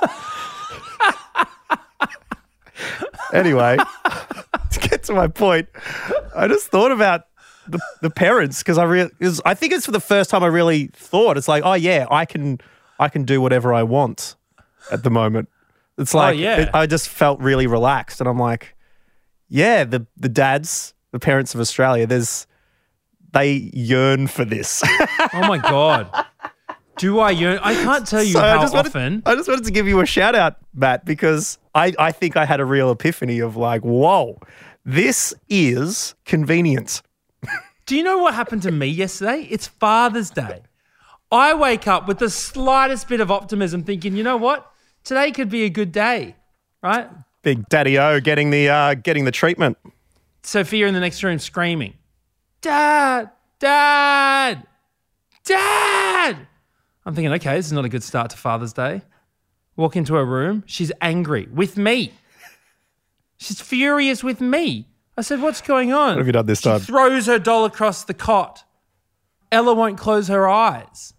anyway, 3.33 3.79
to 4.70 4.81
get 4.81 5.02
to 5.05 5.14
my 5.14 5.29
point, 5.29 5.68
I 6.35 6.46
just 6.46 6.68
thought 6.68 6.92
about 6.92 7.22
the, 7.66 7.81
the 8.02 8.11
parents 8.11 8.59
because 8.59 8.76
I 8.76 8.85
really, 8.85 9.11
I 9.46 9.55
think 9.55 9.72
it's 9.72 9.87
for 9.87 9.92
the 9.92 10.00
first 10.00 10.29
time 10.29 10.44
I 10.44 10.48
really 10.48 10.88
thought 10.88 11.38
it's 11.38 11.48
like, 11.48 11.64
oh 11.64 11.72
yeah, 11.72 12.07
I 12.11 12.26
can, 12.26 12.61
I 13.00 13.09
can 13.09 13.24
do 13.24 13.40
whatever 13.40 13.72
I 13.72 13.83
want 13.83 14.36
at 14.90 15.03
the 15.03 15.11
moment. 15.11 15.49
It's 15.99 16.14
oh, 16.14 16.18
like, 16.18 16.38
yeah. 16.38 16.62
it- 16.62 16.70
I 16.75 16.87
just 16.87 17.09
felt 17.09 17.40
really 17.40 17.66
relaxed, 17.66 18.20
and 18.20 18.29
I'm 18.29 18.38
like, 18.38 18.77
yeah, 19.49 19.85
the 19.85 20.07
the 20.16 20.29
dads, 20.29 20.94
the 21.12 21.18
parents 21.18 21.55
of 21.55 21.61
Australia, 21.61 22.07
there's, 22.07 22.46
they 23.33 23.70
yearn 23.72 24.27
for 24.27 24.44
this. 24.44 24.83
Oh 25.33 25.46
my 25.46 25.59
god. 25.59 26.11
Do 26.99 27.18
I 27.18 27.31
yearn? 27.31 27.59
I 27.62 27.75
can't 27.75 28.07
tell 28.07 28.22
you 28.22 28.33
So 28.33 28.40
how 28.40 28.46
I 28.46 28.57
wanted, 28.57 28.87
often. 28.87 29.22
I 29.27 29.35
just 29.35 29.49
wanted 29.49 29.66
to 29.66 29.70
give 29.70 29.87
you 29.87 30.01
a 30.01 30.07
shout 30.07 30.35
out, 30.35 30.57
Matt, 30.72 31.05
because 31.05 31.59
I, 31.75 31.92
I 31.99 32.11
think 32.11 32.37
I 32.38 32.46
had 32.46 32.59
a 32.59 32.64
real 32.64 32.90
epiphany 32.90 33.38
of 33.40 33.55
like, 33.57 33.83
whoa, 33.83 34.40
this 34.85 35.35
is 35.51 36.14
convenient. 36.25 37.03
Do 37.85 37.96
you 37.96 38.03
know 38.03 38.18
what 38.18 38.35
happened 38.35 38.62
to 38.62 38.72
me 38.72 38.87
yesterday? 38.87 39.46
It's 39.51 39.66
Father's 39.66 40.31
Day. 40.31 40.62
I 41.31 41.53
wake 41.55 41.87
up 41.87 42.09
with 42.09 42.18
the 42.18 42.31
slightest 42.31 43.09
bit 43.09 43.20
of 43.20 43.31
optimism, 43.31 43.83
thinking, 43.83 44.16
you 44.16 44.22
know 44.22 44.38
what? 44.38 44.72
Today 45.07 45.31
could 45.31 45.49
be 45.49 45.62
a 45.62 45.71
good 45.71 45.92
day, 45.92 46.35
right? 46.83 47.09
Big 47.42 47.69
Daddy 47.69 47.97
O 47.97 48.21
getting 48.21 48.51
the 48.51 48.69
uh, 48.69 48.95
getting 48.95 49.25
the 49.25 49.31
treatment. 49.31 49.79
Sophia 50.42 50.88
in 50.88 50.95
the 50.95 51.01
next 51.01 51.23
room 51.23 51.38
screaming, 51.38 51.95
Dad, 52.61 53.31
Dad, 53.61 54.66
Dad. 55.45 56.37
I'm 57.05 57.14
thinking, 57.14 57.33
okay, 57.35 57.55
this 57.55 57.66
is 57.66 57.73
not 57.73 57.85
a 57.85 57.88
good 57.88 58.03
start 58.03 58.33
to 58.33 58.37
Father's 58.37 58.73
Day. 58.73 59.03
Walk 59.77 59.95
into 59.95 60.14
her 60.14 60.25
room. 60.25 60.64
She's 60.66 60.90
angry 61.01 61.47
with 61.55 61.77
me. 61.77 62.12
She's 63.37 63.61
furious 63.61 64.25
with 64.25 64.40
me. 64.40 64.88
I 65.16 65.21
said, 65.21 65.40
what's 65.40 65.61
going 65.61 65.92
on? 65.92 66.16
What 66.16 66.19
have 66.19 66.27
you 66.27 66.33
done 66.33 66.47
this 66.47 66.62
she 66.62 66.69
time? 66.69 66.81
throws 66.81 67.27
her 67.27 67.38
doll 67.38 67.64
across 67.64 68.03
the 68.03 68.14
cot. 68.14 68.64
Ella 69.53 69.73
won't 69.73 69.99
close 69.99 70.27
her 70.27 70.49
eyes. 70.49 71.14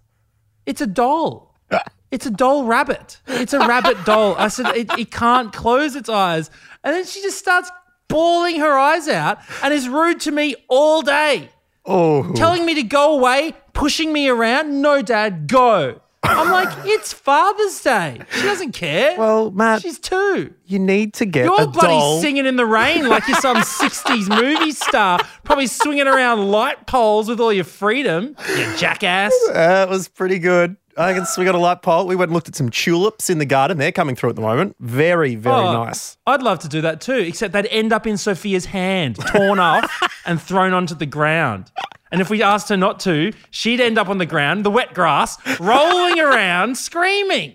It's 0.65 0.81
a 0.81 0.87
doll. 0.87 1.55
It's 2.11 2.25
a 2.25 2.31
doll 2.31 2.63
rabbit. 2.65 3.19
It's 3.27 3.53
a 3.53 3.59
rabbit 3.59 4.03
doll. 4.05 4.35
I 4.37 4.47
said, 4.47 4.67
it, 4.77 4.89
it 4.97 5.11
can't 5.11 5.51
close 5.51 5.95
its 5.95 6.09
eyes. 6.09 6.49
And 6.83 6.95
then 6.95 7.05
she 7.05 7.21
just 7.21 7.37
starts 7.37 7.69
bawling 8.07 8.59
her 8.59 8.77
eyes 8.77 9.07
out 9.09 9.39
and 9.61 9.73
is 9.73 9.89
rude 9.89 10.21
to 10.21 10.31
me 10.31 10.55
all 10.69 11.01
day, 11.01 11.49
Oh, 11.85 12.31
telling 12.33 12.65
me 12.65 12.75
to 12.75 12.83
go 12.83 13.17
away, 13.17 13.53
pushing 13.73 14.11
me 14.13 14.27
around. 14.29 14.81
No, 14.81 15.01
dad, 15.01 15.47
go. 15.47 15.99
I'm 16.23 16.49
like, 16.51 16.69
it's 16.85 17.13
Father's 17.13 17.81
Day. 17.81 18.21
She 18.31 18.41
doesn't 18.41 18.71
care. 18.73 19.17
well, 19.17 19.51
Matt, 19.51 19.81
she's 19.81 19.97
two. 19.99 20.53
you 20.65 20.79
need 20.79 21.13
to 21.15 21.25
get 21.25 21.45
You're 21.45 21.61
a 21.61 21.67
bloody 21.67 21.87
doll. 21.87 22.19
singing 22.21 22.45
in 22.45 22.55
the 22.57 22.65
rain 22.65 23.07
like 23.07 23.25
you're 23.27 23.39
some 23.39 23.57
60s 23.61 24.27
movie 24.29 24.71
star, 24.71 25.19
probably 25.45 25.67
swinging 25.67 26.07
around 26.07 26.49
light 26.51 26.87
poles 26.87 27.29
with 27.29 27.39
all 27.39 27.53
your 27.53 27.63
freedom, 27.63 28.35
you 28.57 28.75
jackass. 28.77 29.33
It 29.49 29.89
was 29.89 30.07
pretty 30.09 30.39
good. 30.39 30.75
I 30.97 31.13
can 31.13 31.25
swing 31.25 31.47
on 31.47 31.55
a 31.55 31.59
light 31.59 31.81
pole. 31.83 32.07
We 32.07 32.15
went 32.15 32.29
and 32.29 32.33
looked 32.35 32.47
at 32.47 32.55
some 32.55 32.69
tulips 32.69 33.29
in 33.29 33.37
the 33.37 33.45
garden. 33.45 33.77
They're 33.77 33.91
coming 33.91 34.15
through 34.15 34.29
at 34.31 34.35
the 34.35 34.41
moment. 34.41 34.75
Very, 34.79 35.35
very 35.35 35.55
Oh, 35.55 35.83
nice. 35.83 36.17
I'd 36.25 36.41
love 36.41 36.59
to 36.59 36.67
do 36.67 36.81
that 36.81 37.01
too, 37.01 37.13
except 37.17 37.53
they'd 37.53 37.67
end 37.67 37.93
up 37.93 38.07
in 38.07 38.17
Sophia's 38.17 38.65
hand, 38.65 39.15
torn 39.27 39.59
off 39.59 39.89
and 40.25 40.41
thrown 40.41 40.73
onto 40.73 40.95
the 40.95 41.05
ground. 41.05 41.71
And 42.11 42.21
if 42.21 42.29
we 42.29 42.41
asked 42.41 42.69
her 42.69 42.77
not 42.77 42.99
to, 43.01 43.31
she'd 43.51 43.79
end 43.81 43.97
up 43.97 44.09
on 44.09 44.17
the 44.17 44.25
ground, 44.25 44.63
the 44.65 44.71
wet 44.71 44.93
grass, 44.93 45.37
rolling 45.59 46.19
around, 46.19 46.77
screaming. 46.79 47.53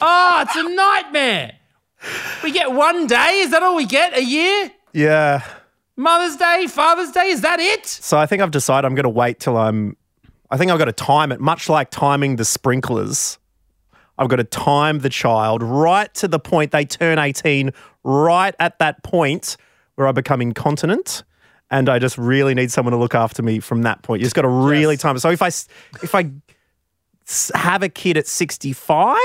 Oh, 0.00 0.44
it's 0.46 0.56
a 0.56 0.74
nightmare. 0.74 1.52
We 2.42 2.52
get 2.52 2.72
one 2.72 3.06
day. 3.06 3.40
Is 3.40 3.52
that 3.52 3.62
all 3.62 3.76
we 3.76 3.86
get? 3.86 4.14
A 4.16 4.22
year? 4.22 4.70
Yeah. 4.92 5.42
Mother's 5.96 6.36
Day, 6.36 6.66
Father's 6.68 7.12
Day, 7.12 7.28
is 7.28 7.40
that 7.42 7.60
it? 7.60 7.86
So 7.86 8.18
I 8.18 8.26
think 8.26 8.42
I've 8.42 8.50
decided 8.50 8.84
I'm 8.86 8.94
going 8.94 9.04
to 9.04 9.08
wait 9.08 9.38
till 9.40 9.56
I'm. 9.56 9.96
I 10.54 10.56
think 10.56 10.70
I've 10.70 10.78
got 10.78 10.84
to 10.84 10.92
time 10.92 11.32
it, 11.32 11.40
much 11.40 11.68
like 11.68 11.90
timing 11.90 12.36
the 12.36 12.44
sprinklers. 12.44 13.40
I've 14.16 14.28
got 14.28 14.36
to 14.36 14.44
time 14.44 15.00
the 15.00 15.08
child 15.08 15.64
right 15.64 16.14
to 16.14 16.28
the 16.28 16.38
point 16.38 16.70
they 16.70 16.84
turn 16.84 17.18
18, 17.18 17.72
right 18.04 18.54
at 18.60 18.78
that 18.78 19.02
point 19.02 19.56
where 19.96 20.06
I 20.06 20.12
become 20.12 20.40
incontinent. 20.40 21.24
And 21.72 21.88
I 21.88 21.98
just 21.98 22.16
really 22.16 22.54
need 22.54 22.70
someone 22.70 22.92
to 22.92 22.98
look 22.98 23.16
after 23.16 23.42
me 23.42 23.58
from 23.58 23.82
that 23.82 24.02
point. 24.02 24.20
You 24.20 24.26
just 24.26 24.36
got 24.36 24.42
to 24.42 24.48
really 24.48 24.94
Yes. 24.94 25.02
time 25.02 25.16
it. 25.16 25.20
So 25.20 25.30
if 25.30 25.42
I, 25.42 25.48
if 25.48 26.14
I 26.14 26.30
have 27.58 27.82
a 27.82 27.88
kid 27.88 28.16
at 28.16 28.28
65, 28.28 29.16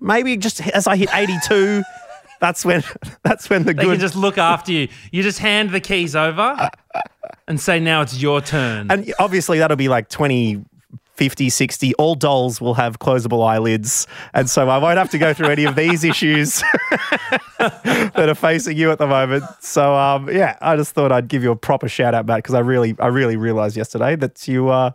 maybe 0.00 0.36
just 0.36 0.64
as 0.68 0.86
I 0.86 0.94
hit 0.94 1.08
82, 1.12 1.82
that's 2.40 2.64
when, 2.64 2.82
that's 3.22 3.48
when 3.50 3.64
the 3.64 3.74
They 3.74 3.82
good. 3.84 3.92
can 3.92 4.00
just 4.00 4.16
look 4.16 4.38
after 4.38 4.72
you. 4.72 4.88
You 5.12 5.22
just 5.22 5.38
hand 5.38 5.70
the 5.70 5.80
keys 5.80 6.14
over 6.16 6.70
and 7.46 7.60
say, 7.60 7.80
now 7.80 8.02
it's 8.02 8.20
your 8.20 8.40
turn. 8.40 8.90
And 8.90 9.12
obviously, 9.18 9.58
that'll 9.58 9.76
be 9.76 9.88
like 9.88 10.08
20, 10.08 10.64
50, 11.14 11.50
60. 11.50 11.94
All 11.94 12.14
dolls 12.14 12.60
will 12.60 12.74
have 12.74 13.00
closable 13.00 13.44
eyelids. 13.44 14.06
And 14.34 14.48
so 14.48 14.68
I 14.68 14.78
won't 14.78 14.98
have 14.98 15.10
to 15.10 15.18
go 15.18 15.34
through 15.34 15.48
any 15.48 15.64
of 15.64 15.74
these 15.74 16.04
issues 16.12 16.62
that 17.58 18.26
are 18.28 18.34
facing 18.36 18.76
you 18.76 18.90
at 18.92 18.98
the 18.98 19.06
moment. 19.06 19.44
So, 19.60 19.94
um, 19.94 20.28
yeah, 20.30 20.56
I 20.60 20.76
just 20.76 20.92
thought 20.94 21.10
I'd 21.10 21.26
give 21.28 21.42
you 21.42 21.50
a 21.50 21.56
proper 21.56 21.88
shout 21.88 22.14
out, 22.14 22.26
Matt, 22.26 22.38
because 22.38 22.54
I 22.54 22.60
really, 22.60 22.94
I 23.00 23.08
really 23.08 23.36
realized 23.36 23.76
yesterday 23.76 24.14
that 24.16 24.46
you 24.46 24.68
uh, 24.68 24.92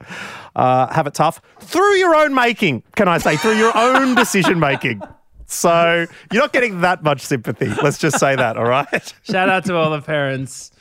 uh, 0.55 0.93
have 0.93 1.07
it 1.07 1.13
tough 1.13 1.41
through 1.59 1.95
your 1.95 2.15
own 2.15 2.33
making, 2.33 2.83
can 2.95 3.07
I 3.09 3.17
say, 3.17 3.35
through 3.35 3.57
your 3.57 3.75
own 3.77 4.15
decision 4.15 4.59
making. 4.59 5.01
So 5.45 6.05
you're 6.31 6.41
not 6.41 6.53
getting 6.53 6.81
that 6.81 7.03
much 7.03 7.21
sympathy. 7.21 7.67
Let's 7.81 7.97
just 7.97 8.19
say 8.19 8.35
that, 8.35 8.57
all 8.57 8.65
right? 8.65 9.13
Shout 9.23 9.49
out 9.49 9.65
to 9.65 9.75
all 9.75 9.91
the 9.91 10.01
parents. 10.01 10.71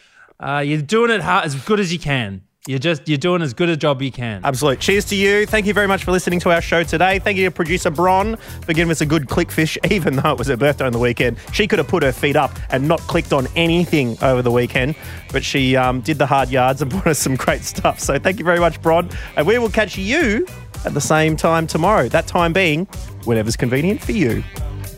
Uh, 0.41 0.59
you're 0.59 0.83
doing 0.83 1.11
it 1.11 1.21
hard, 1.21 1.45
as 1.45 1.55
good 1.55 1.81
as 1.81 1.93
you 1.93 1.99
can. 1.99 2.43
You're 2.69 2.79
just 2.79 3.09
you're 3.09 3.19
doing 3.19 3.43
as 3.43 3.55
good 3.55 3.69
a 3.71 3.77
job 3.77 4.03
you 4.03 4.13
can. 4.13 4.41
Absolute. 4.45 4.79
Cheers 4.79 5.07
to 5.07 5.17
you. 5.17 5.47
Thank 5.47 5.67
you 5.67 5.75
very 5.75 5.89
much 5.89 6.05
for 6.05 6.13
listening 6.13 6.39
to 6.41 6.53
our 6.53 6.61
show 6.61 6.85
today. 6.85 7.19
Thank 7.19 7.37
you 7.37 7.45
to 7.45 7.51
producer 7.51 7.91
Bron 7.91 8.37
for 8.37 8.73
giving 8.73 8.93
us 8.93 9.01
a 9.01 9.07
good 9.07 9.27
clickfish, 9.27 9.77
even 9.91 10.15
though 10.15 10.31
it 10.31 10.39
was 10.39 10.47
her 10.47 10.57
birthday 10.57 10.87
on 10.87 10.93
the 10.93 10.99
weekend. 11.01 11.39
She 11.53 11.67
could 11.67 11.81
have 11.81 11.89
put 11.89 12.05
her 12.05 12.13
feet 12.13 12.37
up 12.37 12.57
and 12.71 12.87
not 12.87 13.01
clicked 13.01 13.33
on 13.33 13.49
anything 13.57 14.17
over 14.23 14.43
the 14.43 14.53
weekend, 14.53 14.95
but 15.33 15.43
she 15.43 15.75
um, 15.75 16.03
did 16.03 16.19
the 16.19 16.27
hard 16.27 16.51
yards 16.51 16.83
and 16.83 16.91
brought 16.93 17.09
us 17.09 17.19
some 17.19 17.35
great 17.35 17.63
stuff. 17.65 17.99
So 17.99 18.17
thank 18.21 18.39
you 18.39 18.45
very 18.45 18.61
much, 18.61 18.81
Bron. 18.81 19.11
And 19.37 19.45
we 19.45 19.59
will 19.59 19.71
catch 19.71 19.99
you 19.99 20.47
at 20.85 20.95
the 20.95 21.01
same 21.01 21.37
time 21.37 21.67
tomorrow. 21.67 22.09
That 22.09 22.29
time 22.29 22.53
being 22.53 22.87
whenever's 23.25 23.57
convenient 23.57 24.01
for 24.01 24.13
you. 24.13 24.43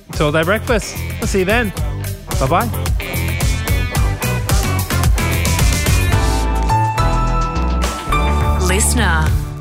It's 0.09 0.21
all 0.21 0.33
day 0.33 0.43
breakfast. 0.43 0.97
We'll 1.19 1.27
see 1.27 1.41
you 1.41 1.45
then. 1.45 1.73
Bye 2.41 2.47
bye. 2.49 2.95
Listener. 8.67 9.54